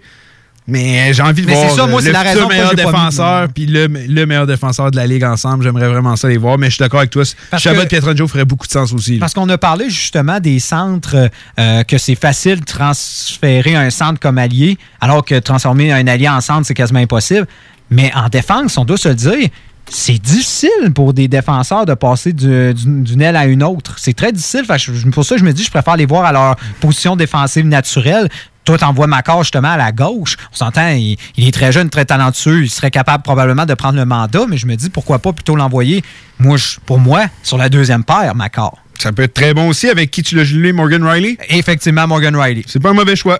[0.67, 3.65] Mais j'ai envie de Mais voir ça, moi, euh, le la raison meilleur défenseur puis
[3.65, 5.63] le, le meilleur défenseur de la Ligue ensemble.
[5.63, 6.57] J'aimerais vraiment ça les voir.
[6.57, 7.23] Mais je suis d'accord avec toi.
[7.57, 9.15] Chabot Pietrangelo ferait beaucoup de sens aussi.
[9.15, 9.19] là.
[9.19, 11.29] Parce qu'on a parlé justement des centres,
[11.59, 16.29] euh, que c'est facile de transférer un centre comme allié, alors que transformer un allié
[16.29, 17.45] en centre, c'est quasiment impossible.
[17.89, 19.49] Mais en défense, on doit se le dire,
[19.89, 23.95] c'est difficile pour des défenseurs de passer du- du- d'une aile à une autre.
[23.97, 24.63] C'est très difficile.
[24.65, 27.65] Fait que pour ça, je me dis, je préfère les voir à leur position défensive
[27.65, 28.29] naturelle.
[28.65, 30.37] Toi, t'envoies Macor justement à la gauche.
[30.53, 32.63] On s'entend, il, il est très jeune, très talentueux.
[32.63, 35.55] Il serait capable probablement de prendre le mandat, mais je me dis, pourquoi pas plutôt
[35.55, 36.01] l'envoyer,
[36.39, 38.77] moi, je- pour moi, sur la deuxième paire, Macor.
[38.99, 39.89] Ça peut être très bon aussi.
[39.89, 41.37] Avec qui tu l'as gelé, Morgan Riley?
[41.49, 42.63] Effectivement, Morgan Riley.
[42.67, 43.39] C'est pas un mauvais choix.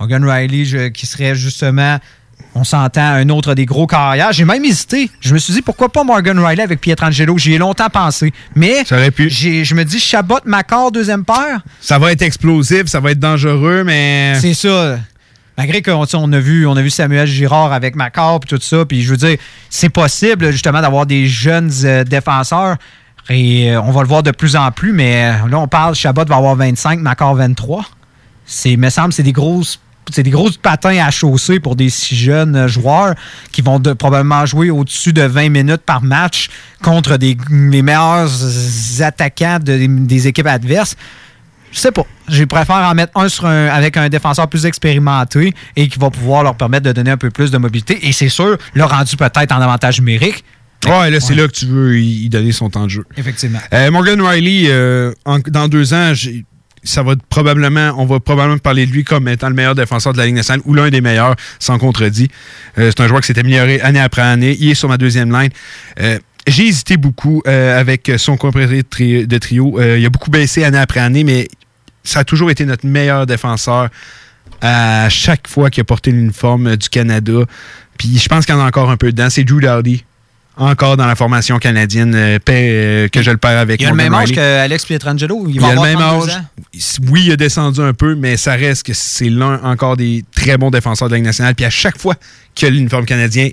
[0.00, 1.98] Morgan Riley, je- qui serait justement,
[2.54, 4.32] on s'entend, un autre des gros carrières.
[4.32, 5.10] J'ai même hésité.
[5.20, 7.36] Je me suis dit, pourquoi pas Morgan Riley avec Pietrangelo?
[7.36, 8.32] J'y ai longtemps pensé.
[8.54, 11.60] Mais je me dis, Chabot, Macor, deuxième paire?
[11.80, 14.34] Ça va être explosif, ça va être dangereux, mais.
[14.40, 14.98] C'est ça.
[15.58, 18.84] Malgré qu'on on a vu, on a vu Samuel Girard avec Macor et tout ça,
[18.84, 19.38] puis je veux dire,
[19.70, 22.76] c'est possible justement d'avoir des jeunes euh, défenseurs.
[23.30, 25.94] Et euh, on va le voir de plus en plus, mais euh, là, on parle,
[25.94, 27.86] Chabot va avoir 25, Macor 23.
[28.44, 29.80] C'est, me semble, c'est des grosses.
[30.12, 33.14] C'est des grosses patins à chausser pour des si jeunes euh, joueurs
[33.52, 36.48] qui vont de- probablement jouer au-dessus de 20 minutes par match
[36.82, 38.30] contre des, les meilleurs
[39.02, 40.96] attaquants de- des équipes adverses.
[41.72, 42.06] Je sais pas.
[42.28, 46.10] Je préfère en mettre un, sur un avec un défenseur plus expérimenté et qui va
[46.10, 48.06] pouvoir leur permettre de donner un peu plus de mobilité.
[48.06, 50.44] Et c'est sûr, le rendu peut-être en avantage numérique.
[50.86, 53.04] Ouais, là, c'est là que tu veux y donner son temps de jeu.
[53.16, 53.58] Effectivement.
[53.74, 56.44] Euh, Morgan Riley, euh, en- dans deux ans, j'ai-
[56.86, 60.18] ça va probablement, on va probablement parler de lui comme étant le meilleur défenseur de
[60.18, 62.30] la Ligue nationale ou l'un des meilleurs, sans contredit.
[62.78, 64.56] Euh, c'est un joueur qui s'est amélioré année après année.
[64.58, 65.50] Il est sur ma deuxième line.
[66.00, 69.80] Euh, j'ai hésité beaucoup euh, avec son compagnon de, tri- de trio.
[69.80, 71.48] Il a beaucoup baissé année après année, mais
[72.04, 73.88] ça a toujours été notre meilleur défenseur
[74.62, 77.40] à chaque fois qu'il a porté l'uniforme du Canada.
[77.98, 79.28] Puis je pense qu'il en a encore un peu dedans.
[79.28, 80.04] C'est Drew Dowdy.
[80.58, 83.90] Encore dans la formation canadienne, euh, paix, euh, que je le perds avec Il a
[83.90, 85.44] le même âge qu'Alex Pietrangelo.
[85.48, 86.42] Il, Il va a le avoir même 32 âge.
[87.10, 90.56] Oui, il a descendu un peu, mais ça reste que c'est l'un encore des très
[90.56, 91.54] bons défenseurs de la Ligue nationale.
[91.54, 92.14] Puis à chaque fois
[92.54, 93.50] qu'il a l'uniforme canadien,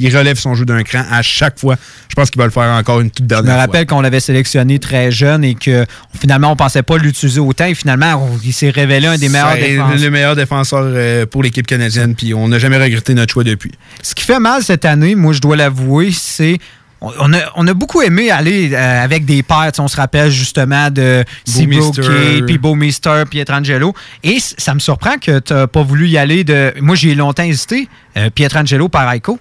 [0.00, 1.02] il relève son jeu d'un cran.
[1.10, 1.76] À chaque fois,
[2.08, 3.66] je pense qu'il va le faire encore une toute Je dernière me fois.
[3.66, 5.84] rappelle qu'on l'avait sélectionné très jeune et que
[6.20, 9.98] finalement on pensait pas l'utiliser autant et finalement il s'est révélé un des meilleurs défenseurs.
[9.98, 13.72] le meilleur défenseur euh, pour l'équipe canadienne, puis on n'a jamais regretté notre choix depuis.
[14.02, 16.58] Ce qui fait mal cette année, moi je dois l'avouer, c'est
[17.02, 20.90] on a, on a beaucoup aimé aller euh, avec des sais, On se rappelle justement
[20.90, 21.24] de
[21.66, 22.42] Mister.
[22.46, 23.94] puis Mister, Pietrangelo.
[24.22, 26.74] Et ça me surprend que tu n'as pas voulu y aller de.
[26.80, 27.88] Moi, j'ai longtemps hésité.
[28.18, 29.38] Euh, Pietrangelo par Aiko.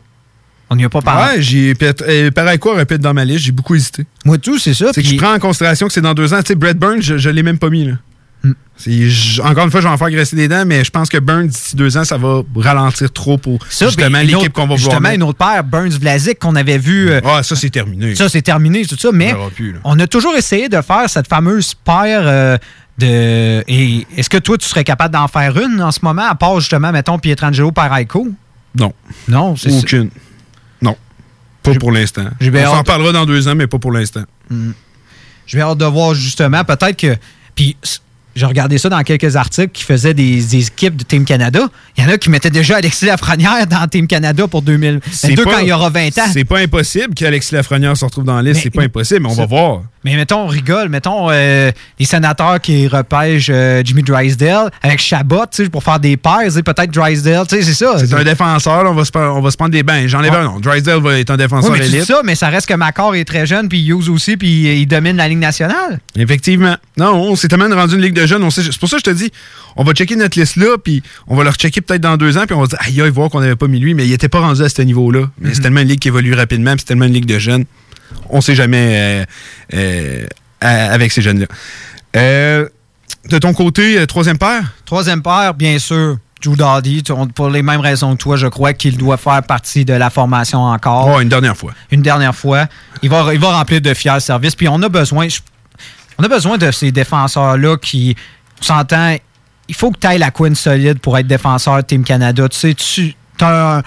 [0.70, 1.38] On n'y a pas parlé.
[1.38, 4.06] Ouais, j'ai euh, pareil quoi répète dans ma liste, j'ai beaucoup hésité.
[4.26, 4.88] Moi tout, c'est ça.
[4.94, 6.40] C'est que je prends en considération que c'est dans deux ans.
[6.40, 7.94] Tu sais, Brett Burns, je, je l'ai même pas mis là.
[8.44, 8.54] Hmm.
[8.86, 11.18] Je- encore une fois, je vais en faire graisser des dents, mais je pense que
[11.18, 14.78] Burns, d'ici deux ans, ça va ralentir trop pour Ça, justement l'équipe qu'on va vouloir
[14.78, 17.10] Justement, une autre paire, Burns Vlasic, qu'on avait vu.
[17.10, 18.16] euh, Ah, ça, c'est terminé.
[18.16, 19.10] Ça, c'est terminé, tout ça.
[19.12, 22.58] Mais On plus, a toujours essayé de faire cette fameuse paire euh,
[22.98, 23.64] de.
[23.68, 26.60] Et est-ce que toi, tu serais capable d'en faire une en ce moment, à part
[26.60, 28.30] justement, mettons, Pietrangelo par Aiko?
[28.78, 28.94] Non.
[29.28, 30.10] Non, c'est Aucune.
[31.64, 32.26] Pas pour l'instant.
[32.42, 34.24] On s'en parlera dans deux ans, mais pas pour l'instant.
[34.50, 34.72] Hmm.
[35.46, 37.16] Je vais hâte de voir justement, peut-être que.
[37.56, 37.76] Puis,
[38.36, 41.68] j'ai regardé ça dans quelques articles qui faisaient des, des équipes de Team Canada.
[41.98, 45.60] Il y en a qui mettaient déjà Alexis Lafrenière dans Team Canada pour 2022 quand
[45.60, 46.24] il y aura 20 ans.
[46.32, 48.62] C'est pas impossible qu'Alexis Lafrenière se retrouve dans la liste.
[48.64, 49.82] C'est pas impossible, mais on va c'est- voir.
[50.06, 50.88] Mais mettons, on rigole.
[50.88, 56.00] Mettons, euh, les sénateurs qui repêchent euh, Jimmy Drysdale avec Chabot, tu sais, pour faire
[56.00, 57.98] des paires, peut-être Drysdale, tu sais, c'est ça.
[57.98, 60.08] C'est un défenseur, là, on va se, prendre- on va se prendre des bains.
[60.08, 60.38] J'enlève Ouais.
[60.38, 60.60] un nom.
[60.62, 62.06] Drysdale va être un Oui, défenseur mais élite.
[62.06, 65.18] ça, mais ça reste que Macor est très jeune, puis Hughes aussi, puis il domine
[65.18, 66.00] la Ligue nationale.
[66.16, 66.78] Effectivement.
[66.96, 68.44] Non, on s'est tellement rendu une ligue de jeunes.
[68.44, 69.32] on sait- C'est pour ça que je te dis,
[69.76, 72.46] on va checker notre liste là, puis on va le rechecker peut-être dans deux ans,
[72.46, 74.14] puis on va se dire, aïe, aïe, voir qu'on n'avait pas mis lui, mais il
[74.14, 75.30] était pas rendu à ce niveau-là.
[75.40, 75.56] Mais Mhm.
[75.56, 77.66] c'est tellement une ligue qui évolue rapidement, puis c'est tellement une ligue de jeunes.
[78.30, 79.26] On sait jamais
[79.74, 80.26] euh, euh,
[80.62, 81.46] avec ces jeunes-là.
[82.16, 82.68] Euh,
[83.30, 84.64] de ton côté, troisième paire?
[84.86, 87.04] Troisième paire, bien sûr, Drew Doughty,
[87.36, 90.64] pour les mêmes raisons que toi, je crois qu'il doit faire partie de la formation
[90.64, 91.12] encore.
[91.16, 91.74] Oh, une dernière fois.
[91.92, 92.68] Une dernière fois.
[93.04, 95.40] Il va, il va remplir de fiers services, puis on a besoin, je-
[96.20, 98.16] on a besoin de ces défenseurs-là qui,
[98.60, 99.16] s'entend,
[99.68, 102.48] il faut que tu ailles la couine solide pour être défenseur Team Canada.
[102.50, 103.84] Tu sais, tu as un,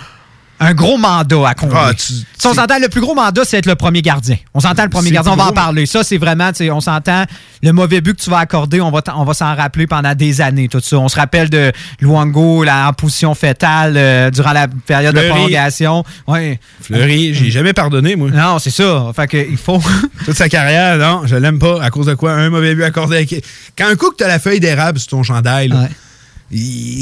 [0.60, 1.76] un gros mandat à combler.
[1.76, 4.36] Ah, tu- Si on s'entend, le plus gros mandat, c'est être le premier gardien.
[4.54, 5.86] On s'entend le premier gardien, on va en parler.
[5.86, 7.24] Ça, c'est vraiment, tu on s'entend,
[7.62, 10.14] le mauvais but que tu vas accorder, on va, t- on va s'en rappeler pendant
[10.14, 10.98] des années, tout ça.
[10.98, 16.04] On se rappelle de Luango, la, en position fétale euh, durant la période de prolongation.
[16.28, 16.60] Ouais.
[16.80, 18.30] Fleury, j'ai jamais pardonné, moi.
[18.30, 19.10] Non, c'est ça.
[19.16, 19.82] Fait que, il faut.
[20.24, 21.82] Toute sa carrière, non, je l'aime pas.
[21.82, 22.32] À cause de quoi?
[22.34, 23.44] Un mauvais but accordé avec.
[23.76, 25.72] Quand un coup que t'as la feuille d'érable sur ton chandail,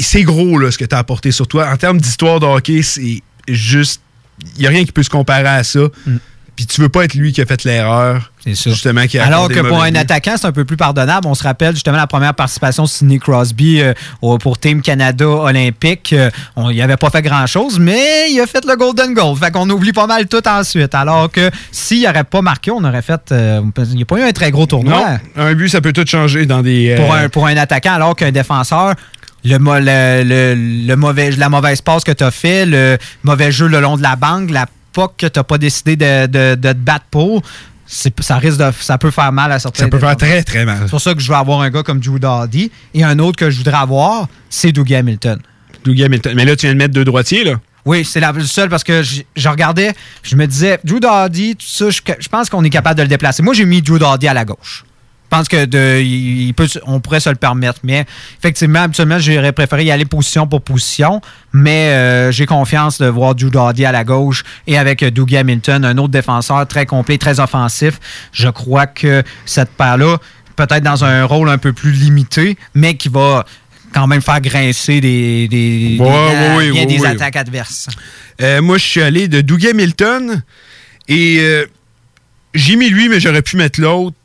[0.01, 1.69] c'est gros là, ce que t'as apporté sur toi.
[1.71, 4.01] En termes d'histoire de hockey, c'est juste.
[4.55, 5.81] Il n'y a rien qui peut se comparer à ça.
[6.55, 8.31] Puis tu veux pas être lui qui a fait l'erreur.
[8.43, 8.69] C'est ça.
[8.71, 11.27] Justement, qui a Alors que pour un attaquant, c'est un peu plus pardonnable.
[11.27, 16.11] On se rappelle justement la première participation de Sidney Crosby euh, pour Team Canada olympique.
[16.11, 19.37] Euh, on, il avait pas fait grand-chose, mais il a fait le Golden Goal.
[19.37, 20.93] Fait qu'on oublie pas mal tout ensuite.
[20.93, 23.31] Alors que s'il n'aurait pas marqué, on aurait fait...
[23.31, 25.19] euh, il n'y a pas eu un très gros tournoi.
[25.35, 26.95] Non, un but, ça peut tout changer dans des.
[26.97, 28.95] pour, un, pour un attaquant, alors qu'un défenseur,
[29.43, 33.67] le, le- le- le mauvais, la mauvaise passe que tu as fait, le mauvais jeu
[33.67, 36.69] le long de la banque, la POC que tu n'as pas décidé de, de- de
[36.73, 37.41] te battre pour,
[37.87, 40.77] ça risque de, ça peut faire mal à certains Ça peut faire très, très mal.
[40.83, 42.71] C'est pour ça que je veux avoir un gars comme Drew Doughty.
[42.93, 45.39] Et un autre que je voudrais avoir, c'est Dougie Hamilton.
[45.83, 46.33] Dougie Hamilton.
[46.35, 47.53] Mais là, tu viens de mettre deux droitiers, là.
[47.83, 51.65] Oui, c'est la seule parce que je, je regardais, je me disais, Drew Doughty, tout
[51.67, 53.41] ça, je, je pense qu'on est capable de le déplacer.
[53.41, 54.83] Moi, j'ai mis Drew Doughty à la gauche.
[55.31, 57.79] Pense que de, il il peut, on pourrait se le permettre.
[57.83, 58.05] Mais
[58.37, 61.21] effectivement, habituellement, j'aurais préféré y aller position pour position.
[61.53, 65.85] Mais euh, j'ai confiance de voir Drew Doughty à la gauche et avec Dougie Hamilton,
[65.85, 67.99] un autre défenseur très complet, très offensif.
[68.31, 70.17] Je crois que cette paire-là,
[70.55, 73.45] peut-être dans un rôle un peu plus limité, mais qui va
[73.93, 77.87] quand même faire grincer des, des, des Ouais, attaques adverses.
[78.41, 80.43] Euh, moi, je suis allé de Dougie Hamilton
[81.07, 81.65] et euh,
[82.53, 84.15] j'ai mis lui, mais j'aurais pu mettre l'autre.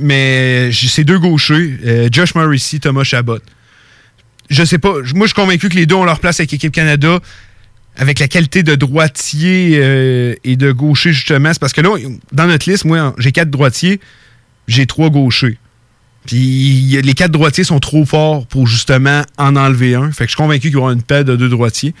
[0.00, 3.38] Mais j'ai ces deux gauchers, euh, Josh Morrissey, Thomas Chabot.
[4.50, 4.92] Je sais pas.
[5.14, 7.18] Moi, je suis convaincu que les deux ont leur place avec l'équipe Canada.
[7.96, 11.52] Avec la qualité de droitier euh, et de gaucher, justement.
[11.52, 11.96] C'est parce que là,
[12.30, 13.98] dans notre liste, moi, j'ai quatre droitiers,
[14.68, 15.58] j'ai trois gauchers.
[16.28, 20.12] Puis les quatre droitiers sont trop forts pour justement en enlever un.
[20.12, 21.94] Fait que je suis convaincu qu'il y aura une paire de deux droitiers.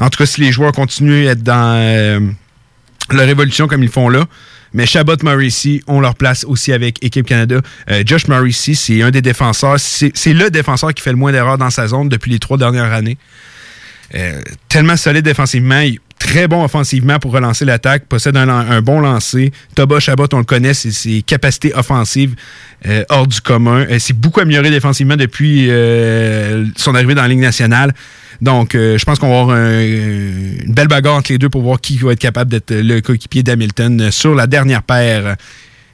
[0.00, 2.20] En tout cas, si les joueurs continuent à être dans euh,
[3.10, 4.26] leur évolution comme ils font là.
[4.72, 7.60] Mais Chabot Morrissey ont leur place aussi avec Équipe Canada.
[7.90, 9.78] Euh, Josh Morrissey, c'est un des défenseurs.
[9.78, 12.92] C'est le défenseur qui fait le moins d'erreurs dans sa zone depuis les trois dernières
[12.92, 13.18] années.
[14.14, 15.82] Euh, tellement solide défensivement,
[16.20, 19.50] très bon offensivement pour relancer l'attaque, possède un, bon lancer.
[19.74, 22.34] Toba Chabot, on le connaît, c'est ses capacités offensives
[22.86, 23.86] euh, hors du commun.
[23.90, 27.92] Euh, c'est beaucoup amélioré défensivement depuis euh, son arrivée dans la Ligue nationale.
[28.40, 31.62] Donc, euh, je pense qu'on va avoir un- une belle bagarre entre les deux pour
[31.62, 35.36] voir qui va être capable d'être le coéquipier d'Hamilton sur la dernière paire.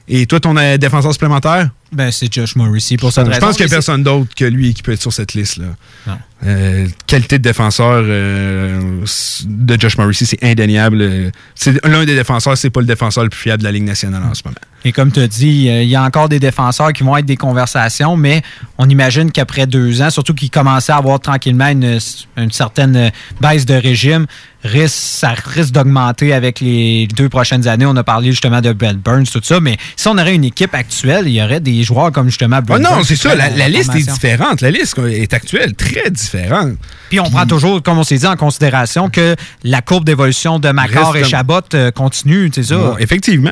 [0.09, 1.69] Et toi, ton euh, défenseur supplémentaire?
[1.91, 3.45] Ben, c'est Josh Morrissey pour cette Je raison.
[3.45, 6.17] pense qu'il n'y a personne d'autre que lui qui peut être sur cette liste-là.
[6.45, 9.03] Euh, qualité de défenseur euh,
[9.45, 11.31] de Josh Morrissey, c'est indéniable.
[11.55, 14.23] C'est l'un des défenseurs, c'est pas le défenseur le plus fiable de la Ligue nationale
[14.23, 14.57] en ce moment.
[14.87, 17.25] Et comme tu as dit, euh, il y a encore des défenseurs qui vont être
[17.25, 18.41] des conversations, mais
[18.77, 21.99] on imagine qu'après deux ans, surtout qu'ils commençaient à avoir tranquillement une,
[22.37, 23.11] une certaine
[23.41, 24.27] baisse de régime,
[24.63, 27.85] risque, ça risque d'augmenter avec les deux prochaines années.
[27.85, 30.73] On a parlé justement de Brad Burns, tout ça, mais si on aurait une équipe
[30.73, 33.93] actuelle, il y aurait des joueurs comme justement Brad non, Burns c'est ça, la, liste
[33.93, 34.61] est différente.
[34.61, 36.77] La liste est actuelle, très différente.
[37.09, 40.69] Puis on prend toujours, comme on s'est dit, en considération que la courbe d'évolution de
[40.69, 42.77] Macor et Chabot euh, continue, c'est ça?
[42.77, 43.51] Bon, effectivement.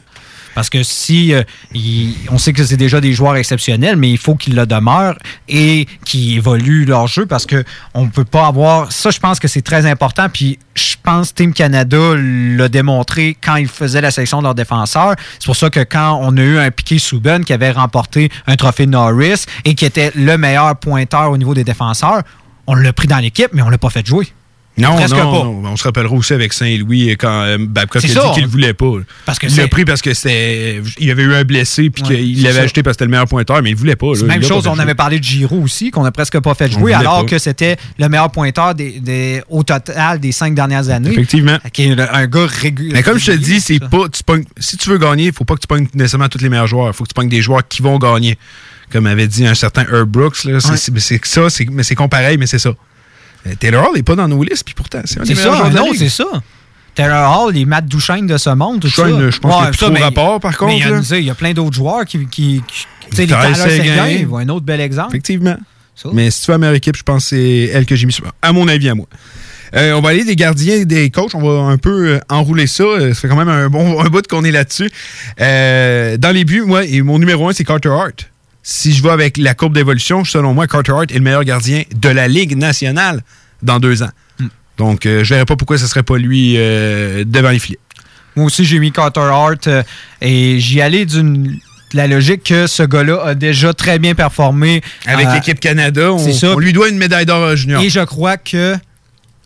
[0.56, 1.44] Parce que si euh,
[2.32, 5.18] on sait que c'est déjà des joueurs exceptionnels, mais il faut qu'ils le demeurent
[5.48, 7.64] et qu'ils évoluent leur jeu parce que
[7.94, 8.91] on peut pas avoir.
[8.91, 10.27] Ça, je pense que c'est très important.
[10.30, 15.15] Puis je pense Team Canada l'a démontré quand ils faisaient la sélection de leurs défenseurs.
[15.40, 18.56] C'est pour ça que quand on a eu un Piqué Souben qui avait remporté un
[18.56, 22.22] trophée Norris et qui était le meilleur pointeur au niveau des défenseurs,
[22.68, 24.27] on l'a pris dans l'équipe, mais on l'a pas fait jouer.
[24.77, 25.43] Non, Presque non, pas.
[25.45, 25.61] non.
[25.72, 28.49] On se rappellera aussi avec Saint-Louis euh, quand euh, Babcock a dit qu'il ne on-
[28.52, 28.91] voulait pas.
[29.26, 30.81] Parce que il l'a pris parce que c'était.
[30.99, 33.11] Il y avait eu un blessé puis Ouais, qu'il l'avait acheté parce que c'était le
[33.11, 34.07] meilleur pointeur, mais il ne voulait pas.
[34.14, 34.23] là.
[34.23, 36.93] Même chose, pas on avait parlé de Giroud aussi, qu'on n'a presque pas fait jouer,
[36.93, 37.26] alors pas.
[37.30, 41.11] que c'était le meilleur pointeur des, des- au total des cinq dernières années.
[41.11, 41.57] Effectivement.
[41.72, 42.91] Qui est un gars régulier.
[42.93, 44.10] Mais comme je te dis, c'est pas.
[44.11, 46.49] Tu pognes- si tu veux gagner, il faut pas que tu pognes nécessairement tous les
[46.49, 46.88] meilleurs joueurs.
[46.88, 48.38] Il faut que tu pognes des joueurs qui vont gagner.
[48.91, 50.43] Comme avait dit un certain Herb Brooks.
[50.43, 50.99] là, c'est Ouais.
[50.99, 52.72] c'est- ça, c'est- mais c'est compareil, mais c'est ça.
[53.47, 55.69] Euh, Taylor Hall n'est pas dans nos listes, puis pourtant, c'est un des meilleurs ça,
[55.69, 56.26] non, c'est ça.
[56.95, 59.30] Taylor Hall, les Matt Duchesne de ce monde, tout Duchesne, ça.
[59.30, 60.80] je pense qu'il y a trop rapport, par contre, Mais
[61.19, 62.26] il y a, plein d'autres joueurs qui.
[62.27, 63.53] qui, qui- tu sais, les.
[63.55, 65.09] Seguin, un autre bel exemple.
[65.09, 65.57] Effectivement.
[66.13, 68.13] Mais si tu veux la meilleure équipe, je pense que c'est elle que j'ai mis
[68.13, 68.26] sur.
[68.41, 69.07] À mon avis, à moi.
[69.76, 71.35] Euh, on va aller des gardiens et des coachs.
[71.35, 72.84] On va un peu euh, enrouler ça.
[73.13, 74.89] Ça fait quand même un bon un bout qu'on est là-dessus.
[75.41, 78.30] Euh, dans les buts, moi, et mon numéro un, c'est Carter Hart.
[78.67, 81.83] Si je vais avec la courbe d'évolution, selon moi, Carter Hart est le meilleur gardien
[81.95, 83.21] de la Ligue nationale
[83.61, 84.09] dans deux ans.
[84.77, 87.59] Donc, euh, je ne verrais pas pourquoi ce ne serait pas lui euh, devant les
[87.59, 87.77] filets.
[88.35, 89.83] Moi aussi, j'ai mis Carter Hart euh,
[90.19, 91.59] et j'y allais d'une
[91.93, 94.81] la logique que ce gars-là a déjà très bien performé.
[95.05, 96.55] Avec l'équipe Canada, on, ça.
[96.55, 97.83] on lui doit une médaille d'or junior.
[97.83, 98.75] Et je crois que.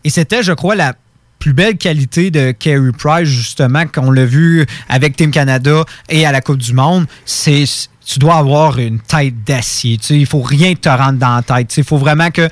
[0.05, 0.95] Et c'était, je crois, la
[1.39, 6.31] plus belle qualité de Carey Price, justement, qu'on l'a vu avec Team Canada et à
[6.31, 7.05] la Coupe du Monde.
[7.25, 7.63] C'est.
[8.05, 9.97] Tu dois avoir une tête d'acier.
[9.97, 11.67] Tu sais, il faut rien te rendre dans la tête.
[11.69, 12.47] Tu sais, Il faut vraiment que.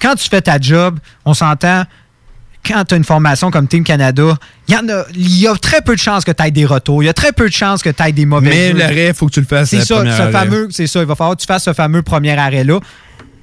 [0.00, 1.84] Quand tu fais ta job, on s'entend.
[2.66, 4.36] Quand tu as une formation comme Team Canada,
[4.66, 6.66] il y, en a, il y a très peu de chances que tu aies des
[6.66, 7.00] retours.
[7.00, 9.14] Il y a très peu de chances que tu aies des mauvais Mais l'arrêt, il
[9.14, 9.70] faut que tu le fasses.
[9.70, 11.00] C'est ça, ce fameux, c'est ça.
[11.00, 12.80] Il va falloir que tu fasses ce fameux premier arrêt-là.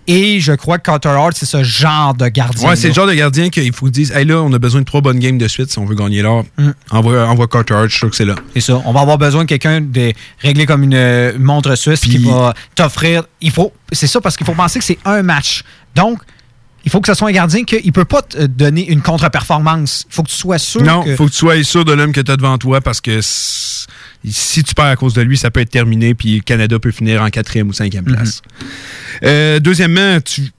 [0.07, 2.69] Et je crois que Carter Hart, c'est ce genre de gardien.
[2.69, 4.85] Ouais, c'est le genre de gardien qu'il faut dire hey là, on a besoin de
[4.85, 6.43] trois bonnes games de suite si on veut gagner l'or.
[6.57, 6.71] Mm.
[6.91, 8.35] Envoie, envoie Carter Hart, je suis sûr que c'est là.
[8.53, 8.81] C'est ça.
[8.85, 13.23] On va avoir besoin de quelqu'un de réglé comme une montre suisse qui va t'offrir.
[13.41, 13.71] Il faut.
[13.91, 15.63] C'est ça parce qu'il faut penser que c'est un match.
[15.95, 16.19] Donc,
[16.85, 20.05] il faut que ce soit un gardien qu'il ne peut pas te donner une contre-performance.
[20.09, 20.84] Il faut que tu sois sûr.
[20.84, 21.11] Non, que...
[21.11, 23.19] il faut que tu sois sûr de l'homme que tu as devant toi parce que
[24.31, 26.91] si tu perds à cause de lui, ça peut être terminé puis le Canada peut
[26.91, 28.13] finir en quatrième ou cinquième Mhm.
[28.15, 28.41] place.
[29.23, 30.51] Euh, deuxièmement, tu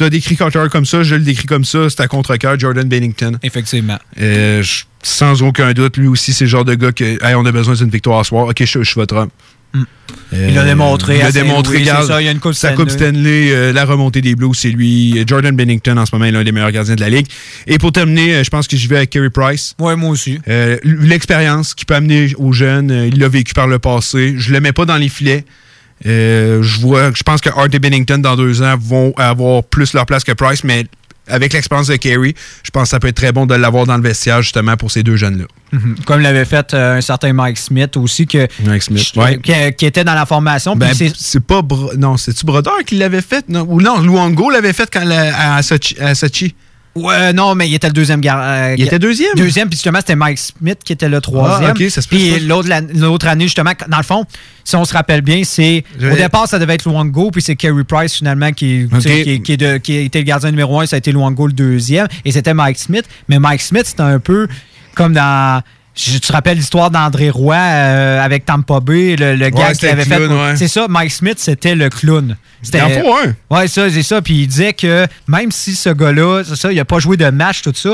[0.00, 3.38] as, décrit Carter comme ça, je le décris comme ça, c'est à contre-cœur Jordan Bennington.
[3.42, 3.98] Effectivement.
[4.20, 4.62] Euh,
[5.02, 7.74] sans aucun doute, lui aussi, c'est le genre de gars que hey, on a besoin
[7.74, 8.46] d'une victoire à soir.
[8.46, 9.30] Ok, je, je suis votre homme.
[10.32, 11.78] Il l'a démontré Il à l'a démontré.
[11.78, 13.48] Regarde, ça, il y a une coupe sa Coupe Stanley.
[13.48, 15.22] Stanley, euh, la remontée des Blues, c'est lui.
[15.26, 17.26] Jordan Bennington, en ce moment, est l'un des meilleurs gardiens de la Ligue.
[17.66, 19.74] Et pour terminer, euh, je pense que j'y vais avec Carey Price.
[19.78, 20.38] Ouais, moi aussi.
[20.48, 24.34] Euh, L'expérience qu'il peut amener aux jeunes, euh, il l'a vécu par le passé.
[24.36, 25.44] Je le mets pas dans les filets.
[26.06, 29.94] Euh, je vois, je pense que Hart et Bennington, dans deux ans, vont avoir plus
[29.94, 30.84] leur place que Price, mais
[31.28, 33.96] avec l'expérience de Carey, je pense que ça peut être très bon de l'avoir dans
[33.96, 35.44] le vestiaire, justement, pour ces deux jeunes-là.
[35.72, 35.96] Mhm.
[36.06, 39.38] Comme l'avait fait euh, un certain Mike Smith aussi, que, Mike Smith, qui, ouais.
[39.40, 40.74] qui- qui était dans la formation.
[40.76, 41.62] Ben, c'est- c'est pas.
[41.62, 43.44] Bro- non, c'est-tu Brodeur qui l'avait fait?
[43.48, 46.54] Non, ou non, Luongo l'avait fait quand la- à, Sochi, à Sochi.
[47.04, 48.74] Ouais, non, mais il était le deuxième gardien.
[48.76, 49.34] Il était deuxième?
[49.36, 51.70] Deuxième, puis justement, c'était Mike Smith qui était le troisième.
[51.76, 54.24] Ah, ok, ça se Puis l'autre la- l'autre année, justement, dans le fond,
[54.64, 55.84] si on se rappelle bien, c'est.
[56.12, 58.86] Au départ, ça devait être Luongo, puis c'est Kerry Price, finalement, qui,
[59.24, 61.46] qui, qui est de- qui a été le gardien numéro un, ça a été Luongo
[61.46, 63.04] le deuxième, et c'était Mike Smith.
[63.28, 64.48] Mais Mike Smith, c'était un peu
[64.94, 65.62] comme dans.
[66.00, 70.04] Tu te rappelles l'histoire d'André Roy euh, avec Tampa Bay, le, le gars qui avait
[70.04, 70.16] le fait.
[70.16, 70.56] clown, ouais.
[70.56, 72.36] C'est ça, Mike Smith, c'était le clown.
[72.62, 72.80] C'était-
[73.50, 73.56] un.
[73.56, 74.22] Ouais, ça, c'est ça.
[74.22, 77.28] Puis il disait que même si ce gars-là, c'est ça, il a pas joué de
[77.30, 77.90] match, tout ça,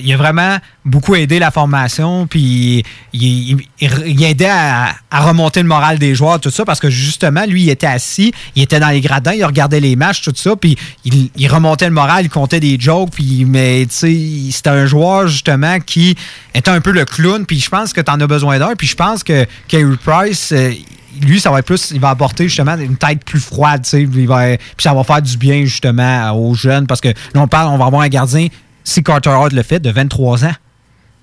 [0.00, 2.26] il a vraiment beaucoup aidé la formation.
[2.28, 6.64] Puis il, il- il- il aidait à, à remonter le moral des joueurs, tout ça,
[6.64, 9.96] parce que justement, lui, il était assis, il était dans les gradins, il regardait les
[9.96, 13.10] matchs, tout ça, puis il, il remontait le moral, il comptait des jokes.
[13.12, 16.16] Puis, mais tu sais, c'était un joueur, justement, qui
[16.54, 17.46] était un peu le clown.
[17.48, 18.76] Puis je pense que tu en as besoin d'un.
[18.76, 20.52] Puis je pense que Carey Price.
[20.52, 20.72] euh,
[21.20, 24.02] lui, ça va être plus, il va apporter justement une tête plus froide, tu sais,
[24.02, 27.48] il va- puis ça va faire du bien justement aux jeunes parce que là, on
[27.48, 28.46] parle, on va avoir un gardien,
[28.84, 30.52] si Carter Hart le fait, de 23 ans.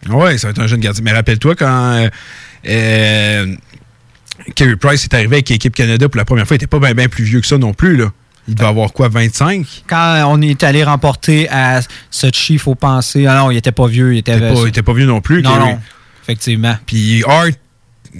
[0.09, 1.01] Oui, ça va être un jeune gardien.
[1.01, 2.09] Mais rappelle-toi quand euh,
[2.67, 3.55] euh,
[4.55, 7.07] Carey Price est arrivé avec l'équipe Canada pour la première fois, il n'était pas bien
[7.07, 7.95] plus vieux que ça non plus.
[7.95, 8.07] Là.
[8.47, 9.65] Il devait avoir quoi, 25?
[9.87, 11.79] Quand on est allé remporter à
[12.11, 14.59] Sochi, il faut penser, ah non, il était pas vieux, il était, Il était pas,
[14.61, 15.41] il était pas vieux non plus.
[15.41, 15.79] Non, non,
[16.25, 16.75] effectivement.
[16.85, 17.51] Puis Hart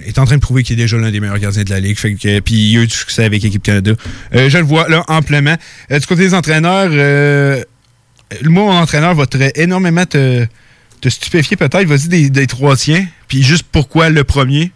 [0.04, 1.98] est en train de prouver qu'il est déjà l'un des meilleurs gardiens de la Ligue.
[1.98, 3.92] Fait que, puis il a eu du succès avec l'équipe Canada.
[4.34, 5.56] Euh, je le vois là amplement.
[5.90, 7.62] Euh, du côté des entraîneurs, euh,
[8.44, 10.46] moi, mon entraîneur va très énormément te,
[11.00, 11.86] te stupéfier peut-être.
[11.86, 13.06] Vas-y des, des trois tiens.
[13.28, 14.70] Puis juste pourquoi le premier?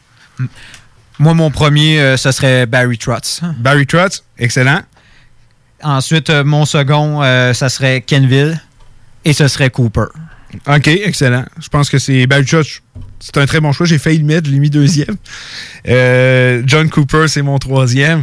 [1.18, 3.42] Moi, mon premier, euh, ce serait Barry Trotz.
[3.58, 4.80] Barry Trotz, excellent.
[5.82, 7.22] Ensuite, mon second,
[7.54, 8.60] ça serait Kenville.
[9.24, 10.06] Et ce serait Cooper.
[10.66, 11.44] OK, excellent.
[11.60, 12.80] Je pense que c'est Trotz.
[13.18, 13.86] C'est un très bon choix.
[13.86, 15.16] J'ai failli le mettre, je l'ai mis deuxième.
[15.88, 18.22] Euh, John Cooper, c'est mon troisième.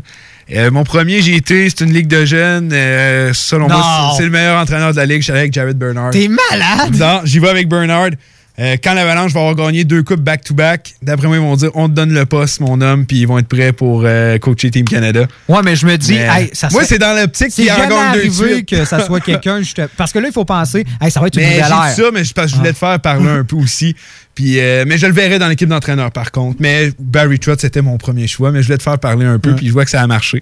[0.53, 2.69] Euh, mon premier, j'ai été, c'est une ligue de jeunes.
[2.71, 3.75] Euh, selon Non.
[3.79, 5.17] moi, c'est le meilleur entraîneur de la ligue.
[5.17, 6.11] Je suis allé avec Jared Bernard.
[6.11, 6.95] T'es malade!
[6.95, 8.11] Non, j'y vais avec Bernard.
[8.59, 11.87] Euh, quand l'Avalanche va avoir gagné deux coupes back-to-back, d'après moi, ils vont dire on
[11.87, 14.85] te donne le poste, mon homme, puis ils vont être prêts pour euh, coacher Team
[14.85, 15.27] Canada.
[15.47, 18.23] Ouais, mais je me dis, Mais, hey, ça moi, c'est dans l'optique qu'il en gagne
[18.23, 18.67] deux suite.
[18.67, 19.61] que ça soit quelqu'un
[19.95, 21.95] parce que là il faut penser hey, ça va être une Mais nouvelle ère.
[21.95, 23.95] ça, mais je, parce que je voulais te faire parler un peu aussi.
[24.33, 26.57] Puis, euh, mais je le verrai dans l'équipe d'entraîneur, par contre.
[26.59, 29.55] Mais Barry Trotz, c'était mon premier choix, mais je voulais te faire parler un peu,
[29.55, 30.39] puis je vois que ça a marché.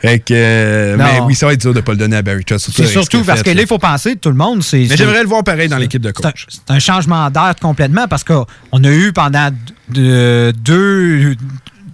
[0.00, 2.22] Fait que, euh, mais oui, ça va être dur de ne pas le donner à
[2.22, 2.70] Barry Trotz.
[2.74, 4.78] C'est surtout parce que là, il faut penser, tout le monde, c'est.
[4.88, 6.46] Mais j'aimerais le voir pareil dans l'équipe de coach.
[6.48, 8.44] C'est un changement d'air complètement parce qu'on
[8.84, 9.50] a eu pendant
[9.90, 11.36] de- deux,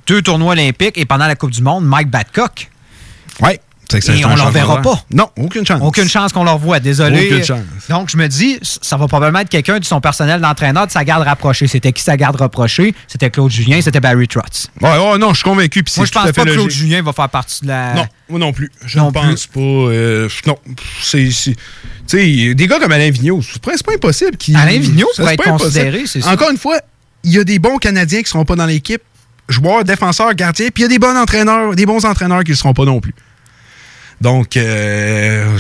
[0.07, 2.71] deux tournois olympiques et pendant la Coupe du Monde, Mike Badcock.
[3.43, 3.51] Oui.
[3.95, 5.01] Et on ne leur verra pas.
[5.13, 5.81] Non, aucune chance.
[5.83, 7.27] Aucune chance qu'on leur voit, désolé.
[7.27, 7.61] Aucune chance.
[7.89, 11.05] Donc, je me dis, ça va probablement être quelqu'un de son personnel d'entraîneur, de sa
[11.05, 11.67] garde rapprochée.
[11.67, 12.95] C'était qui sa garde rapprochée?
[13.07, 14.69] C'était Claude Julien, c'était Barry Trotz.
[14.81, 15.85] Ouais, ouais, non, je suis convaincu.
[15.97, 16.71] Moi, je pense pas que Claude.
[16.71, 17.95] Julien va faire partie de la.
[17.95, 18.71] Non, moi non plus.
[18.85, 19.61] Je ne pense pas.
[19.61, 20.59] euh, non,
[21.03, 21.29] c'est.
[21.29, 21.55] Tu
[22.07, 24.37] sais, des gars comme Alain Vigneault, c'est pas, impossible.
[24.37, 26.31] qu'il- Alain Vigneault pourrait être considéré, c'est ça.
[26.33, 26.79] Encore une fois,
[27.25, 29.03] il y a des bons Canadiens qui seront pas dans l'équipe,
[29.49, 32.57] joueurs, défenseurs, gardiens, puis il y a des bons entraîneurs, des bons entraîneurs qui ne
[32.57, 33.15] seront pas non plus.
[34.21, 35.59] Donc, euh,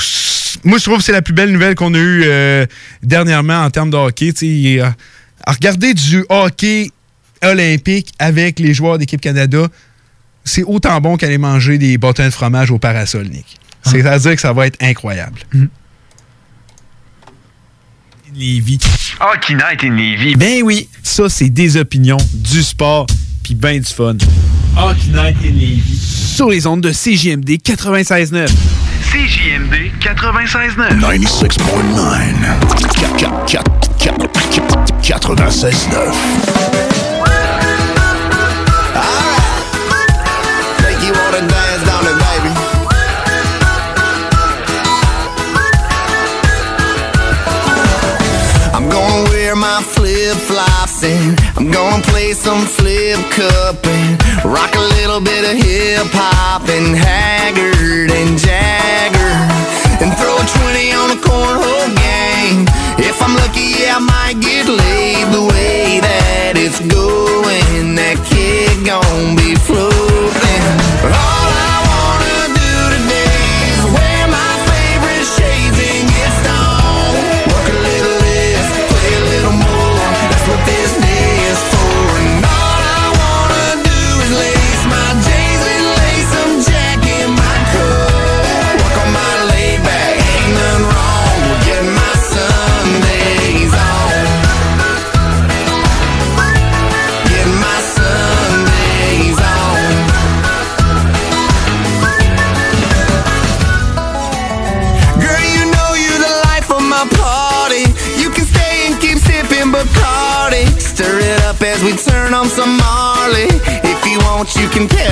[0.65, 2.67] moi, je trouve que c'est la plus belle nouvelle qu'on a eue euh,
[3.03, 4.33] dernièrement en termes de hockey.
[4.43, 4.89] Euh,
[5.45, 6.91] à regarder du hockey
[7.43, 9.69] olympique avec les joueurs d'équipe Canada,
[10.45, 13.59] c'est autant bon qu'aller manger des bâtons de fromage au parasol, Nick.
[13.83, 15.39] C'est-à-dire que ça va être incroyable.
[18.35, 18.81] Lévis.
[19.21, 20.35] Hockey Night in Lévis.
[20.37, 23.07] Ben oui, ça, c'est des opinions, du sport,
[23.47, 24.17] puis ben du fun.
[24.77, 26.35] Hockey Night in Lévis.
[26.35, 28.49] Sur les ondes de CJMD 96.9.
[29.13, 30.99] CJMD 96.9.
[30.99, 32.59] 96.9.
[35.01, 36.86] 96.9.
[50.27, 55.57] flip flops and I'm gonna play some flip cup and rock a little bit of
[55.57, 59.35] hip hop and Haggard and Jagger
[60.03, 62.67] and throw a 20 on the cornhole game.
[62.99, 67.16] If I'm lucky, yeah, I might get laid the way that it's going.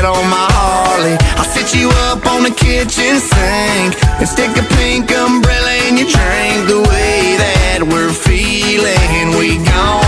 [0.05, 1.17] You on my Harley.
[1.37, 6.09] I'll sit you up on the kitchen sink and stick a pink umbrella in your
[6.09, 6.69] drink.
[6.69, 10.04] The way that we're feeling, we gone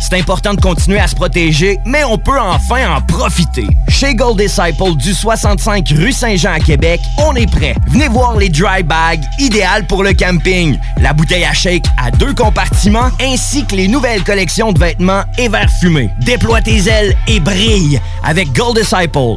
[0.00, 3.66] C'est important de continuer à se protéger, mais on peut enfin en profiter.
[3.88, 7.74] Chez Gold Disciple du 65 rue Saint-Jean à Québec, on est prêt.
[7.88, 10.78] Venez voir les dry bags, idéales pour le camping.
[11.02, 15.50] La bouteille à shake à deux compartiments, ainsi que les nouvelles collections de vêtements et
[15.50, 16.10] verres fumés.
[16.20, 19.36] Déploie tes ailes et brille avec Gold Disciple.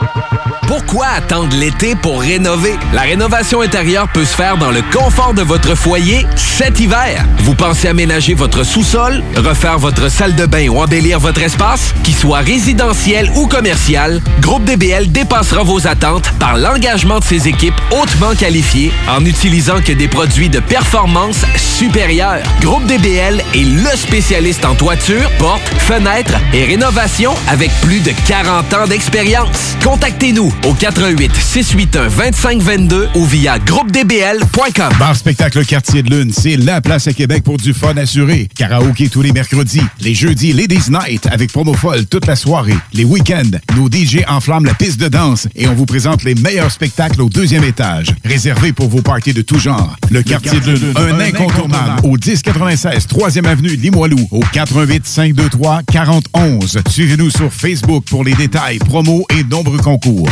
[0.71, 2.79] Pourquoi attendre l'été pour rénover?
[2.93, 7.25] La rénovation intérieure peut se faire dans le confort de votre foyer cet hiver.
[7.39, 11.93] Vous pensez aménager votre sous-sol, refaire votre salle de bain ou embellir votre espace?
[12.05, 17.75] Qu'il soit résidentiel ou commercial, Groupe DBL dépassera vos attentes par l'engagement de ses équipes
[17.91, 22.43] hautement qualifiées en n'utilisant que des produits de performance supérieure.
[22.61, 28.73] Groupe DBL est le spécialiste en toiture, portes, fenêtres et rénovation avec plus de 40
[28.73, 29.75] ans d'expérience.
[29.83, 34.93] Contactez-nous au 88 681 2522 ou via groupedbl.com.
[34.99, 38.47] Bar Spectacle Quartier de Lune, c'est la place à Québec pour du fun assuré.
[38.55, 39.81] Karaoké tous les mercredis.
[39.99, 42.77] Les jeudis, Ladies Night avec promo folle toute la soirée.
[42.93, 46.71] Les week-ends, nos DJ enflamment la piste de danse et on vous présente les meilleurs
[46.71, 48.07] spectacles au deuxième étage.
[48.23, 49.95] Réservé pour vos parties de tout genre.
[50.09, 52.01] Le, Quartier, de Lune, un, incontournable.
[52.03, 54.27] Au 1096 3e Avenue Limoilou.
[54.31, 56.79] Au 88 523 4011.
[56.89, 60.29] Suivez-nous sur Facebook pour les détails, promos et nombreux concours.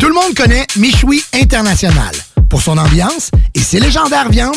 [0.00, 2.14] Tout le monde connaît Michoui International.
[2.48, 4.56] Pour son ambiance et ses légendaires viandes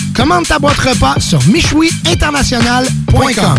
[0.15, 3.57] Commande ta boîte repas sur michouiinternational.com.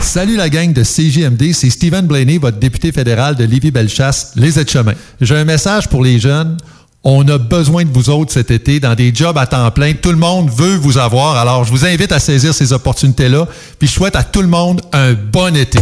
[0.00, 4.94] Salut la gang de CJMD, c'est Stephen Blaney, votre député fédéral de Lévis-Bellechasse, les aides-chemins.
[5.20, 6.56] J'ai un message pour les jeunes.
[7.04, 9.92] On a besoin de vous autres cet été dans des jobs à temps plein.
[9.94, 11.36] Tout le monde veut vous avoir.
[11.36, 13.46] Alors, je vous invite à saisir ces opportunités-là.
[13.78, 15.78] Puis, je souhaite à tout le monde un bon été.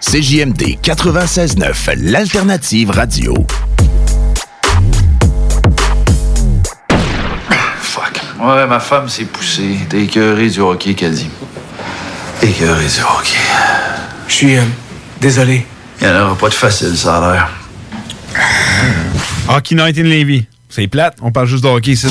[0.00, 3.34] CJMD 96.9, l'alternative radio.
[8.48, 9.76] Ouais, ma femme s'est poussée.
[9.90, 11.28] T'es écœuré du hockey, qu'elle dit.
[12.40, 13.36] Écœuré du hockey.
[14.26, 14.62] Je suis euh,
[15.20, 15.66] désolé.
[16.00, 17.50] Il n'y en aura pas de facile, ça a l'air.
[19.50, 20.46] Hockey Night in Levy.
[20.70, 22.06] C'est plate, on parle juste de hockey ici.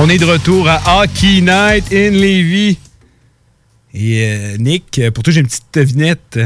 [0.00, 2.78] On est de retour à Hockey Night in Levy.
[3.92, 6.38] Et euh, Nick, pour toi, j'ai une petite devinette.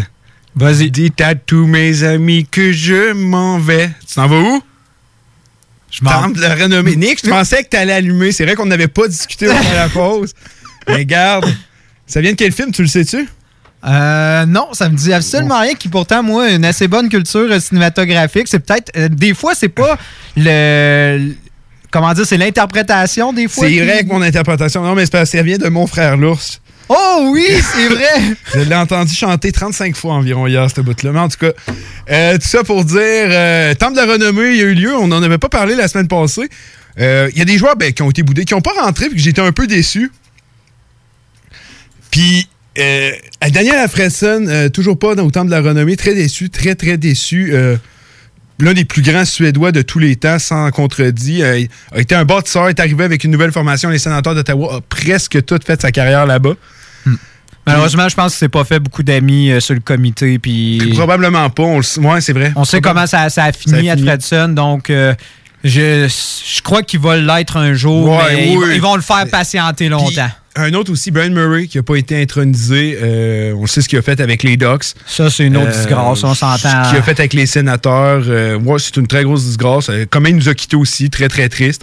[0.56, 0.90] Vas-y.
[0.90, 3.90] Dis à tous mes amis que je m'en vais.
[4.08, 4.62] Tu t'en vas où?
[5.90, 6.96] Je m'en de le renommer.
[6.96, 8.32] Nick, je pensais que tu allais allumer.
[8.32, 10.32] C'est vrai qu'on n'avait pas discuté pendant la pause.
[10.88, 11.44] Mais regarde,
[12.06, 13.28] ça vient de quel film, tu le sais-tu?
[13.84, 15.74] Euh, non, ça me dit absolument rien.
[15.74, 18.48] Qui pourtant, moi, une assez bonne culture cinématographique.
[18.48, 18.90] C'est peut-être.
[18.96, 19.98] euh, des fois, c'est pas
[20.36, 21.34] le.
[21.92, 23.66] Comment dire, c'est l'interprétation des fois.
[23.66, 24.82] C'est qui- vrai que mon interprétation.
[24.82, 26.60] Non, mais c'est parce vient de mon frère l'ours.
[26.88, 28.34] Oh oui, c'est vrai!
[28.54, 31.12] Je l'ai entendu chanter 35 fois environ hier, cette bout-là.
[31.12, 31.52] Mais en tout cas,
[32.10, 34.96] euh, tout ça pour dire, euh, Temple de la renommée, il y a eu lieu.
[34.96, 36.48] On n'en avait pas parlé la semaine passée.
[36.98, 39.06] Euh, Il y a des joueurs ben, qui ont été boudés, qui n'ont pas rentré,
[39.06, 40.10] puis que j'étais un peu déçu.
[42.10, 42.48] Puis,
[42.78, 43.12] euh,
[43.50, 46.96] Daniel Alfredson, euh, toujours pas dans, au Temple de la renommée, très déçu, très, très
[46.98, 47.54] déçu.
[48.62, 52.24] L'un des plus grands Suédois de tous les temps, sans contredit, euh, a été un
[52.24, 53.90] bâtisseur, est arrivé avec une nouvelle formation.
[53.90, 56.54] Les sénateurs d'Ottawa a presque tout fait sa carrière là-bas.
[57.66, 60.38] Malheureusement, je pense que c'est pas fait beaucoup d'amis euh, sur le comité.
[60.40, 60.80] Puis...
[60.94, 61.62] Probablement pas.
[61.62, 62.52] On le s- ouais, c'est vrai.
[62.56, 64.08] On sait comment ça, ça a fini Ça a à fini.
[64.08, 65.14] Fredson, donc euh,
[65.62, 68.66] je, je crois qu'ils vont l'être un jour, Ouais, mais ils- oui.
[68.74, 70.30] ils, vont le faire patienter longtemps.
[70.54, 72.98] Un autre aussi, Brian Murray, qui n'a pas été intronisé.
[73.00, 74.84] Euh, on sait ce qu'il a fait avec les Ducks.
[75.06, 76.56] Ça, c'est une autre disgrâce, on s'entend.
[76.58, 79.88] Ce qu'il a fait avec les sénateurs, euh, ouais, c'est une très grosse disgrâce.
[79.88, 81.82] Euh, Comment il nous a quittés aussi, très, très triste,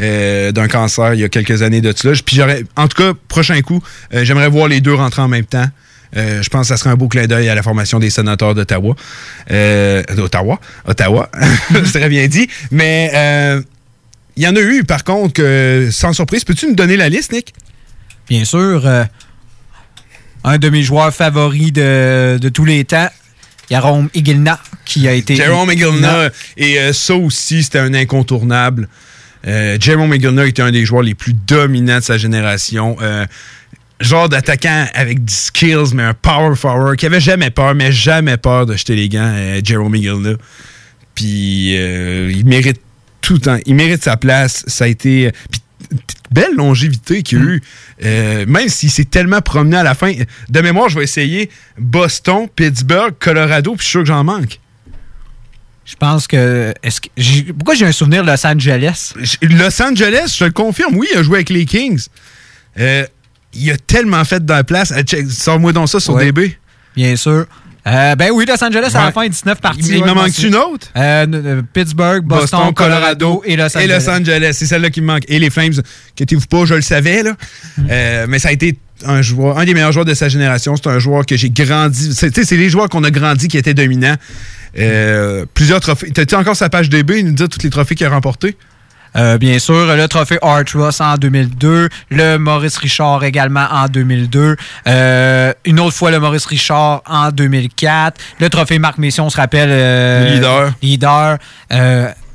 [0.00, 2.14] euh, d'un cancer il y a quelques années de cela.
[2.24, 3.82] Puis j'aurais, en tout cas, prochain coup,
[4.14, 5.66] euh, j'aimerais voir les deux rentrer en même temps.
[6.16, 8.54] Euh, je pense que ça serait un beau clin d'œil à la formation des sénateurs
[8.54, 8.94] d'Ottawa.
[9.50, 10.58] Euh, D'Ottawa?
[10.86, 11.30] Ottawa.
[11.84, 12.48] c'est très bien dit.
[12.70, 13.60] Mais euh,
[14.36, 16.44] il y en a eu, par contre, que, sans surprise.
[16.44, 17.52] Peux-tu nous donner la liste, Nick?
[18.28, 19.04] Bien sûr, euh,
[20.44, 23.08] un de mes joueurs favoris de, de tous les temps,
[23.70, 25.36] Jérôme Igilna, qui a été.
[25.36, 26.30] Jérôme Igilna.
[26.56, 28.88] Et euh, ça aussi, c'était un incontournable.
[29.46, 32.96] Euh, Jérôme Igilna était un des joueurs les plus dominants de sa génération.
[33.00, 33.26] Euh,
[34.00, 38.36] genre d'attaquant avec des skills, mais un power forward, qui avait jamais peur, mais jamais
[38.36, 40.34] peur de jeter les gants, euh, Jérôme Igilna.
[41.14, 42.80] Puis il mérite
[43.22, 43.58] tout le temps.
[43.64, 44.64] Il mérite sa place.
[44.66, 45.32] Ça a été.
[45.50, 45.60] puis,
[46.30, 47.62] belle longévité qu'il y a eu.
[48.04, 50.12] Euh, même s'il s'est tellement promené à la fin.
[50.48, 54.58] De mémoire, je vais essayer Boston, Pittsburgh, Colorado, puis je suis sûr que j'en manque.
[55.84, 56.74] Je pense que.
[56.82, 59.12] Est-ce que j'ai- pourquoi j'ai un souvenir de Los Angeles?
[59.42, 62.06] Los Angeles, je te le confirme, oui, il a joué avec les Kings.
[62.78, 63.06] Euh,
[63.54, 64.92] il a tellement fait de la place.
[64.92, 66.24] Euh, Sors-moi donc ça sur Ouais.
[66.26, 66.58] DB.
[66.96, 67.46] Bien sûr.
[67.86, 69.80] Euh, ben oui, Los Angeles à la fin, 19 parties.
[69.90, 70.88] Il- il manque-tu m'en une autre?
[70.96, 73.82] Euh, euh, Pittsburgh, Boston, Colorado et Los Angeles.
[73.84, 75.22] Et Los Angeles, c'est celle-là qui me manque.
[75.28, 75.72] Et les Flames,
[76.12, 77.32] inquiétez-vous pas, je le savais, là.
[77.78, 77.82] Mm.
[77.90, 80.74] Euh, mais ça a été un joueur, un des meilleurs joueurs de sa génération.
[80.76, 82.12] C'est un joueur que j'ai grandi.
[82.14, 84.16] C'est c'est les joueurs qu'on a grandi qui étaient dominants.
[84.78, 86.10] Euh, plusieurs trophées.
[86.10, 88.56] T'as-tu encore sa page DB, il nous dit tous les trophées qu'il a remportés?
[89.14, 94.56] Euh, bien sûr, le trophée Art Ross en 2002, le Maurice Richard également en 2002,
[94.88, 99.36] euh, une autre fois le Maurice Richard en 2004, le trophée Marc Messier, on se
[99.36, 99.68] rappelle.
[99.72, 100.72] euh, Leader.
[100.82, 101.38] Leader.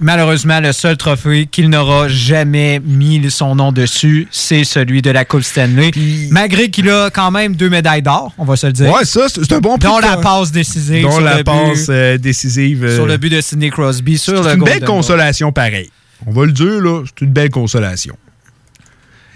[0.03, 5.25] Malheureusement, le seul trophée qu'il n'aura jamais mis son nom dessus, c'est celui de la
[5.25, 5.91] Coupe Stanley.
[6.31, 8.91] Malgré qu'il a quand même deux médailles d'or, on va se le dire.
[8.91, 11.03] Ouais, ça, c'est un bon prix Dont la passe décisive.
[11.03, 12.95] Dont sur la le but- passe euh, décisive.
[12.95, 15.91] sur le but de Sidney Crosby, sur le C'est une belle consolation, pareil.
[16.27, 18.15] On va le dire, là, c'est une belle consolation.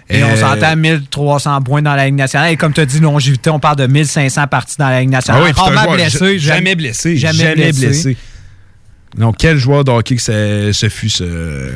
[0.08, 2.52] Et Euh, on s'entend 1300 points dans la Ligue nationale.
[2.52, 5.18] Et comme tu as dit, longévité, on parle de 1500 parties dans la Ligue Ah
[5.18, 5.44] nationale.
[5.44, 6.38] oui, c'est Rarement joueur blessé.
[6.40, 7.18] ja- jamais blessé.
[7.18, 7.86] Jamais, Jamais, blessé.
[7.88, 8.18] blessé.
[9.18, 11.72] Donc, quel joueur de hockey que ce, fut, ce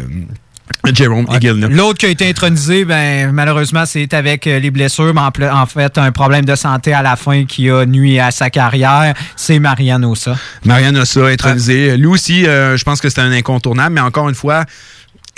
[0.93, 1.67] Jérôme Igilna.
[1.69, 5.97] L'autre qui a été intronisé, ben, malheureusement, c'est avec euh, les blessures, mais en, fait,
[5.97, 9.13] un problème de santé à la fin qui a nuit à sa carrière.
[9.35, 10.37] C'est Marianne Ossa.
[10.65, 11.97] Marianne Ossa, intronisé.
[11.97, 14.65] Lui aussi, euh, je pense que c'était un incontournable, mais encore une fois,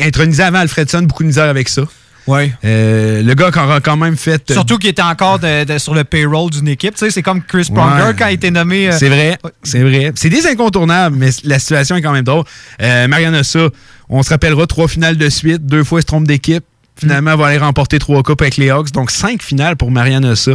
[0.01, 1.83] intronisé avant Alfredson, beaucoup de misère avec ça.
[2.27, 2.51] Oui.
[2.63, 4.49] le gars qui aura quand même fait.
[4.51, 6.93] euh, Surtout qu'il était encore de- de- sur le payroll d'une équipe.
[6.93, 8.13] Tu sais, c'est comme Chris Pronger Ouais.
[8.17, 8.89] quand il a été nommé.
[8.89, 10.11] euh, C'est vrai, c'est vrai.
[10.15, 12.43] C'est des incontournables, mais la situation est quand même drôle.
[12.81, 13.69] Euh, Marianne Ossa,
[14.07, 16.63] on se rappellera trois finales de suite, deux fois elle se trompe d'équipe.
[16.95, 18.91] Finalement, elle va aller remporter trois coupes avec les Hawks.
[18.91, 20.51] Donc, cinq finales pour Marianne Ossa.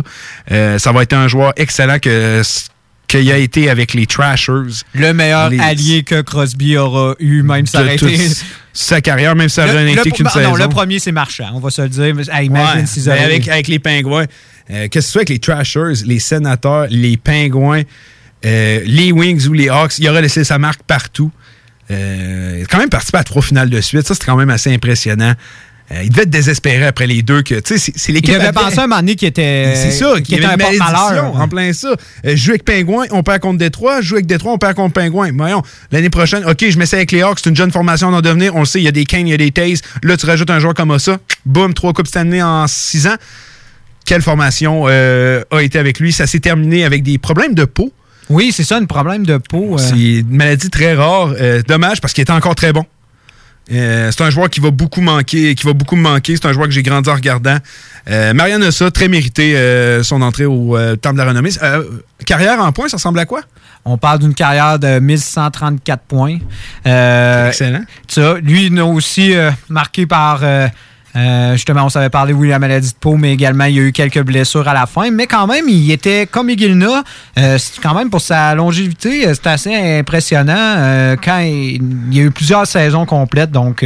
[0.52, 2.42] Euh, ça va être un joueur excellent que
[3.08, 4.82] qu'il a été avec les Trashers.
[4.94, 8.28] Le meilleur Les- allié que Crosby aura eu, même si ça de aurait toute été.
[8.72, 10.54] sa carrière, même si ça aurait Le- été qu'une non, saison.
[10.56, 12.14] le premier, c'est Marchand, on va se le dire.
[12.32, 14.26] Hey, imagine Ouais, avec, avec les Pingouins.
[14.70, 17.82] Euh, Qu'est-ce que tu avec les Trashers, les Sénateurs, les Pingouins,
[18.44, 19.98] euh, les Wings ou les Hawks?
[19.98, 21.30] Il aurait laissé sa marque partout.
[21.90, 24.06] Euh, il a quand même participé à trois finales de suite.
[24.06, 25.34] Ça, c'était quand même assez impressionnant.
[25.92, 27.42] Euh, il devait être désespéré après les deux.
[27.42, 28.34] que tu sais, C'est c'est Il l'équipe.
[28.34, 28.66] devait adverse.
[28.70, 31.72] penser un moment donné qu'il était, C'est ça, y était avait un malédiction en plein
[31.72, 31.88] ça.
[31.90, 31.94] Euh,
[32.24, 34.00] je joue avec Pingouin, on perd contre Détroit.
[34.00, 35.30] Je joue avec Détroit, on perd contre Pingouin.
[35.36, 38.20] Voyons, l'année prochaine, OK, je mets ça avec les Hawks, c'est une jeune formation d'en
[38.20, 38.56] devenir.
[38.56, 39.80] On le sait, il y a des Kane, il y a des Taze.
[40.02, 41.18] Là, tu rajoutes un joueur comme ça.
[41.44, 43.14] Boum, trois Coupes Stanley en six ans.
[44.04, 46.12] Quelle formation euh, a été avec lui?
[46.12, 47.92] Ça s'est terminé avec des problèmes de peau.
[48.28, 49.78] Oui, c'est ça, un problème de peau.
[49.78, 51.32] C'est une maladie très rare.
[51.68, 52.84] Dommage parce qu'il était encore très bon.
[53.72, 56.36] Euh, c'est un joueur qui va beaucoup manquer, qui va beaucoup me manquer.
[56.36, 57.56] C'est un joueur que j'ai grandi en regardant.
[58.08, 61.50] Euh, Marianne Ossa, très mérité euh, son entrée au Temple de la Renommée.
[62.24, 63.40] Carrière en points, ça ressemble à quoi?
[63.84, 66.38] On parle d'une carrière de 1134 points.
[66.84, 67.82] Excellent.
[68.08, 69.34] Ça, lui, il a aussi
[69.68, 70.42] marqué par.
[71.16, 73.82] Euh, justement, on savait parler, oui, la maladie de peau, mais également, il y a
[73.82, 75.10] eu quelques blessures à la fin.
[75.10, 77.02] Mais quand même, il était comme Iguilna.
[77.38, 80.54] Euh, quand même, pour sa longévité, euh, c'est assez impressionnant.
[80.56, 81.80] euh, quand il,
[82.10, 83.50] il y a eu plusieurs saisons complètes.
[83.50, 83.82] Donc,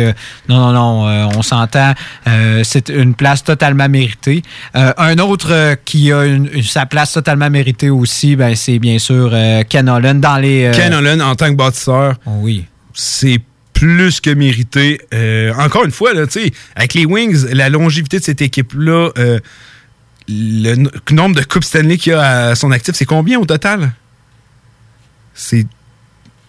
[0.48, 0.72] non, non,
[1.06, 1.92] non, on s'entend.
[2.62, 4.42] c'est une place totalement méritée.
[4.74, 9.32] Un autre qui a une- sa place totalement méritée aussi, ben, c'est bien sûr
[9.68, 10.70] Ken Holland dans les.
[10.74, 12.64] Ken Holland, en tant que bâtisseur, oui.
[12.94, 13.38] c'est
[13.80, 15.00] plus que mérité.
[15.14, 16.26] Euh, encore une fois, là,
[16.76, 19.40] avec les Wings, la longévité de cette équipe-là, euh,
[20.28, 20.74] le
[21.10, 23.92] nombre de Coupes Stanley qu'il a à son actif, c'est combien au total?
[25.32, 25.66] C'est.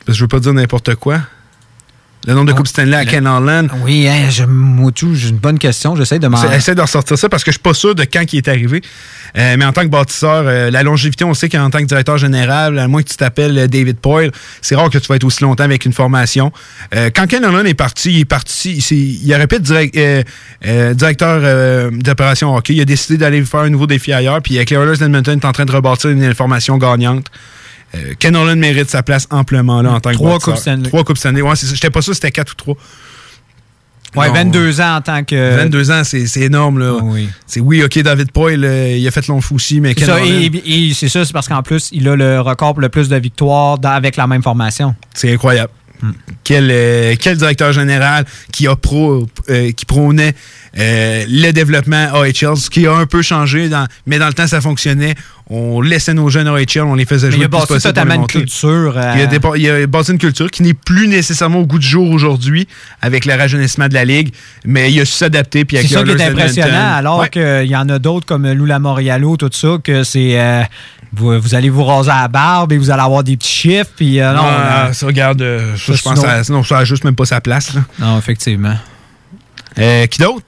[0.10, 1.22] Je veux pas dire n'importe quoi.
[2.28, 3.70] Le nombre de Coupes Stanley à Ken Holland.
[3.84, 5.96] Oui, hein, je, Moutou, j'ai une bonne question.
[5.96, 6.38] J'essaie de m'en.
[6.54, 8.82] Essaie- de ressortir ça parce que je suis pas sûr de quand il est arrivé.
[9.38, 12.18] Euh, mais en tant que bâtisseur, euh, la longévité, on sait qu'en tant que directeur
[12.18, 14.32] général, à moins que tu t'appelles euh, David Poyle,
[14.62, 16.52] c'est rare que tu vas être aussi longtemps avec une formation.
[16.94, 19.98] Euh, quand Ken Holland est parti, il est parti, c'est- il aurait pu être direct-
[20.96, 22.74] directeur d'opération hockey.
[22.76, 24.42] Il a décidé d'aller faire un nouveau défi ailleurs.
[24.42, 27.28] Puis avec les Oilers d'Edmonton, il est en train de rebâtir une formation gagnante.
[27.96, 30.54] Euh, Ken Holland mérite sa place amplement là en tant que Trois bâtisseur.
[30.54, 30.88] Coupes Stanley.
[30.90, 31.42] Trois Coupes Stanley.
[31.42, 31.56] Ouais.
[31.62, 32.76] J'étais pas sûr c'était quatre ou trois.
[34.16, 34.34] Ouais, Non.
[34.34, 35.56] 22 ans en tant que.
[35.58, 36.80] 22 ans, c'est c'est énorme.
[36.80, 37.00] Là.
[37.48, 40.06] C'est oui, OK, David Poyle, euh, il a fait long fou aussi, mais C'est Ken
[40.08, 42.82] ça, Holland, et, et c'est ça, c'est parce qu'en plus, il a le record pour
[42.82, 44.96] le plus de victoires dans- avec la même formation.
[45.14, 45.72] c'est incroyable.
[46.44, 50.34] Quel, euh, quel directeur général qui a pro, euh, qui prônait
[50.80, 54.48] euh, le développement AHL, ce qui a un peu changé, dans, mais dans le temps,
[54.48, 55.16] ça fonctionnait.
[55.50, 58.26] On laissait nos jeunes AHL, on les faisait Mais jouer il a bâti totalement une
[58.28, 58.94] culture.
[58.96, 61.78] euh, Il a, dépa- il a bâti une culture qui n'est plus nécessairement au goût
[61.80, 62.70] du jour aujourd'hui
[63.02, 64.34] avec le rajeunissement de la Ligue,
[64.64, 65.66] mais il a su s'adapter.
[65.70, 67.30] C'est ça qui est impressionnant, alors Ouais.
[67.30, 70.40] qu'il y en a d'autres comme Lula Moriallo, tout ça, que c'est.
[70.40, 70.64] euh,
[71.14, 73.90] vous, vous allez vous raser à la barbe et vous allez avoir des petits chiffres.
[73.98, 75.42] Puis, non, Non, non, ça, regarde,
[75.76, 77.74] ça, Ça, je pense sinon- à- sinon, ça a juste même pas sa place.
[77.74, 77.82] là.
[78.00, 78.76] Non, effectivement.
[79.76, 80.46] Qui d'autre?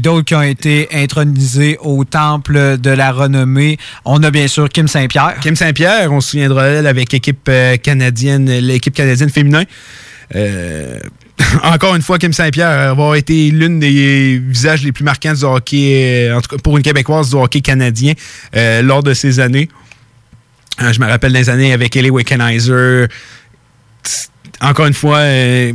[0.00, 3.78] D'autres qui ont été intronisés au temple de la renommée?
[4.04, 5.36] On a bien sûr Kim Saint-Pierre.
[5.40, 9.64] Kim Saint-Pierre, on se souviendra d'elle avec l'équipe euh, canadienne, l'équipe canadienne féminin.
[10.34, 10.98] Euh,
[11.62, 15.44] encore une fois, Kim Saint-Pierre va avoir été l'une des visages les plus marquants du
[15.44, 18.14] hockey, euh, en tout cas pour une Québécoise du hockey canadien
[18.54, 19.68] euh, lors de ces années.
[20.82, 23.06] Euh, je me rappelle des années avec Ellie Wickenheiser.
[24.60, 25.72] Encore une fois, euh,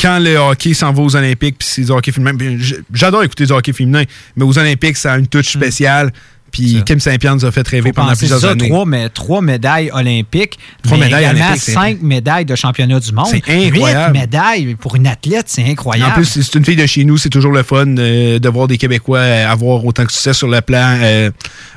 [0.00, 3.46] quand le hockey s'en va aux Olympiques, puis c'est du hockey féminin, j- j'adore écouter
[3.46, 4.02] du hockey féminin,
[4.36, 6.12] mais aux Olympiques, ça a une touche spéciale.
[6.50, 8.68] Puis Kim Saint-Pierre nous a fait rêver pendant plusieurs ça, années.
[8.68, 10.58] trois, mais, trois médailles olympiques.
[10.82, 13.24] Trois mais médailles également olympiques, cinq médailles de championnat du monde.
[13.30, 14.14] C'est incroyable.
[14.14, 16.10] Huit médailles pour une athlète, c'est incroyable.
[16.10, 18.68] En plus, c'est une fille de chez nous, c'est toujours le fun euh, de voir
[18.68, 21.30] des Québécois euh, avoir autant de succès sur le plan euh,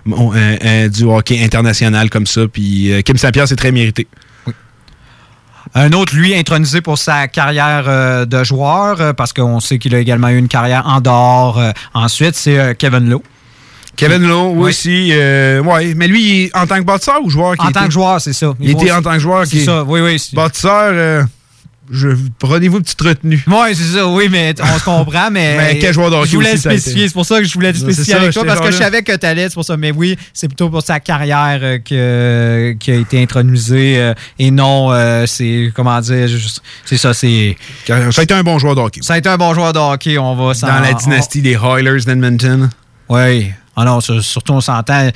[0.06, 2.42] bon, euh, euh, du hockey international comme ça.
[2.52, 4.08] Puis Kim Saint-Pierre, c'est très mérité.
[5.78, 9.94] Un autre, lui, intronisé pour sa carrière euh, de joueur, euh, parce qu'on sait qu'il
[9.94, 11.60] a également eu une carrière en dehors.
[11.60, 13.22] euh, ensuite, c'est Kevin Lowe.
[13.98, 15.10] Kevin Lowe, oui, aussi.
[15.12, 17.56] euh, ouais, mais lui, en tant que bâtisseur ou joueur?
[17.56, 18.54] qui En était- tant que joueur, c'est ça.
[18.60, 19.46] Il, était aussi- en tant que joueur.
[19.46, 20.22] C'est qui- ça, oui, oui.
[20.34, 21.24] Bâtisseur, euh,
[21.92, 22.10] je,
[22.40, 23.44] prenez-vous une petite retenue.
[23.48, 25.56] Oui, c'est ça, oui, mais on se comprend, mais.
[25.58, 26.78] Mais quel joueur de hockey Je voulais aussi, été?
[26.80, 29.02] spécifier, c'est pour ça que je voulais spécifier ça, avec toi, parce que je savais
[29.04, 29.78] que t'allais, c'est pour ça.
[29.78, 34.52] Mais oui, c'est plutôt pour sa carrière euh, que, qui a été intronisée euh, et
[34.52, 37.56] non, euh, c'est, comment dire, juste- c'est ça, c'est.
[37.86, 39.02] Ça a été un bon joueur de hockey.
[39.04, 41.54] Ça a été un bon joueur de hockey, on va s'en- Dans la dynastie des
[41.54, 42.70] Oilers d'Edmonton.
[43.10, 43.52] Oui.
[43.78, 45.10] Ah non, sur- surtout on s'entend.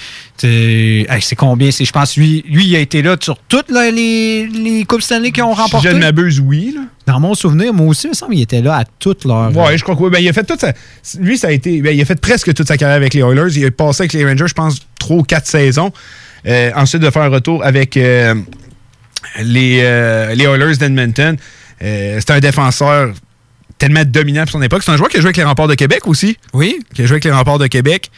[0.43, 1.71] hey, c'est combien?
[1.71, 5.01] C'est, je pense lui, lui, il a été là sur toutes là, les, les Coupes
[5.01, 5.89] Stanley qui ont remporté.
[5.89, 6.73] je ne m'abuse, oui.
[6.75, 6.81] là.
[7.05, 9.55] Dans mon souvenir, moi aussi, il me semble qu'il était là à toutes leurs.
[9.55, 10.09] Ouais, je crois que oui.
[10.11, 10.73] Ben, il a fait toute sa.
[11.19, 11.81] Lui, ça a été.
[11.81, 13.51] ben, il a fait presque toute sa carrière avec les Oilers.
[13.55, 15.91] Il a passé avec les Rangers, je pense, trois ou quatre saisons.
[16.45, 18.35] Euh, ensuite, de faire un retour avec euh,
[19.41, 21.35] les, euh, les Oilers d'Edmonton.
[21.81, 23.13] Euh, C'était un défenseur
[23.77, 24.83] tellement dominant pour son époque.
[24.83, 26.37] C'est un joueur qui a joué avec les remparts de Québec aussi.
[26.53, 26.77] Oui.
[26.93, 28.11] Qui a joué avec les remparts de Québec.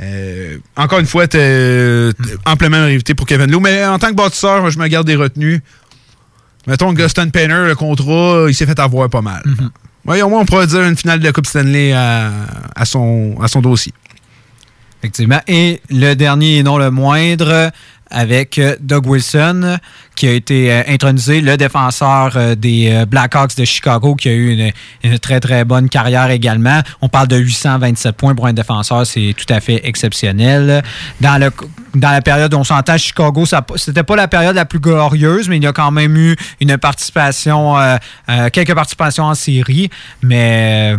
[0.00, 3.60] Euh, encore une fois, t'es t'es amplement mérité pour Kevin Lowe.
[3.60, 5.62] Mais en tant que bâtisseur, je me garde des retenues.
[6.66, 9.42] Mettons que Guston Penner, le contrat, il s'est fait avoir pas mal.
[10.04, 12.30] Oui, au moins, on pourrait dire une finale de la Coupe Stanley à,
[12.74, 13.92] à son, à son dossier.
[15.00, 15.40] Effectivement.
[15.46, 17.70] Et le dernier et non le moindre,
[18.10, 19.78] avec euh, Doug Wilson,
[20.14, 24.72] qui a été euh, intronisé, le défenseur euh, des Blackhawks de Chicago, qui a eu
[25.02, 26.80] une, très, très bonne carrière également.
[27.00, 30.82] On parle de 827 points pour un défenseur, c'est tout à fait exceptionnel.
[31.20, 31.50] Dans,
[31.94, 33.44] la période où on s'entend, Chicago,
[33.76, 36.76] c'était pas la période la plus glorieuse, mais il y a quand même eu une
[36.78, 37.76] participation,
[38.52, 39.90] quelques participations en série,
[40.22, 40.94] mais...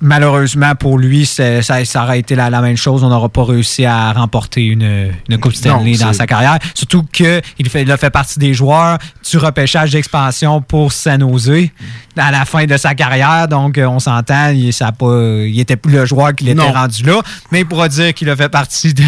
[0.00, 3.02] Malheureusement pour lui, ça, ça aurait été la, la même chose.
[3.02, 6.58] On n'aura pas réussi à remporter une, une Coupe Stanley Non, dans sa carrière.
[6.74, 8.98] Surtout qu'il fait, il a fait partie des joueurs
[9.28, 11.68] du repêchage d'expansion pour San Jose
[12.16, 13.48] à la fin de sa carrière.
[13.48, 16.58] Donc, euh, on s'entend, il, ça a pas, il était plus le joueur qu'il était
[16.62, 16.72] Non.
[16.72, 17.20] rendu là.
[17.50, 19.02] Mais il pourra dire qu'il a fait partie de-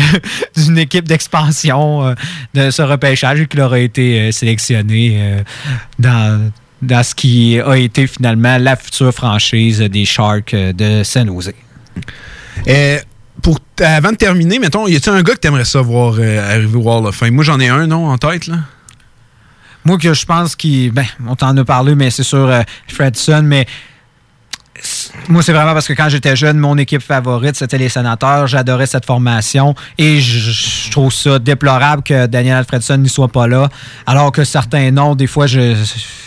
[0.56, 2.14] d'une équipe d'expansion euh,
[2.54, 5.42] de ce repêchage et qu'il aurait été euh, sélectionné euh,
[5.98, 6.50] dans
[6.82, 11.52] dans ce qui a été finalement la future franchise des Sharks euh, de San Jose.
[12.66, 12.98] Euh,
[13.42, 16.76] pour, avant de terminer, mettons, y a-t-il un gars que t'aimerais ça voir euh, arriver
[16.76, 17.34] au Hall of Fame?
[17.34, 18.58] Moi, j'en ai un, non, en tête, là?
[19.84, 20.92] Moi, que je pense qu'il.
[20.92, 23.66] Ben, on t'en a parlé, mais c'est sûr, euh, Fredson, mais.
[25.28, 28.46] Moi, c'est vraiment parce que quand j'étais jeune, mon équipe favorite, c'était les sénateurs.
[28.46, 33.68] J'adorais cette formation et je, trouve ça déplorable que Daniel Alfredson n'y soit pas là.
[34.06, 35.74] Alors que certains noms, des fois, je,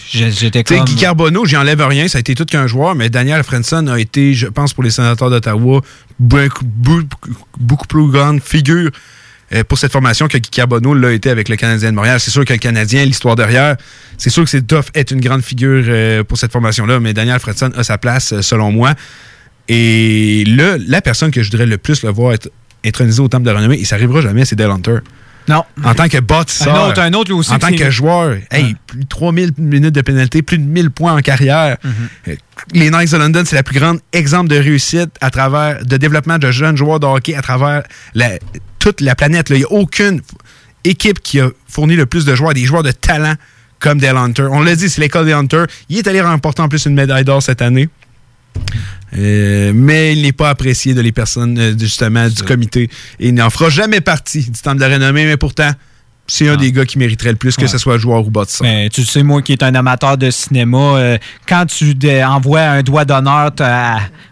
[0.07, 0.85] j'étais comme.
[0.85, 3.99] Guy Carbonneau, j'y enlève rien, ça a été tout qu'un joueur, mais Daniel Frenson a
[3.99, 5.81] été, je pense, pour les sénateurs d'Ottawa,
[6.19, 8.91] beaucoup, beaucoup- beaucoup plus grande figure
[9.67, 12.19] pour cette formation que Guy Carbonneau l'a été avec le Canadien de Montréal.
[12.19, 13.75] C'est sûr que le Canadien, l'histoire derrière,
[14.17, 17.39] c'est sûr que c'est tough être une grande figure euh, pour cette formation-là, mais Daniel
[17.39, 18.93] Fredson a sa place, euh, selon moi.
[19.67, 22.49] Et là, la personne que je voudrais le plus le voir être
[22.85, 24.97] intronisé au temple de renommée, et ça arrivera jamais, c'est Dale Hunter.
[25.47, 25.63] Non.
[25.83, 26.75] En tant que bâtisseur.
[26.75, 28.37] Un autre- un autre, aussi, En tant que joueur.
[28.51, 31.77] Hey, plus de 3000 minutes de pénalité, plus de 1000 points en carrière.
[32.27, 32.35] Euh,
[32.73, 36.37] Les Knights de London, c'est la plus grande exemple de réussite à travers, de développement
[36.37, 37.83] de jeunes joueurs de hockey à travers
[38.13, 38.37] la-
[38.81, 39.49] toute la planète.
[39.49, 39.55] là.
[39.55, 40.21] Il n'y a aucune
[40.83, 43.35] équipe qui a fourni le plus de joueurs, des joueurs de talent
[43.79, 44.47] comme Dale Hunter.
[44.51, 45.63] On l'a dit, c'est l'école des Hunter.
[45.87, 47.87] Il est allé remporter en plus une médaille d'or cette année.
[49.17, 52.89] Euh, mais il n'est pas apprécié de les personnes, euh, justement, du comité.
[53.19, 55.71] Et il n'en fera jamais partie du temple de la renommée, mais pourtant,
[56.33, 57.67] c'est un des gars qui mériterait le plus, que Ouais.
[57.67, 58.65] ce soit joueur ou bâtisseur.
[58.65, 61.93] Mais tu sais, moi qui est un amateur de cinéma, euh, quand tu
[62.23, 63.51] envoies un doigt d'honneur,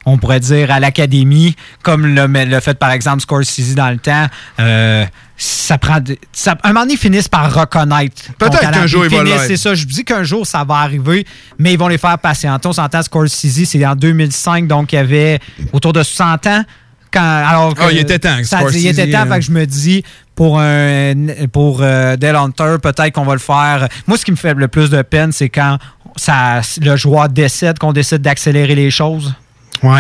[0.05, 4.27] on pourrait dire, à l'Académie, comme le, le fait par exemple Scorsese dans le temps,
[4.61, 5.05] euh,
[5.35, 5.99] ça prend.
[6.31, 8.23] ça, un moment donné, ils finissent par reconnaître.
[8.37, 9.47] Peut-être qu'un jour, Ils il va finissent, l'être.
[9.47, 11.25] C'est ça, je dis qu'un jour, ça va arriver,
[11.57, 12.67] mais ils vont les faire patienter.
[12.67, 15.39] On s'entend, Scorsese, c'est en 2005, donc il y avait
[15.73, 16.63] autour de 60 ans.
[17.11, 19.45] Quand, alors que- Ah, il était temps, ça- Scorsese, il était temps, euh, fait que
[19.45, 20.03] je me dis,
[20.35, 21.13] pour un
[21.51, 23.87] pour euh, Dale Hunter, peut-être qu'on va le faire.
[24.07, 25.77] Moi, ce qui me fait le plus de peine, c'est quand
[26.15, 29.33] ça, le joueur décède, qu'on décide d'accélérer les choses.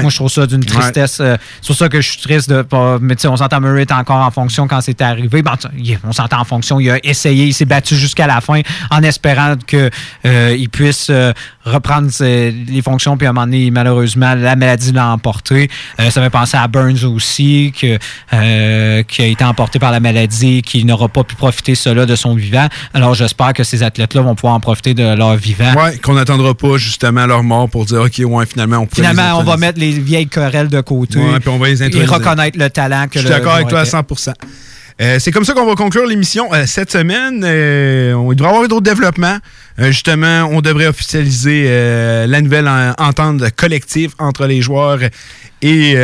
[0.01, 1.19] Moi, je trouve ça d'une tristesse.
[1.21, 2.97] euh, c'est pour ça que je suis triste de pas.
[3.01, 5.41] Mais tu sais, on s'entend Murray est encore en fonction quand c'est arrivé.
[5.41, 5.53] Ben,
[6.03, 6.79] on s'entend en fonction.
[6.79, 8.61] Il a essayé, il s'est battu jusqu'à la fin
[8.91, 9.89] en espérant que
[10.25, 11.33] euh, puisse euh,
[11.65, 13.17] reprendre ses- les fonctions.
[13.17, 15.69] Puis à un moment donné, malheureusement, la maladie l'a emporté.
[15.99, 17.97] Euh, ça fait penser à Burns aussi, que,
[19.03, 22.35] qui a été emporté par la maladie, qui n'aura pas pu profiter cela de son
[22.35, 22.67] vivant.
[22.93, 25.73] Alors j'espère que ces athlètes-là vont pouvoir en profiter de leur vivant.
[25.75, 29.07] Ouais, qu'on n'attendra pas justement leur mort pour dire, OK, ouais, finalement, on pourrait les
[29.09, 29.65] Finalement, on va introniser.
[29.69, 33.05] Mettre les vieilles querelles de côté Ouais, puis on va les et reconnaître le talent
[33.07, 33.91] que Je suis d'accord avec toi à était.
[33.91, 34.33] 100
[35.01, 37.41] Euh, c'est comme ça qu'on va conclure l'émission euh, cette semaine.
[37.45, 39.37] Euh, on- il devrait y avoir d'autres développements.
[39.79, 41.69] Euh, justement, on devrait officialiser
[42.27, 44.99] la nouvelle en- entente collective entre les joueurs
[45.61, 45.95] et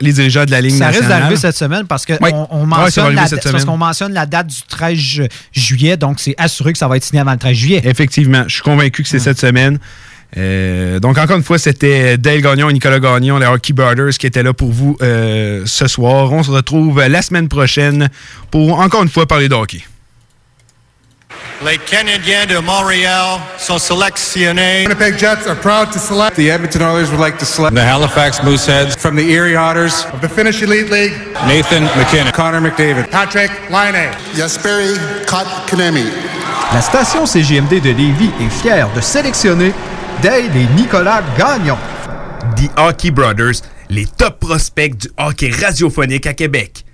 [0.00, 1.20] les dirigeants de la Ligue Ça risque nationale.
[1.22, 2.30] d'arriver cette semaine parce qu'on Oui.
[2.32, 3.22] on ça mentionne, la,
[3.76, 7.32] mentionne date du 13 ju- juillet, donc c'est assuré que ça va être signé avant
[7.32, 7.82] le 13 juillet.
[7.84, 9.78] Effectivement, je suis convaincu que c'est cette semaine.
[10.36, 14.26] Euh, donc, encore une fois, c'était Dale Gagnon et Nicolas Gagnon, les Hockey Brothers, qui
[14.26, 16.32] étaient là pour vous euh, ce soir.
[16.32, 18.08] On se retrouve la semaine prochaine
[18.50, 19.82] pour, encore une fois, parler de hockey.
[21.62, 24.84] Les Canadiens de Montréal sont sélectionnés.
[24.84, 26.36] Winnipeg Jets are proud to select.
[26.36, 27.74] The Edmonton Oilers would like to select.
[27.74, 28.96] The Halifax Mooseheads.
[28.96, 30.06] From the Erie Otters.
[30.14, 31.12] Of the Finnish Elite League.
[31.46, 32.32] Nathan McKinnon.
[32.32, 33.10] Connor McDavid.
[33.10, 34.10] Patrick Laine.
[34.34, 34.96] Jesperi
[35.26, 36.06] Kotkaniemi.
[36.72, 39.74] La station CGMD de Lévis est fière de sélectionner
[40.22, 41.78] Dale et Nicolas Gagnon.
[42.56, 46.84] The Hockey Brothers, les top prospects du hockey radiophonique à Québec.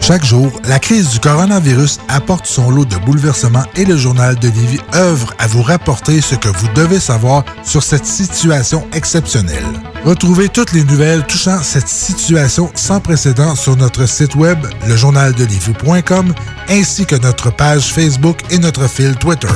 [0.00, 4.48] Chaque jour, la crise du coronavirus apporte son lot de bouleversements et le journal de
[4.48, 9.66] Lévis œuvre à vous rapporter ce que vous devez savoir sur cette situation exceptionnelle.
[10.06, 16.34] Retrouvez toutes les nouvelles touchant cette situation sans précédent sur notre site web, lejournaldelévis.com,
[16.70, 19.48] ainsi que notre page Facebook et notre fil Twitter.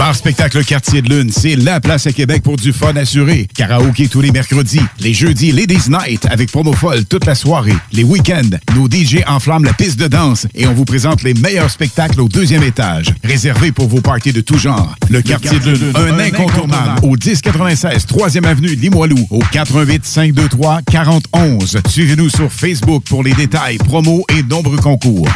[0.00, 3.46] Bar Spectacle Quartier de Lune, c'est la place à Québec pour du fun assuré.
[3.54, 4.80] Karaoke tous les mercredis.
[4.98, 7.74] Les jeudis, Ladies Night avec promo folle toute la soirée.
[7.92, 11.70] Les week-ends, nos DJ enflamment la piste de danse et on vous présente les meilleurs
[11.70, 13.12] spectacles au deuxième étage.
[13.22, 14.94] Réservé pour vos parties de tout genre.
[15.10, 21.76] Le Quartier de Lune, un incontournable au 1096 3e avenue Limoilou au 88 523 4011.
[21.86, 25.28] Suivez-nous sur Facebook pour les détails, promos et nombreux concours.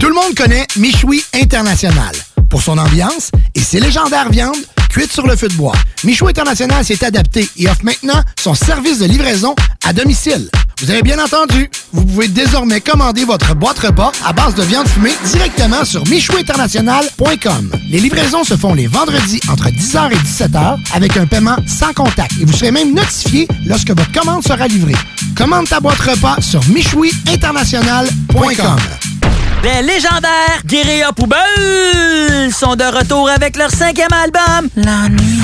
[0.00, 2.12] Tout le monde connaît Michoui International
[2.52, 4.54] pour son ambiance et ses légendaires viandes
[4.90, 5.72] cuites sur le feu de bois.
[6.04, 9.54] Michoui International s'est adapté et offre maintenant son service de livraison
[9.86, 10.50] à domicile.
[10.82, 14.88] Vous avez bien entendu, vous pouvez désormais commander votre boîte repas à base de viande
[14.88, 17.70] fumée directement sur michouinternational.com.
[17.88, 22.32] Les livraisons se font les vendredis entre 10h et 17h avec un paiement sans contact
[22.40, 24.96] et vous serez même notifié lorsque votre commande sera livrée.
[25.36, 28.76] Commande ta boîte repas sur michouiinternational.com.
[29.62, 35.38] Les légendaires Guérilla Poubelle sont de retour avec leur cinquième album, La Nuit.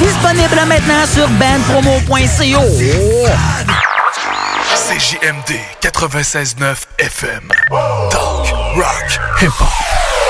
[0.00, 2.62] Disponible maintenant sur bandpromo.co.
[4.74, 5.50] CJMD
[5.82, 7.48] 96.9 FM.
[8.10, 10.29] Talk, rock, hip-hop.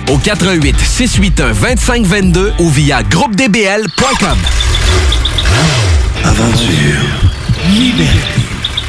[0.09, 4.37] au 88 681 2522 ou via groupedbl.com.
[6.23, 7.01] Aventure,
[7.69, 8.41] liberté,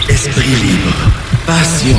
[0.09, 0.95] esprit libre,
[1.47, 1.99] passion.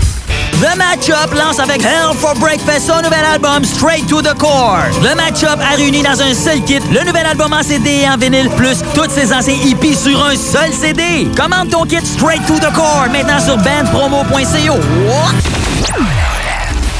[0.61, 4.83] The Matchup lance avec Hell for Breakfast son nouvel album Straight to the Core.
[5.01, 8.15] Le Matchup a réuni dans un seul kit le nouvel album en CD et en
[8.15, 11.27] vinyle plus toutes ses anciens hippies sur un seul CD.
[11.35, 14.79] Commande ton kit Straight to the Core maintenant sur bandpromo.co.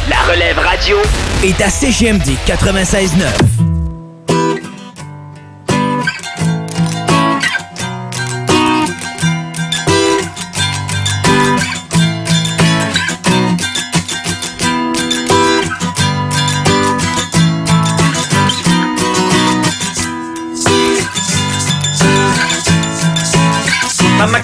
[0.09, 0.97] La relève radio
[1.43, 3.70] est à CGMD 96.9.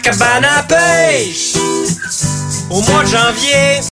[0.08, 1.58] cabane pêche
[2.70, 3.82] au mois de janvier.